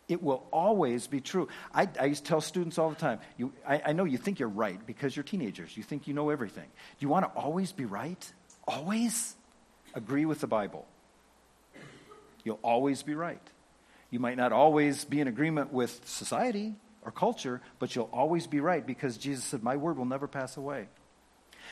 It 0.10 0.24
will 0.24 0.43
always 0.52 1.06
be 1.06 1.22
true. 1.22 1.48
I, 1.72 1.88
I 2.00 2.06
used 2.06 2.26
to 2.26 2.30
tell 2.30 2.41
students 2.41 2.80
all 2.80 2.89
the 2.89 2.95
time 2.95 3.19
you, 3.38 3.54
I, 3.65 3.82
I 3.86 3.93
know 3.93 4.06
you 4.06 4.17
think 4.17 4.39
you're 4.39 4.50
right 4.50 4.84
because 4.86 5.15
you're 5.15 5.24
teenagers. 5.24 5.78
You 5.78 5.84
think 5.84 6.08
you 6.08 6.15
know 6.15 6.32
everything. 6.32 6.65
Do 6.65 7.06
you 7.06 7.10
want 7.10 7.32
to 7.32 7.39
always 7.39 7.72
be 7.72 7.86
right? 7.86 8.34
Always? 8.67 9.36
Agree 9.93 10.26
with 10.26 10.41
the 10.41 10.48
Bible. 10.48 10.88
You'll 12.43 12.60
always 12.63 13.04
be 13.04 13.13
right. 13.13 13.41
You 14.10 14.19
might 14.19 14.38
not 14.38 14.52
always 14.52 15.06
be 15.06 15.22
in 15.22 15.28
agreement 15.28 15.72
with 15.72 16.02
society 16.06 16.76
or 17.04 17.12
culture, 17.12 17.62
but 17.78 17.95
you'll 17.95 18.10
always 18.12 18.48
be 18.48 18.60
right 18.60 18.86
because 18.86 19.15
Jesus 19.17 19.45
said, 19.45 19.62
My 19.62 19.78
word 19.78 19.98
will 19.98 20.06
never 20.06 20.28
pass 20.28 20.58
away. 20.58 20.88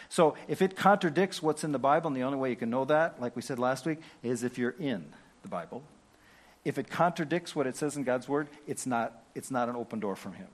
So 0.10 0.36
if 0.48 0.62
it 0.62 0.76
contradicts 0.76 1.42
what's 1.42 1.64
in 1.64 1.72
the 1.72 1.80
Bible, 1.80 2.08
and 2.08 2.16
the 2.16 2.22
only 2.22 2.38
way 2.38 2.52
you 2.52 2.56
can 2.56 2.70
know 2.70 2.86
that, 2.86 3.20
like 3.20 3.36
we 3.36 3.42
said 3.42 3.58
last 3.58 3.88
week, 3.88 4.00
is 4.22 4.44
if 4.44 4.60
you're 4.60 4.76
in 4.78 5.08
the 5.42 5.48
Bible 5.48 5.82
if 6.68 6.78
it 6.78 6.90
contradicts 6.90 7.56
what 7.56 7.66
it 7.66 7.78
says 7.78 7.96
in 7.96 8.04
God's 8.04 8.28
word, 8.28 8.50
it's 8.68 8.86
not, 8.86 9.24
it's 9.34 9.50
not 9.50 9.70
an 9.70 9.78
open 9.78 10.02
door 10.02 10.18
from 10.18 10.34
Him. 10.34 10.48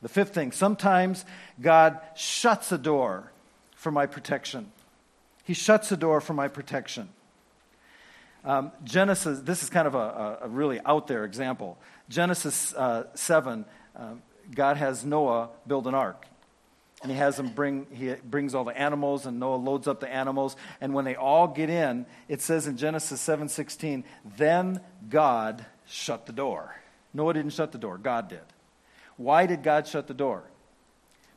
The 0.00 0.08
fifth 0.08 0.32
thing 0.32 0.52
sometimes 0.52 1.24
God 1.60 1.98
shuts 2.14 2.70
a 2.70 2.78
door 2.78 3.32
for 3.74 3.90
my 3.90 4.06
protection. 4.06 4.70
He 5.42 5.54
shuts 5.54 5.90
a 5.90 5.96
door 5.96 6.20
for 6.20 6.32
my 6.32 6.46
protection. 6.46 7.08
Um, 8.44 8.70
Genesis, 8.84 9.40
this 9.40 9.64
is 9.64 9.68
kind 9.68 9.88
of 9.88 9.96
a, 9.96 10.38
a, 10.42 10.48
really 10.48 10.78
out 10.86 11.08
there 11.08 11.24
example. 11.24 11.76
Genesis 12.08 12.72
uh, 12.74 13.08
7, 13.16 13.64
um, 13.96 14.22
God 14.54 14.76
has 14.76 15.04
Noah 15.04 15.48
build 15.66 15.88
an 15.88 15.94
ark 15.96 16.24
and 17.02 17.12
he 17.12 17.18
has 17.18 17.36
them 17.36 17.48
bring 17.50 17.86
he 17.92 18.14
brings 18.14 18.54
all 18.54 18.64
the 18.64 18.76
animals 18.76 19.26
and 19.26 19.38
noah 19.38 19.56
loads 19.56 19.86
up 19.86 20.00
the 20.00 20.12
animals. 20.12 20.56
And 20.80 20.94
when 20.94 21.04
they 21.04 21.14
all 21.14 21.48
get 21.48 21.70
in 21.70 22.06
it 22.28 22.40
says 22.40 22.66
in 22.66 22.76
genesis 22.76 23.26
7.16 23.26 24.04
then 24.36 24.80
god 25.08 25.64
shut 25.86 26.26
the 26.26 26.32
door. 26.32 26.74
Noah 27.14 27.34
didn't 27.34 27.52
shut 27.52 27.72
the 27.72 27.78
door. 27.78 27.98
God 27.98 28.28
did. 28.28 28.40
Why 29.16 29.46
did 29.46 29.62
god 29.62 29.86
shut 29.86 30.06
the 30.06 30.14
door? 30.14 30.42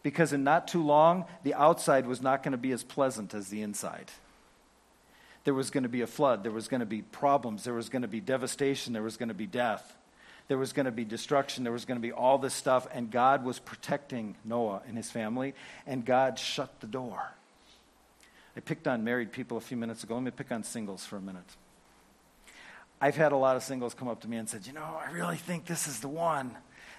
Because 0.04 0.34
in 0.34 0.44
not 0.44 0.68
too 0.68 0.84
long 0.84 1.26
the 1.44 1.54
outside 1.54 2.08
was 2.08 2.22
not 2.22 2.44
going 2.44 2.54
to 2.54 2.58
be 2.58 2.72
as 2.72 2.84
pleasant 2.84 3.34
as 3.34 3.50
the 3.50 3.62
inside. 3.62 4.12
There 5.44 5.54
was 5.54 5.72
going 5.72 5.84
to 5.84 5.90
be 5.90 6.02
a 6.02 6.08
flood. 6.08 6.44
There 6.44 6.52
was 6.52 6.68
going 6.68 6.82
to 6.82 6.86
be 6.86 7.02
problems. 7.02 7.64
There 7.64 7.74
was 7.74 7.90
going 7.90 8.04
to 8.04 8.08
be 8.08 8.20
devastation. 8.20 8.94
There 8.94 9.02
was 9.02 9.18
going 9.18 9.30
to 9.30 9.36
be 9.36 9.48
death 9.48 9.96
there 10.52 10.58
was 10.58 10.74
going 10.74 10.86
to 10.86 10.92
be 10.92 11.06
destruction, 11.06 11.64
there 11.64 11.72
was 11.72 11.86
going 11.86 11.98
to 11.98 12.06
be 12.06 12.12
all 12.12 12.38
this 12.38 12.54
stuff, 12.54 12.86
and 12.92 13.10
God 13.10 13.46
was 13.46 13.58
protecting 13.58 14.36
Noah 14.44 14.82
and 14.86 14.98
his 14.98 15.10
family, 15.10 15.54
and 15.88 16.04
God 16.04 16.38
shut 16.38 16.82
the 16.82 16.88
door. 16.88 17.24
I 18.58 18.60
picked 18.60 18.86
on 18.86 19.06
married 19.06 19.32
people 19.32 19.56
a 19.56 19.62
few 19.62 19.78
minutes 19.78 20.04
ago. 20.04 20.16
Let 20.16 20.24
me 20.24 20.32
pick 20.32 20.52
on 20.52 20.66
singles 20.66 21.06
for 21.06 21.16
a 21.16 21.22
minute. 21.22 21.56
I've 23.00 23.16
had 23.16 23.32
a 23.32 23.38
lot 23.38 23.56
of 23.56 23.64
singles 23.64 23.94
come 23.94 24.10
up 24.10 24.20
to 24.24 24.28
me 24.28 24.36
and 24.36 24.50
said, 24.50 24.68
You 24.68 24.74
know, 24.74 24.84
I 24.84 25.10
really 25.14 25.38
think 25.38 25.68
this 25.68 25.88
is 25.88 26.02
the 26.02 26.10
one. 26.10 26.52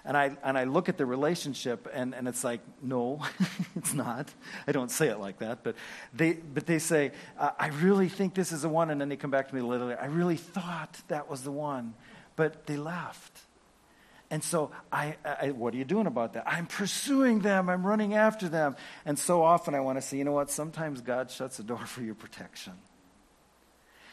And 0.07 0.17
I, 0.17 0.35
and 0.43 0.57
I 0.57 0.65
look 0.65 0.89
at 0.89 0.97
the 0.97 1.05
relationship, 1.05 1.87
and, 1.93 2.15
and 2.15 2.27
it's 2.27 2.43
like, 2.45 2.61
No, 2.83 3.21
it's 3.77 3.93
not. 3.93 4.33
I 4.67 4.73
don't 4.73 4.91
say 4.91 5.09
it 5.09 5.19
like 5.19 5.41
that, 5.41 5.63
but 5.63 5.77
they, 6.15 6.33
but 6.33 6.65
they 6.65 6.79
say, 6.79 7.13
I 7.39 7.67
really 7.83 8.09
think 8.09 8.33
this 8.33 8.51
is 8.51 8.63
the 8.63 8.71
one. 8.71 8.89
And 8.89 8.99
then 8.99 9.11
they 9.11 9.17
come 9.17 9.31
back 9.31 9.51
to 9.51 9.55
me 9.55 9.61
later, 9.61 9.99
I 10.01 10.07
really 10.07 10.39
thought 10.39 10.97
that 11.09 11.29
was 11.29 11.43
the 11.43 11.53
one 11.53 11.93
but 12.37 12.67
they 12.67 12.77
left. 12.77 13.41
And 14.31 14.43
so, 14.43 14.71
I, 14.91 15.17
I, 15.25 15.51
what 15.51 15.75
are 15.75 15.77
you 15.77 15.85
doing 15.85 16.07
about 16.07 16.33
that? 16.33 16.45
I'm 16.47 16.67
pursuing 16.67 17.41
them. 17.41 17.69
I'm 17.69 17.87
running 17.87 18.15
after 18.15 18.49
them. 18.49 18.77
And 19.05 19.19
so 19.19 19.43
often 19.43 19.75
I 19.75 19.81
want 19.81 19.99
to 19.99 20.03
say, 20.03 20.17
you 20.17 20.25
know 20.25 20.33
what? 20.33 20.51
Sometimes 20.51 21.03
God 21.03 21.31
shuts 21.31 21.59
the 21.59 21.63
door 21.63 21.79
for 21.87 22.01
your 22.01 22.15
protection. 22.15 22.73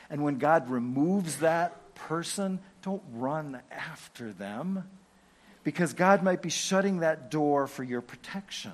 And 0.10 0.24
when 0.24 0.38
God 0.38 0.70
removes 0.70 1.38
that 1.38 1.96
person, 1.96 2.60
don't 2.82 3.04
run 3.14 3.62
after 3.72 4.34
them 4.34 4.84
because 5.64 5.94
God 5.94 6.24
might 6.24 6.42
be 6.42 6.50
shutting 6.50 7.00
that 7.00 7.32
door 7.32 7.68
for 7.68 7.84
your 7.84 8.02
protection. 8.02 8.72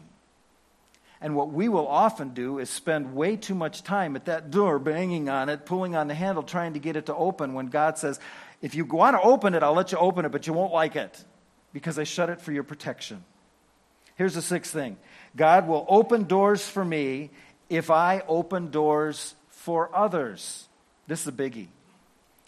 And 1.21 1.35
what 1.35 1.51
we 1.51 1.69
will 1.69 1.87
often 1.87 2.29
do 2.29 2.59
is 2.59 2.69
spend 2.69 3.15
way 3.15 3.35
too 3.35 3.55
much 3.55 3.83
time 3.83 4.15
at 4.15 4.25
that 4.25 4.51
door, 4.51 4.79
banging 4.79 5.29
on 5.29 5.49
it, 5.49 5.65
pulling 5.65 5.95
on 5.95 6.07
the 6.07 6.13
handle, 6.13 6.43
trying 6.43 6.73
to 6.73 6.79
get 6.79 6.95
it 6.95 7.07
to 7.07 7.15
open 7.15 7.53
when 7.53 7.67
God 7.67 7.97
says, 7.97 8.19
if 8.65 8.73
you 8.73 8.83
want 8.83 9.15
to 9.15 9.21
open 9.21 9.53
it, 9.53 9.61
I'll 9.61 9.75
let 9.75 9.91
you 9.91 9.99
open 9.99 10.25
it, 10.25 10.31
but 10.31 10.47
you 10.47 10.53
won't 10.53 10.73
like 10.73 10.95
it 10.95 11.23
because 11.71 11.99
I 11.99 12.03
shut 12.03 12.31
it 12.31 12.41
for 12.41 12.51
your 12.51 12.63
protection. 12.63 13.23
Here's 14.15 14.33
the 14.33 14.41
sixth 14.41 14.73
thing 14.73 14.97
God 15.35 15.67
will 15.67 15.85
open 15.87 16.23
doors 16.23 16.67
for 16.67 16.83
me 16.83 17.29
if 17.69 17.91
I 17.91 18.23
open 18.27 18.71
doors 18.71 19.35
for 19.49 19.95
others. 19.95 20.67
This 21.05 21.21
is 21.21 21.27
a 21.27 21.31
biggie. 21.31 21.67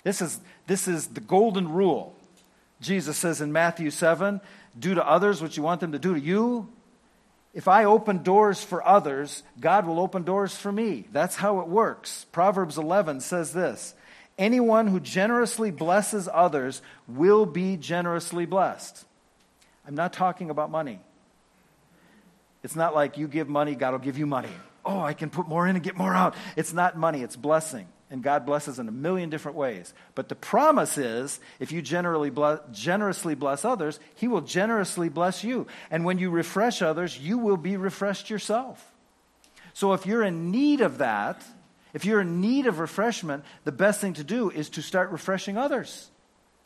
This 0.02 0.20
is, 0.24 0.40
this 0.66 0.88
is 0.88 1.06
the 1.06 1.20
golden 1.20 1.72
rule. 1.72 2.16
Jesus 2.82 3.16
says 3.16 3.40
in 3.40 3.54
Matthew 3.54 3.92
7 3.92 4.42
do 4.80 4.96
to 4.96 5.08
others 5.08 5.40
what 5.40 5.56
you 5.56 5.62
want 5.62 5.82
them 5.82 5.92
to 5.92 6.00
do 6.00 6.16
to 6.16 6.20
you. 6.20 6.68
If 7.54 7.68
I 7.68 7.84
open 7.84 8.24
doors 8.24 8.64
for 8.64 8.84
others, 8.84 9.44
God 9.60 9.86
will 9.86 10.00
open 10.00 10.24
doors 10.24 10.56
for 10.56 10.72
me. 10.72 11.06
That's 11.12 11.36
how 11.36 11.60
it 11.60 11.68
works. 11.68 12.26
Proverbs 12.32 12.80
11 12.80 13.20
says 13.22 13.54
this 13.54 13.94
Anyone 14.38 14.88
who 14.88 15.00
generously 15.00 15.72
blesses 15.72 16.30
others 16.32 16.82
will 17.08 17.46
be 17.46 17.76
generously 17.76 18.46
blessed. 18.46 19.06
I'm 19.88 19.96
not 19.96 20.14
talking 20.14 20.50
about 20.50 20.70
money. 20.70 21.00
It's 22.64 22.76
not 22.76 22.94
like 22.94 23.18
you 23.18 23.28
give 23.28 23.48
money, 23.50 23.76
God 23.76 23.92
will 23.94 24.00
give 24.00 24.18
you 24.18 24.28
money. 24.28 24.50
Oh, 24.86 25.00
I 25.00 25.14
can 25.14 25.30
put 25.30 25.48
more 25.48 25.68
in 25.68 25.76
and 25.76 25.84
get 25.84 25.98
more 25.98 26.14
out. 26.14 26.36
It's 26.56 26.74
not 26.74 26.98
money, 26.98 27.24
it's 27.24 27.36
blessing. 27.36 27.88
And 28.10 28.24
God 28.24 28.46
blesses 28.46 28.80
in 28.80 28.88
a 28.88 28.92
million 28.92 29.30
different 29.30 29.58
ways. 29.58 29.94
But 30.16 30.30
the 30.30 30.36
promise 30.36 30.98
is 30.98 31.40
if 31.60 31.74
you 31.74 31.82
generally 31.82 32.30
bless, 32.30 32.60
generously 32.72 33.36
bless 33.36 33.66
others, 33.66 34.00
He 34.16 34.28
will 34.28 34.42
generously 34.42 35.10
bless 35.10 35.44
you. 35.44 35.68
And 35.92 36.06
when 36.06 36.18
you 36.18 36.30
refresh 36.30 36.82
others, 36.82 37.20
you 37.20 37.38
will 37.38 37.58
be 37.58 37.76
refreshed 37.76 38.30
yourself. 38.30 38.94
So 39.74 39.94
if 39.94 40.06
you're 40.06 40.24
in 40.24 40.52
need 40.52 40.80
of 40.82 41.00
that, 41.00 41.44
if 41.98 42.06
you're 42.06 42.22
in 42.22 42.42
need 42.42 42.68
of 42.68 42.78
refreshment, 42.78 43.44
the 43.64 43.72
best 43.72 44.00
thing 44.00 44.14
to 44.14 44.24
do 44.24 44.52
is 44.52 44.70
to 44.70 44.84
start 44.84 45.10
refreshing 45.10 45.58
others 45.58 46.12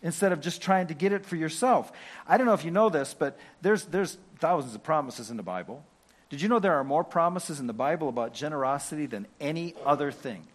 instead 0.04 0.34
of 0.34 0.42
just 0.42 0.62
trying 0.62 0.88
to 0.88 0.94
get 0.94 1.14
it 1.14 1.26
for 1.26 1.38
yourself. 1.38 1.90
I 2.28 2.36
don't 2.36 2.46
know 2.46 2.54
if 2.54 2.66
you 2.66 2.72
know 2.72 2.90
this, 2.90 3.14
but 3.14 3.40
there's, 3.62 3.86
there's 3.86 4.18
thousands 4.40 4.76
of 4.76 4.84
promises 4.84 5.32
in 5.32 5.38
the 5.38 5.42
Bible. 5.44 5.86
Did 6.30 6.42
you 6.42 6.50
know 6.50 6.60
there 6.60 6.76
are 6.76 6.84
more 6.84 7.06
promises 7.06 7.62
in 7.62 7.68
the 7.68 7.72
Bible 7.72 8.10
about 8.10 8.34
generosity 8.34 9.06
than 9.06 9.26
any 9.40 9.74
other 9.86 10.12
thing? 10.12 10.46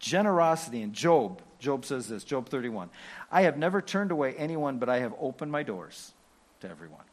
Generosity 0.00 0.82
in 0.82 0.92
Job, 0.92 1.40
Job 1.60 1.84
says 1.84 2.08
this, 2.08 2.24
Job 2.24 2.48
31. 2.48 2.90
I 3.30 3.42
have 3.42 3.56
never 3.56 3.80
turned 3.80 4.10
away 4.10 4.34
anyone, 4.34 4.78
but 4.78 4.88
I 4.88 4.98
have 4.98 5.14
opened 5.20 5.52
my 5.52 5.62
doors 5.62 6.10
to 6.62 6.68
everyone. 6.68 7.04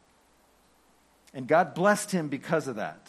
And 1.32 1.48
God 1.48 1.76
blessed 1.76 2.10
him 2.10 2.28
because 2.28 2.68
of 2.68 2.78
that. 2.78 3.08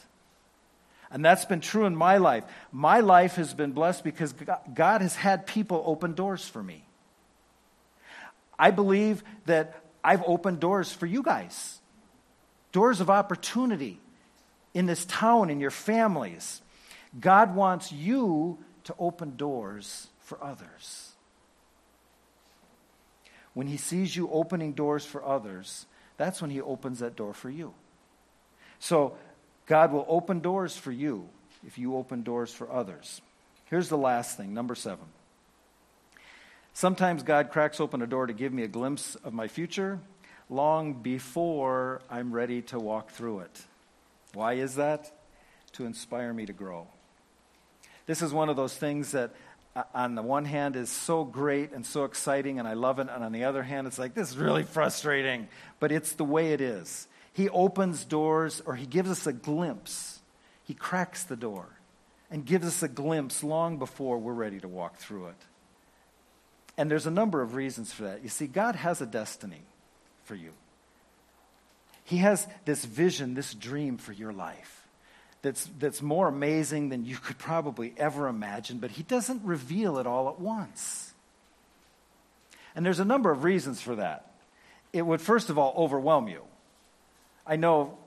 And 1.10 1.24
that's 1.24 1.44
been 1.44 1.60
true 1.60 1.86
in 1.86 1.96
my 1.96 2.18
life. 2.18 2.44
My 2.70 3.00
life 3.00 3.34
has 3.34 3.52
been 3.52 3.72
blessed 3.72 4.04
because 4.04 4.34
God 4.74 5.00
has 5.00 5.16
had 5.16 5.46
people 5.46 5.82
open 5.84 6.14
doors 6.14 6.46
for 6.46 6.62
me. 6.62 6.84
I 8.58 8.70
believe 8.70 9.24
that 9.46 9.82
I've 10.04 10.22
opened 10.24 10.60
doors 10.60 10.92
for 10.92 11.06
you 11.06 11.22
guys 11.22 11.78
doors 12.72 13.00
of 13.00 13.10
opportunity 13.10 13.98
in 14.74 14.86
this 14.86 15.04
town, 15.06 15.50
in 15.50 15.58
your 15.58 15.72
families. 15.72 16.62
God 17.18 17.56
wants 17.56 17.90
you 17.90 18.58
to 18.84 18.94
open 18.96 19.36
doors 19.36 20.06
for 20.20 20.42
others. 20.42 21.10
When 23.54 23.66
He 23.66 23.76
sees 23.76 24.14
you 24.14 24.30
opening 24.30 24.74
doors 24.74 25.04
for 25.04 25.24
others, 25.24 25.86
that's 26.16 26.40
when 26.40 26.50
He 26.50 26.60
opens 26.60 27.00
that 27.00 27.16
door 27.16 27.34
for 27.34 27.50
you. 27.50 27.74
So 28.78 29.16
God 29.70 29.92
will 29.92 30.04
open 30.08 30.40
doors 30.40 30.76
for 30.76 30.90
you 30.90 31.28
if 31.64 31.78
you 31.78 31.94
open 31.94 32.24
doors 32.24 32.52
for 32.52 32.68
others. 32.72 33.22
Here's 33.66 33.88
the 33.88 33.96
last 33.96 34.36
thing, 34.36 34.52
number 34.52 34.74
seven. 34.74 35.04
Sometimes 36.74 37.22
God 37.22 37.52
cracks 37.52 37.78
open 37.78 38.02
a 38.02 38.06
door 38.08 38.26
to 38.26 38.32
give 38.32 38.52
me 38.52 38.64
a 38.64 38.68
glimpse 38.68 39.14
of 39.14 39.32
my 39.32 39.46
future 39.46 40.00
long 40.48 40.94
before 40.94 42.02
I'm 42.10 42.32
ready 42.32 42.62
to 42.62 42.80
walk 42.80 43.10
through 43.12 43.40
it. 43.40 43.64
Why 44.34 44.54
is 44.54 44.74
that? 44.74 45.12
To 45.74 45.84
inspire 45.84 46.32
me 46.32 46.46
to 46.46 46.52
grow. 46.52 46.88
This 48.06 48.22
is 48.22 48.32
one 48.32 48.48
of 48.48 48.56
those 48.56 48.76
things 48.76 49.12
that, 49.12 49.30
uh, 49.76 49.84
on 49.94 50.16
the 50.16 50.22
one 50.22 50.46
hand, 50.46 50.74
is 50.74 50.90
so 50.90 51.22
great 51.22 51.70
and 51.70 51.86
so 51.86 52.02
exciting, 52.02 52.58
and 52.58 52.66
I 52.66 52.72
love 52.72 52.98
it. 52.98 53.06
And 53.08 53.22
on 53.22 53.30
the 53.30 53.44
other 53.44 53.62
hand, 53.62 53.86
it's 53.86 54.00
like, 54.00 54.14
this 54.14 54.30
is 54.30 54.36
really 54.36 54.64
frustrating. 54.64 55.46
But 55.78 55.92
it's 55.92 56.14
the 56.14 56.24
way 56.24 56.54
it 56.54 56.60
is. 56.60 57.06
He 57.32 57.48
opens 57.48 58.04
doors, 58.04 58.62
or 58.66 58.74
He 58.74 58.86
gives 58.86 59.10
us 59.10 59.26
a 59.26 59.32
glimpse. 59.32 60.20
He 60.64 60.74
cracks 60.74 61.24
the 61.24 61.36
door 61.36 61.66
and 62.30 62.44
gives 62.44 62.66
us 62.66 62.82
a 62.82 62.88
glimpse 62.88 63.42
long 63.42 63.78
before 63.78 64.18
we're 64.18 64.32
ready 64.32 64.60
to 64.60 64.68
walk 64.68 64.96
through 64.96 65.28
it. 65.28 65.42
And 66.76 66.90
there's 66.90 67.06
a 67.06 67.10
number 67.10 67.42
of 67.42 67.54
reasons 67.54 67.92
for 67.92 68.04
that. 68.04 68.22
You 68.22 68.28
see, 68.28 68.46
God 68.46 68.76
has 68.76 69.00
a 69.00 69.06
destiny 69.06 69.62
for 70.24 70.34
you. 70.34 70.52
He 72.04 72.18
has 72.18 72.46
this 72.64 72.84
vision, 72.84 73.34
this 73.34 73.54
dream 73.54 73.98
for 73.98 74.12
your 74.12 74.32
life 74.32 74.86
that's, 75.42 75.68
that's 75.78 76.02
more 76.02 76.28
amazing 76.28 76.88
than 76.88 77.04
you 77.04 77.16
could 77.16 77.38
probably 77.38 77.94
ever 77.96 78.28
imagine, 78.28 78.78
but 78.78 78.90
He 78.90 79.02
doesn't 79.02 79.42
reveal 79.44 79.98
it 79.98 80.06
all 80.06 80.28
at 80.28 80.40
once. 80.40 81.12
And 82.74 82.84
there's 82.84 83.00
a 83.00 83.04
number 83.04 83.30
of 83.30 83.44
reasons 83.44 83.80
for 83.80 83.96
that. 83.96 84.32
It 84.92 85.02
would, 85.02 85.20
first 85.20 85.50
of 85.50 85.58
all, 85.58 85.74
overwhelm 85.76 86.28
you. 86.28 86.42
I 87.46 87.56
know 87.56 87.98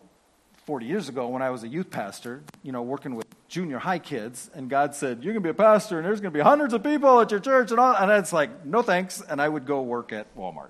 40 0.65 0.85
years 0.85 1.09
ago 1.09 1.27
when 1.27 1.41
I 1.41 1.49
was 1.49 1.63
a 1.63 1.67
youth 1.67 1.89
pastor, 1.89 2.41
you 2.61 2.71
know, 2.71 2.81
working 2.81 3.15
with 3.15 3.27
junior 3.49 3.79
high 3.79 3.99
kids, 3.99 4.49
and 4.53 4.69
God 4.69 4.95
said, 4.95 5.23
You're 5.23 5.33
going 5.33 5.43
to 5.43 5.47
be 5.47 5.49
a 5.49 5.53
pastor, 5.53 5.97
and 5.97 6.05
there's 6.05 6.21
going 6.21 6.31
to 6.31 6.37
be 6.37 6.43
hundreds 6.43 6.73
of 6.73 6.83
people 6.83 7.19
at 7.19 7.31
your 7.31 7.39
church, 7.39 7.71
and 7.71 7.79
all. 7.79 7.95
And 7.95 8.11
it's 8.11 8.31
like, 8.31 8.65
No 8.65 8.81
thanks. 8.81 9.21
And 9.21 9.41
I 9.41 9.49
would 9.49 9.65
go 9.65 9.81
work 9.81 10.13
at 10.13 10.33
Walmart. 10.37 10.69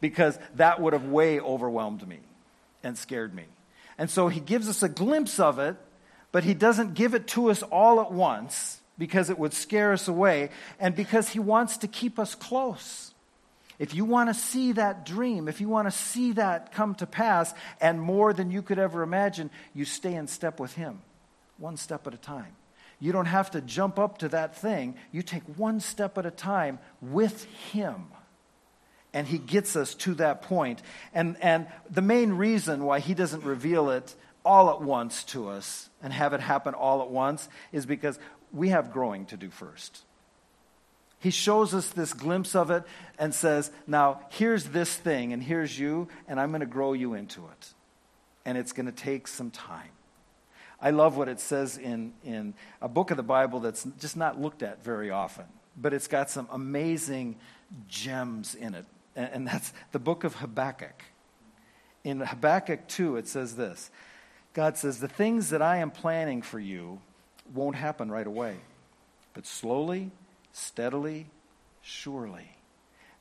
because 0.00 0.38
that 0.56 0.80
would 0.80 0.92
have 0.92 1.04
way 1.04 1.38
overwhelmed 1.40 2.06
me 2.06 2.18
and 2.82 2.98
scared 2.98 3.34
me. 3.34 3.44
And 3.98 4.10
so 4.10 4.28
he 4.28 4.40
gives 4.40 4.68
us 4.68 4.82
a 4.82 4.88
glimpse 4.88 5.38
of 5.38 5.58
it, 5.58 5.76
but 6.32 6.42
he 6.42 6.54
doesn't 6.54 6.94
give 6.94 7.14
it 7.14 7.26
to 7.28 7.50
us 7.50 7.62
all 7.62 8.00
at 8.00 8.10
once 8.10 8.80
because 8.98 9.30
it 9.30 9.38
would 9.38 9.54
scare 9.54 9.92
us 9.92 10.08
away, 10.08 10.50
and 10.78 10.94
because 10.94 11.30
he 11.30 11.38
wants 11.38 11.78
to 11.78 11.88
keep 11.88 12.18
us 12.18 12.34
close. 12.34 13.09
If 13.80 13.94
you 13.94 14.04
want 14.04 14.28
to 14.28 14.34
see 14.34 14.72
that 14.72 15.06
dream, 15.06 15.48
if 15.48 15.58
you 15.58 15.68
want 15.70 15.88
to 15.88 15.90
see 15.90 16.32
that 16.32 16.70
come 16.70 16.94
to 16.96 17.06
pass, 17.06 17.54
and 17.80 17.98
more 17.98 18.34
than 18.34 18.50
you 18.50 18.60
could 18.60 18.78
ever 18.78 19.02
imagine, 19.02 19.50
you 19.72 19.86
stay 19.86 20.14
in 20.14 20.26
step 20.26 20.60
with 20.60 20.74
Him, 20.74 21.00
one 21.56 21.78
step 21.78 22.06
at 22.06 22.12
a 22.12 22.18
time. 22.18 22.54
You 23.00 23.12
don't 23.12 23.24
have 23.24 23.52
to 23.52 23.62
jump 23.62 23.98
up 23.98 24.18
to 24.18 24.28
that 24.28 24.54
thing. 24.54 24.96
You 25.12 25.22
take 25.22 25.44
one 25.56 25.80
step 25.80 26.18
at 26.18 26.26
a 26.26 26.30
time 26.30 26.78
with 27.00 27.44
Him. 27.72 28.08
And 29.14 29.26
He 29.26 29.38
gets 29.38 29.74
us 29.76 29.94
to 29.94 30.12
that 30.16 30.42
point. 30.42 30.82
And, 31.14 31.38
and 31.40 31.66
the 31.88 32.02
main 32.02 32.32
reason 32.34 32.84
why 32.84 33.00
He 33.00 33.14
doesn't 33.14 33.44
reveal 33.44 33.88
it 33.88 34.14
all 34.44 34.68
at 34.68 34.82
once 34.82 35.24
to 35.24 35.48
us 35.48 35.88
and 36.02 36.12
have 36.12 36.34
it 36.34 36.40
happen 36.40 36.74
all 36.74 37.00
at 37.00 37.08
once 37.08 37.48
is 37.72 37.86
because 37.86 38.18
we 38.52 38.68
have 38.68 38.92
growing 38.92 39.24
to 39.26 39.38
do 39.38 39.48
first. 39.48 40.02
He 41.20 41.30
shows 41.30 41.74
us 41.74 41.90
this 41.90 42.14
glimpse 42.14 42.54
of 42.54 42.70
it 42.70 42.82
and 43.18 43.34
says, 43.34 43.70
Now, 43.86 44.20
here's 44.30 44.64
this 44.64 44.96
thing, 44.96 45.34
and 45.34 45.42
here's 45.42 45.78
you, 45.78 46.08
and 46.26 46.40
I'm 46.40 46.48
going 46.50 46.60
to 46.60 46.66
grow 46.66 46.94
you 46.94 47.12
into 47.12 47.42
it. 47.46 47.68
And 48.46 48.56
it's 48.56 48.72
going 48.72 48.86
to 48.86 48.92
take 48.92 49.28
some 49.28 49.50
time. 49.50 49.90
I 50.80 50.90
love 50.90 51.18
what 51.18 51.28
it 51.28 51.38
says 51.38 51.76
in, 51.76 52.14
in 52.24 52.54
a 52.80 52.88
book 52.88 53.10
of 53.10 53.18
the 53.18 53.22
Bible 53.22 53.60
that's 53.60 53.86
just 54.00 54.16
not 54.16 54.40
looked 54.40 54.62
at 54.62 54.82
very 54.82 55.10
often, 55.10 55.44
but 55.76 55.92
it's 55.92 56.08
got 56.08 56.30
some 56.30 56.48
amazing 56.50 57.36
gems 57.86 58.54
in 58.54 58.74
it. 58.74 58.86
And, 59.14 59.30
and 59.32 59.46
that's 59.46 59.74
the 59.92 59.98
book 59.98 60.24
of 60.24 60.36
Habakkuk. 60.36 61.04
In 62.02 62.20
Habakkuk 62.20 62.88
2, 62.88 63.16
it 63.16 63.28
says 63.28 63.56
this 63.56 63.90
God 64.54 64.78
says, 64.78 65.00
The 65.00 65.08
things 65.08 65.50
that 65.50 65.60
I 65.60 65.76
am 65.76 65.90
planning 65.90 66.40
for 66.40 66.58
you 66.58 67.02
won't 67.52 67.76
happen 67.76 68.10
right 68.10 68.26
away, 68.26 68.56
but 69.34 69.44
slowly 69.44 70.12
steadily, 70.52 71.26
surely. 71.82 72.56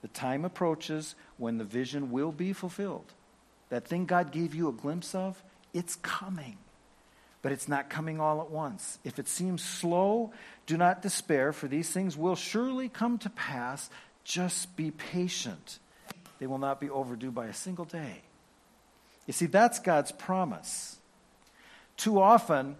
The 0.01 0.07
time 0.07 0.45
approaches 0.45 1.15
when 1.37 1.57
the 1.57 1.63
vision 1.63 2.11
will 2.11 2.31
be 2.31 2.53
fulfilled. 2.53 3.13
That 3.69 3.87
thing 3.87 4.05
God 4.05 4.31
gave 4.31 4.55
you 4.55 4.67
a 4.69 4.73
glimpse 4.73 5.13
of, 5.13 5.41
it's 5.73 5.95
coming. 5.97 6.57
But 7.41 7.51
it's 7.51 7.67
not 7.67 7.89
coming 7.89 8.19
all 8.19 8.41
at 8.41 8.49
once. 8.49 8.99
If 9.03 9.19
it 9.19 9.27
seems 9.27 9.63
slow, 9.63 10.33
do 10.65 10.77
not 10.77 11.01
despair, 11.01 11.53
for 11.53 11.67
these 11.67 11.89
things 11.89 12.17
will 12.17 12.35
surely 12.35 12.89
come 12.89 13.17
to 13.19 13.29
pass. 13.29 13.89
Just 14.23 14.75
be 14.75 14.91
patient. 14.91 15.79
They 16.39 16.47
will 16.47 16.57
not 16.57 16.79
be 16.79 16.89
overdue 16.89 17.31
by 17.31 17.47
a 17.47 17.53
single 17.53 17.85
day. 17.85 18.21
You 19.25 19.33
see, 19.33 19.45
that's 19.45 19.79
God's 19.79 20.11
promise. 20.11 20.97
Too 21.97 22.19
often, 22.19 22.77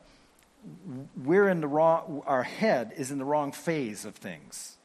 we're 1.24 1.48
in 1.48 1.62
the 1.62 1.68
wrong, 1.68 2.24
our 2.26 2.44
head 2.44 2.94
is 2.98 3.12
in 3.12 3.18
the 3.18 3.26
wrong 3.26 3.52
phase 3.52 4.06
of 4.06 4.16
things. 4.16 4.78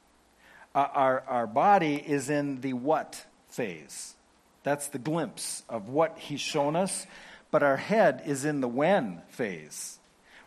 Uh, 0.75 0.89
our, 0.93 1.25
our 1.27 1.47
body 1.47 1.97
is 1.97 2.31
in 2.31 2.61
the 2.61 2.73
what 2.73 3.25
phase. 3.49 4.15
That's 4.63 4.89
the 4.89 4.99
glimpse 4.99 5.63
of 5.69 5.89
what 5.89 6.19
he's 6.19 6.41
shown 6.41 6.75
us, 6.75 7.07
but 7.51 7.63
our 7.63 7.77
head 7.77 8.23
is 8.27 8.45
in 8.45 8.61
the 8.61 8.69
when 8.69 9.23
phase. 9.29 9.99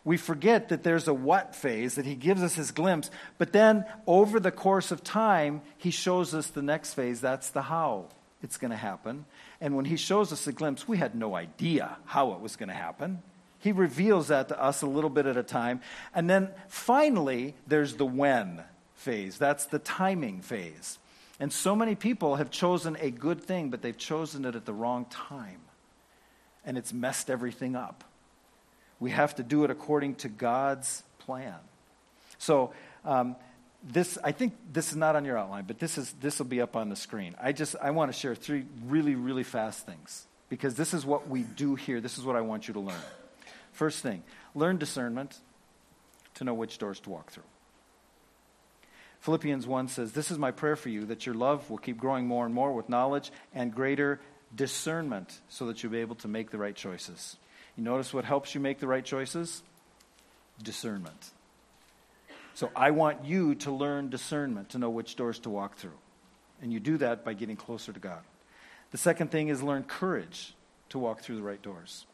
We 0.04 0.16
forget 0.16 0.70
that 0.70 0.82
there's 0.82 1.08
a 1.08 1.14
what 1.14 1.54
phase, 1.54 1.96
that 1.96 2.06
he 2.06 2.14
gives 2.14 2.42
us 2.42 2.54
his 2.54 2.70
glimpse, 2.70 3.10
but 3.36 3.52
then 3.52 3.84
over 4.06 4.40
the 4.40 4.50
course 4.50 4.90
of 4.90 5.04
time, 5.04 5.62
he 5.76 5.90
shows 5.90 6.34
us 6.34 6.48
the 6.48 6.62
next 6.62 6.94
phase. 6.94 7.20
That's 7.20 7.50
the 7.50 7.62
how 7.62 8.06
it's 8.42 8.56
going 8.56 8.70
to 8.70 8.76
happen. 8.76 9.24
And 9.60 9.76
when 9.76 9.84
he 9.84 9.96
shows 9.96 10.32
us 10.32 10.44
the 10.44 10.52
glimpse, 10.52 10.86
we 10.86 10.96
had 10.96 11.14
no 11.14 11.34
idea 11.34 11.96
how 12.04 12.32
it 12.32 12.40
was 12.40 12.56
going 12.56 12.68
to 12.68 12.74
happen. 12.74 13.22
He 13.58 13.72
reveals 13.72 14.28
that 14.28 14.48
to 14.48 14.62
us 14.62 14.82
a 14.82 14.86
little 14.86 15.10
bit 15.10 15.26
at 15.26 15.36
a 15.36 15.42
time. 15.42 15.80
And 16.14 16.30
then 16.30 16.50
finally, 16.68 17.54
there's 17.66 17.96
the 17.96 18.06
when 18.06 18.62
phase. 18.94 19.38
That's 19.38 19.66
the 19.66 19.78
timing 19.78 20.42
phase. 20.42 20.98
And 21.40 21.52
so 21.52 21.74
many 21.74 21.94
people 21.94 22.36
have 22.36 22.50
chosen 22.50 22.96
a 23.00 23.10
good 23.10 23.40
thing, 23.40 23.70
but 23.70 23.82
they've 23.82 23.96
chosen 23.96 24.44
it 24.44 24.54
at 24.54 24.64
the 24.64 24.72
wrong 24.72 25.06
time. 25.06 25.60
And 26.64 26.76
it's 26.76 26.92
messed 26.92 27.30
everything 27.30 27.76
up. 27.76 28.04
We 29.00 29.10
have 29.10 29.34
to 29.36 29.42
do 29.42 29.64
it 29.64 29.70
according 29.70 30.16
to 30.16 30.28
God's 30.28 31.02
plan. 31.18 31.54
So, 32.38 32.72
um, 33.04 33.36
this 33.82 34.18
I 34.24 34.32
think 34.32 34.54
this 34.72 34.90
is 34.90 34.96
not 34.96 35.14
on 35.14 35.24
your 35.24 35.38
outline, 35.38 35.64
but 35.64 35.78
this 35.78 35.98
is 35.98 36.12
this 36.20 36.38
will 36.38 36.46
be 36.46 36.60
up 36.60 36.74
on 36.74 36.88
the 36.88 36.96
screen. 36.96 37.36
I 37.40 37.52
just 37.52 37.76
I 37.80 37.92
want 37.92 38.12
to 38.12 38.18
share 38.18 38.34
three 38.34 38.64
really 38.86 39.14
really 39.14 39.44
fast 39.44 39.86
things 39.86 40.26
because 40.48 40.74
this 40.74 40.92
is 40.92 41.06
what 41.06 41.28
we 41.28 41.42
do 41.42 41.76
here. 41.76 42.00
This 42.00 42.18
is 42.18 42.24
what 42.24 42.34
I 42.34 42.40
want 42.40 42.66
you 42.66 42.74
to 42.74 42.80
learn. 42.80 43.00
First 43.72 44.00
thing, 44.02 44.22
learn 44.54 44.78
discernment 44.78 45.38
to 46.34 46.44
know 46.44 46.54
which 46.54 46.78
doors 46.78 47.00
to 47.00 47.10
walk 47.10 47.30
through. 47.30 47.44
Philippians 49.20 49.66
1 49.66 49.88
says, 49.88 50.12
This 50.12 50.30
is 50.30 50.38
my 50.38 50.50
prayer 50.50 50.76
for 50.76 50.88
you, 50.88 51.04
that 51.06 51.26
your 51.26 51.34
love 51.34 51.68
will 51.70 51.78
keep 51.78 51.98
growing 51.98 52.26
more 52.26 52.46
and 52.46 52.54
more 52.54 52.72
with 52.72 52.88
knowledge 52.88 53.32
and 53.52 53.74
greater 53.74 54.20
discernment 54.54 55.40
so 55.48 55.66
that 55.66 55.82
you'll 55.82 55.92
be 55.92 55.98
able 55.98 56.14
to 56.16 56.28
make 56.28 56.50
the 56.50 56.58
right 56.58 56.74
choices. 56.74 57.36
You 57.76 57.84
notice 57.84 58.14
what 58.14 58.24
helps 58.24 58.54
you 58.54 58.60
make 58.60 58.78
the 58.78 58.86
right 58.86 59.04
choices? 59.04 59.62
Discernment. 60.62 61.30
So 62.54 62.70
I 62.74 62.90
want 62.92 63.24
you 63.24 63.54
to 63.56 63.70
learn 63.70 64.08
discernment 64.08 64.70
to 64.70 64.78
know 64.78 64.90
which 64.90 65.16
doors 65.16 65.38
to 65.40 65.50
walk 65.50 65.76
through. 65.76 65.98
And 66.60 66.72
you 66.72 66.80
do 66.80 66.96
that 66.98 67.24
by 67.24 67.34
getting 67.34 67.56
closer 67.56 67.92
to 67.92 68.00
God. 68.00 68.20
The 68.90 68.98
second 68.98 69.30
thing 69.30 69.48
is 69.48 69.62
learn 69.62 69.84
courage 69.84 70.54
to 70.88 70.98
walk 70.98 71.20
through 71.20 71.36
the 71.36 71.42
right 71.42 71.62
doors 71.62 72.06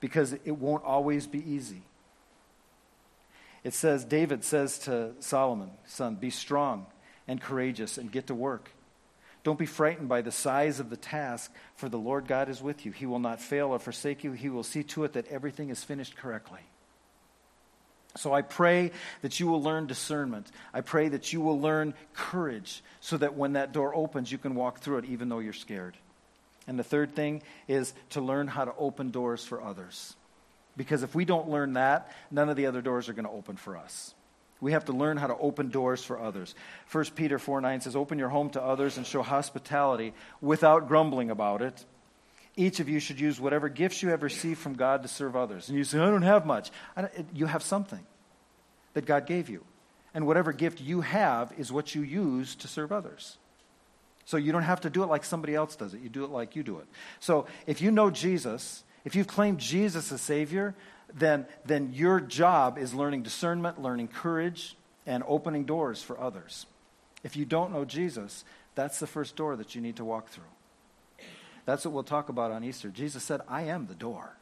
because 0.00 0.32
it 0.32 0.56
won't 0.56 0.84
always 0.84 1.26
be 1.26 1.38
easy. 1.50 1.82
It 3.64 3.74
says, 3.74 4.04
David 4.04 4.44
says 4.44 4.78
to 4.80 5.12
Solomon, 5.20 5.70
son, 5.86 6.14
be 6.14 6.30
strong 6.30 6.86
and 7.26 7.40
courageous 7.40 7.98
and 7.98 8.10
get 8.10 8.28
to 8.28 8.34
work. 8.34 8.70
Don't 9.44 9.58
be 9.58 9.66
frightened 9.66 10.08
by 10.08 10.22
the 10.22 10.32
size 10.32 10.80
of 10.80 10.90
the 10.90 10.96
task, 10.96 11.52
for 11.76 11.88
the 11.88 11.98
Lord 11.98 12.26
God 12.26 12.48
is 12.48 12.62
with 12.62 12.84
you. 12.84 12.92
He 12.92 13.06
will 13.06 13.18
not 13.18 13.40
fail 13.40 13.68
or 13.68 13.78
forsake 13.78 14.24
you. 14.24 14.32
He 14.32 14.48
will 14.48 14.62
see 14.62 14.82
to 14.84 15.04
it 15.04 15.14
that 15.14 15.28
everything 15.28 15.70
is 15.70 15.82
finished 15.84 16.16
correctly. 16.16 16.60
So 18.16 18.32
I 18.34 18.42
pray 18.42 18.90
that 19.22 19.38
you 19.38 19.46
will 19.46 19.62
learn 19.62 19.86
discernment. 19.86 20.50
I 20.74 20.80
pray 20.80 21.08
that 21.08 21.32
you 21.32 21.40
will 21.40 21.60
learn 21.60 21.94
courage 22.14 22.82
so 23.00 23.16
that 23.16 23.34
when 23.34 23.52
that 23.52 23.72
door 23.72 23.94
opens, 23.94 24.32
you 24.32 24.38
can 24.38 24.54
walk 24.54 24.80
through 24.80 24.98
it 24.98 25.04
even 25.04 25.28
though 25.28 25.38
you're 25.38 25.52
scared. 25.52 25.96
And 26.68 26.78
the 26.78 26.84
third 26.84 27.16
thing 27.16 27.42
is 27.66 27.94
to 28.10 28.20
learn 28.20 28.46
how 28.46 28.66
to 28.66 28.74
open 28.78 29.10
doors 29.10 29.44
for 29.44 29.60
others. 29.62 30.14
Because 30.76 31.02
if 31.02 31.14
we 31.14 31.24
don't 31.24 31.48
learn 31.48 31.72
that, 31.72 32.12
none 32.30 32.50
of 32.50 32.56
the 32.56 32.66
other 32.66 32.82
doors 32.82 33.08
are 33.08 33.14
going 33.14 33.24
to 33.24 33.30
open 33.30 33.56
for 33.56 33.76
us. 33.76 34.14
We 34.60 34.72
have 34.72 34.84
to 34.84 34.92
learn 34.92 35.16
how 35.16 35.28
to 35.28 35.36
open 35.36 35.70
doors 35.70 36.04
for 36.04 36.20
others. 36.20 36.54
1 36.92 37.04
Peter 37.14 37.38
4 37.38 37.60
9 37.60 37.80
says, 37.80 37.96
Open 37.96 38.18
your 38.18 38.28
home 38.28 38.50
to 38.50 38.62
others 38.62 38.96
and 38.96 39.06
show 39.06 39.22
hospitality 39.22 40.12
without 40.40 40.88
grumbling 40.88 41.30
about 41.30 41.62
it. 41.62 41.84
Each 42.54 42.80
of 42.80 42.88
you 42.88 43.00
should 43.00 43.20
use 43.20 43.40
whatever 43.40 43.68
gifts 43.68 44.02
you 44.02 44.10
have 44.10 44.22
received 44.22 44.58
from 44.58 44.74
God 44.74 45.02
to 45.02 45.08
serve 45.08 45.36
others. 45.36 45.68
And 45.68 45.78
you 45.78 45.84
say, 45.84 45.98
I 46.00 46.10
don't 46.10 46.22
have 46.22 46.44
much. 46.44 46.70
Don't, 46.96 47.10
you 47.32 47.46
have 47.46 47.62
something 47.62 48.04
that 48.94 49.06
God 49.06 49.26
gave 49.26 49.48
you. 49.48 49.64
And 50.12 50.26
whatever 50.26 50.52
gift 50.52 50.80
you 50.80 51.00
have 51.02 51.52
is 51.56 51.72
what 51.72 51.94
you 51.94 52.02
use 52.02 52.56
to 52.56 52.68
serve 52.68 52.90
others. 52.90 53.38
So 54.28 54.36
you 54.36 54.52
don't 54.52 54.64
have 54.64 54.82
to 54.82 54.90
do 54.90 55.02
it 55.02 55.06
like 55.06 55.24
somebody 55.24 55.54
else 55.54 55.74
does 55.74 55.94
it. 55.94 56.02
You 56.02 56.10
do 56.10 56.22
it 56.22 56.30
like 56.30 56.54
you 56.54 56.62
do 56.62 56.80
it. 56.80 56.86
So 57.18 57.46
if 57.66 57.80
you 57.80 57.90
know 57.90 58.10
Jesus, 58.10 58.84
if 59.06 59.16
you've 59.16 59.26
claimed 59.26 59.58
Jesus 59.58 60.12
as 60.12 60.20
Savior, 60.20 60.74
then, 61.14 61.46
then 61.64 61.94
your 61.94 62.20
job 62.20 62.76
is 62.76 62.92
learning 62.92 63.22
discernment, 63.22 63.80
learning 63.80 64.08
courage, 64.08 64.76
and 65.06 65.24
opening 65.26 65.64
doors 65.64 66.02
for 66.02 66.20
others. 66.20 66.66
If 67.24 67.38
you 67.38 67.46
don't 67.46 67.72
know 67.72 67.86
Jesus, 67.86 68.44
that's 68.74 69.00
the 69.00 69.06
first 69.06 69.34
door 69.34 69.56
that 69.56 69.74
you 69.74 69.80
need 69.80 69.96
to 69.96 70.04
walk 70.04 70.28
through. 70.28 70.44
That's 71.64 71.86
what 71.86 71.94
we'll 71.94 72.02
talk 72.02 72.28
about 72.28 72.50
on 72.50 72.64
Easter. 72.64 72.90
Jesus 72.90 73.22
said, 73.24 73.40
I 73.48 73.62
am 73.62 73.86
the 73.86 73.94
door. 73.94 74.36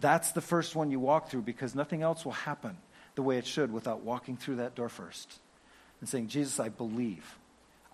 That's 0.00 0.32
the 0.32 0.40
first 0.40 0.74
one 0.74 0.90
you 0.90 0.98
walk 0.98 1.30
through 1.30 1.42
because 1.42 1.76
nothing 1.76 2.02
else 2.02 2.24
will 2.24 2.32
happen 2.32 2.76
the 3.14 3.22
way 3.22 3.38
it 3.38 3.46
should 3.46 3.72
without 3.72 4.00
walking 4.00 4.36
through 4.36 4.56
that 4.56 4.74
door 4.74 4.88
first 4.88 5.38
and 6.00 6.08
saying, 6.08 6.26
Jesus, 6.26 6.58
I 6.58 6.70
believe. 6.70 7.38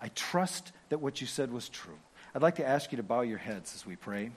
I 0.01 0.09
trust 0.09 0.71
that 0.89 0.99
what 0.99 1.21
you 1.21 1.27
said 1.27 1.51
was 1.51 1.69
true. 1.69 1.97
I'd 2.33 2.41
like 2.41 2.55
to 2.55 2.67
ask 2.67 2.91
you 2.91 2.97
to 2.97 3.03
bow 3.03 3.21
your 3.21 3.37
heads 3.37 3.73
as 3.75 3.85
we 3.85 3.95
pray. 3.95 4.31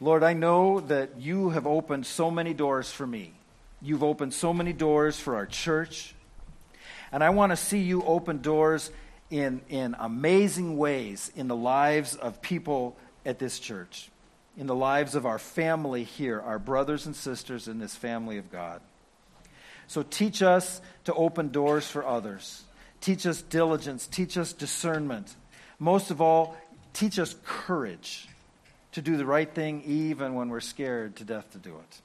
Lord, 0.00 0.22
I 0.24 0.32
know 0.32 0.80
that 0.80 1.20
you 1.20 1.50
have 1.50 1.66
opened 1.66 2.04
so 2.04 2.30
many 2.30 2.52
doors 2.52 2.90
for 2.90 3.06
me. 3.06 3.32
You've 3.80 4.02
opened 4.02 4.34
so 4.34 4.52
many 4.52 4.72
doors 4.72 5.18
for 5.18 5.36
our 5.36 5.46
church. 5.46 6.14
And 7.12 7.22
I 7.22 7.30
want 7.30 7.52
to 7.52 7.56
see 7.56 7.80
you 7.80 8.02
open 8.02 8.42
doors 8.42 8.90
in, 9.30 9.60
in 9.68 9.94
amazing 9.98 10.76
ways 10.76 11.30
in 11.36 11.48
the 11.48 11.56
lives 11.56 12.16
of 12.16 12.42
people 12.42 12.96
at 13.24 13.38
this 13.38 13.58
church, 13.58 14.10
in 14.56 14.66
the 14.66 14.74
lives 14.74 15.14
of 15.14 15.26
our 15.26 15.38
family 15.38 16.04
here, 16.04 16.40
our 16.40 16.58
brothers 16.58 17.06
and 17.06 17.14
sisters 17.14 17.68
in 17.68 17.78
this 17.78 17.94
family 17.94 18.38
of 18.38 18.50
God. 18.50 18.80
So 19.86 20.02
teach 20.02 20.42
us 20.42 20.80
to 21.04 21.14
open 21.14 21.48
doors 21.50 21.86
for 21.86 22.06
others. 22.06 22.64
Teach 23.00 23.26
us 23.26 23.42
diligence. 23.42 24.06
Teach 24.06 24.38
us 24.38 24.52
discernment. 24.52 25.34
Most 25.78 26.10
of 26.10 26.20
all, 26.20 26.56
teach 26.92 27.18
us 27.18 27.36
courage 27.44 28.28
to 28.92 29.02
do 29.02 29.16
the 29.16 29.26
right 29.26 29.52
thing 29.52 29.82
even 29.84 30.34
when 30.34 30.48
we're 30.48 30.60
scared 30.60 31.16
to 31.16 31.24
death 31.24 31.50
to 31.52 31.58
do 31.58 31.74
it. 31.74 32.00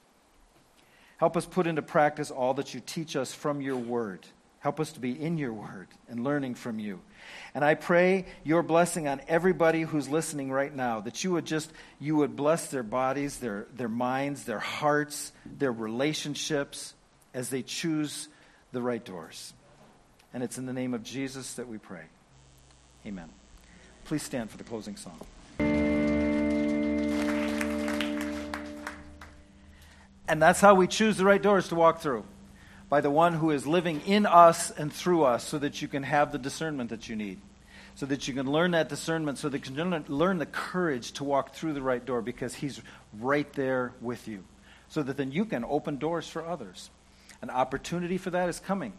Help 1.18 1.36
us 1.36 1.46
put 1.46 1.66
into 1.66 1.82
practice 1.82 2.30
all 2.30 2.54
that 2.54 2.74
you 2.74 2.80
teach 2.80 3.14
us 3.14 3.32
from 3.32 3.60
your 3.60 3.76
word. 3.76 4.26
Help 4.58 4.78
us 4.78 4.92
to 4.92 5.00
be 5.00 5.12
in 5.12 5.38
your 5.38 5.52
word 5.52 5.88
and 6.08 6.22
learning 6.22 6.54
from 6.54 6.78
you. 6.78 7.00
And 7.54 7.64
I 7.64 7.74
pray 7.74 8.26
your 8.44 8.62
blessing 8.62 9.08
on 9.08 9.20
everybody 9.26 9.82
who's 9.82 10.08
listening 10.08 10.50
right 10.50 10.74
now, 10.74 11.00
that 11.00 11.24
you 11.24 11.32
would 11.32 11.46
just, 11.46 11.70
you 11.98 12.16
would 12.16 12.36
bless 12.36 12.68
their 12.68 12.82
bodies, 12.82 13.38
their, 13.38 13.66
their 13.74 13.88
minds, 13.88 14.44
their 14.44 14.58
hearts, 14.58 15.32
their 15.46 15.72
relationships 15.72 16.92
as 17.34 17.50
they 17.50 17.62
choose 17.62 18.28
the 18.72 18.82
right 18.82 19.04
doors. 19.04 19.52
And 20.32 20.42
it's 20.42 20.58
in 20.58 20.66
the 20.66 20.72
name 20.72 20.94
of 20.94 21.02
Jesus 21.02 21.54
that 21.54 21.68
we 21.68 21.78
pray. 21.78 22.04
Amen. 23.06 23.28
Please 24.04 24.22
stand 24.22 24.50
for 24.50 24.56
the 24.56 24.64
closing 24.64 24.96
song. 24.96 25.20
And 30.28 30.40
that's 30.40 30.60
how 30.60 30.74
we 30.74 30.86
choose 30.86 31.16
the 31.16 31.24
right 31.24 31.42
doors 31.42 31.68
to 31.68 31.74
walk 31.74 32.00
through 32.00 32.24
by 32.88 33.00
the 33.00 33.10
one 33.10 33.34
who 33.34 33.50
is 33.50 33.66
living 33.66 34.00
in 34.06 34.26
us 34.26 34.70
and 34.70 34.92
through 34.92 35.24
us 35.24 35.44
so 35.44 35.58
that 35.58 35.82
you 35.82 35.88
can 35.88 36.04
have 36.04 36.30
the 36.30 36.38
discernment 36.38 36.90
that 36.90 37.08
you 37.08 37.16
need. 37.16 37.40
So 37.96 38.06
that 38.06 38.28
you 38.28 38.34
can 38.34 38.50
learn 38.50 38.70
that 38.70 38.88
discernment, 38.88 39.38
so 39.38 39.48
that 39.48 39.68
you 39.68 39.74
can 39.74 40.04
learn 40.08 40.38
the 40.38 40.46
courage 40.46 41.12
to 41.12 41.24
walk 41.24 41.54
through 41.54 41.72
the 41.72 41.82
right 41.82 42.04
door 42.04 42.22
because 42.22 42.54
he's 42.54 42.80
right 43.18 43.52
there 43.54 43.92
with 44.00 44.28
you. 44.28 44.44
So 44.88 45.02
that 45.02 45.16
then 45.16 45.32
you 45.32 45.44
can 45.44 45.64
open 45.64 45.98
doors 45.98 46.28
for 46.28 46.46
others. 46.46 46.90
An 47.42 47.50
opportunity 47.50 48.18
for 48.18 48.30
that 48.30 48.48
is 48.48 48.60
coming. 48.60 48.92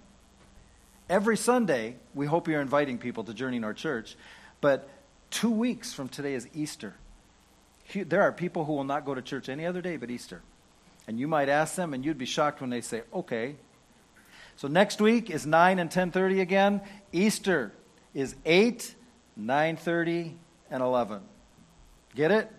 Every 1.09 1.37
Sunday, 1.37 1.95
we 2.13 2.25
hope 2.25 2.47
you're 2.47 2.61
inviting 2.61 2.97
people 2.97 3.23
to 3.25 3.33
Journey 3.33 3.59
North 3.59 3.77
Church, 3.77 4.15
but 4.61 4.89
two 5.29 5.51
weeks 5.51 5.93
from 5.93 6.07
today 6.09 6.33
is 6.33 6.47
Easter. 6.53 6.95
There 7.93 8.21
are 8.21 8.31
people 8.31 8.65
who 8.65 8.73
will 8.73 8.83
not 8.83 9.05
go 9.05 9.13
to 9.13 9.21
church 9.21 9.49
any 9.49 9.65
other 9.65 9.81
day 9.81 9.97
but 9.97 10.09
Easter. 10.09 10.41
And 11.07 11.19
you 11.19 11.27
might 11.27 11.49
ask 11.49 11.75
them, 11.75 11.93
and 11.93 12.05
you'd 12.05 12.17
be 12.17 12.25
shocked 12.25 12.61
when 12.61 12.69
they 12.69 12.81
say, 12.81 13.01
okay, 13.13 13.55
so 14.55 14.67
next 14.67 15.01
week 15.01 15.29
is 15.29 15.45
9 15.45 15.79
and 15.79 15.89
10:30 15.89 16.39
again. 16.39 16.81
Easter 17.11 17.73
is 18.13 18.35
8, 18.45 18.95
9:30 19.39 20.35
and 20.69 20.83
11. 20.83 21.21
Get 22.15 22.31
it? 22.31 22.51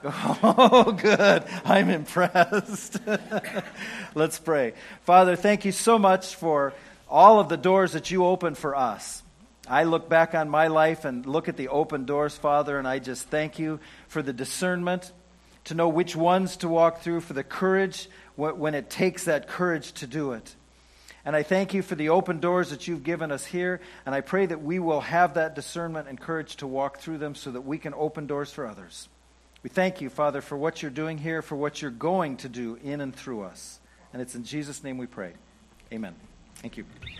Oh, 0.42 0.92
good. 0.92 1.44
I'm 1.64 1.90
impressed. 1.90 2.98
Let's 4.14 4.38
pray. 4.38 4.74
Father, 5.02 5.36
thank 5.36 5.64
you 5.64 5.72
so 5.72 5.98
much 5.98 6.34
for 6.36 6.72
all 7.08 7.40
of 7.40 7.48
the 7.48 7.56
doors 7.56 7.92
that 7.92 8.10
you 8.10 8.24
open 8.24 8.54
for 8.54 8.76
us. 8.76 9.22
I 9.68 9.84
look 9.84 10.08
back 10.08 10.34
on 10.34 10.48
my 10.48 10.68
life 10.68 11.04
and 11.04 11.26
look 11.26 11.48
at 11.48 11.56
the 11.56 11.68
open 11.68 12.04
doors, 12.04 12.36
Father, 12.36 12.78
and 12.78 12.86
I 12.86 12.98
just 12.98 13.28
thank 13.28 13.58
you 13.58 13.80
for 14.06 14.22
the 14.22 14.32
discernment 14.32 15.12
to 15.64 15.74
know 15.74 15.88
which 15.88 16.16
ones 16.16 16.56
to 16.58 16.68
walk 16.68 17.02
through, 17.02 17.20
for 17.20 17.34
the 17.34 17.44
courage 17.44 18.08
when 18.36 18.74
it 18.74 18.88
takes 18.88 19.24
that 19.24 19.48
courage 19.48 19.92
to 19.92 20.06
do 20.06 20.32
it. 20.32 20.54
And 21.24 21.36
I 21.36 21.42
thank 21.42 21.74
you 21.74 21.82
for 21.82 21.94
the 21.94 22.08
open 22.08 22.40
doors 22.40 22.70
that 22.70 22.88
you've 22.88 23.02
given 23.02 23.30
us 23.30 23.44
here. 23.44 23.80
And 24.06 24.14
I 24.14 24.22
pray 24.22 24.46
that 24.46 24.62
we 24.62 24.78
will 24.78 25.02
have 25.02 25.34
that 25.34 25.54
discernment 25.54 26.08
and 26.08 26.18
courage 26.18 26.56
to 26.56 26.66
walk 26.66 27.00
through 27.00 27.18
them 27.18 27.34
so 27.34 27.50
that 27.50 27.62
we 27.62 27.76
can 27.76 27.92
open 27.92 28.26
doors 28.26 28.50
for 28.50 28.66
others. 28.66 29.08
We 29.62 29.70
thank 29.70 30.00
you, 30.00 30.08
Father, 30.08 30.40
for 30.40 30.56
what 30.56 30.82
you're 30.82 30.90
doing 30.90 31.18
here, 31.18 31.42
for 31.42 31.56
what 31.56 31.82
you're 31.82 31.90
going 31.90 32.36
to 32.38 32.48
do 32.48 32.78
in 32.82 33.00
and 33.00 33.14
through 33.14 33.42
us. 33.42 33.80
And 34.12 34.22
it's 34.22 34.34
in 34.34 34.44
Jesus' 34.44 34.84
name 34.84 34.98
we 34.98 35.06
pray. 35.06 35.32
Amen. 35.92 36.14
Thank 36.56 36.76
you. 36.76 36.84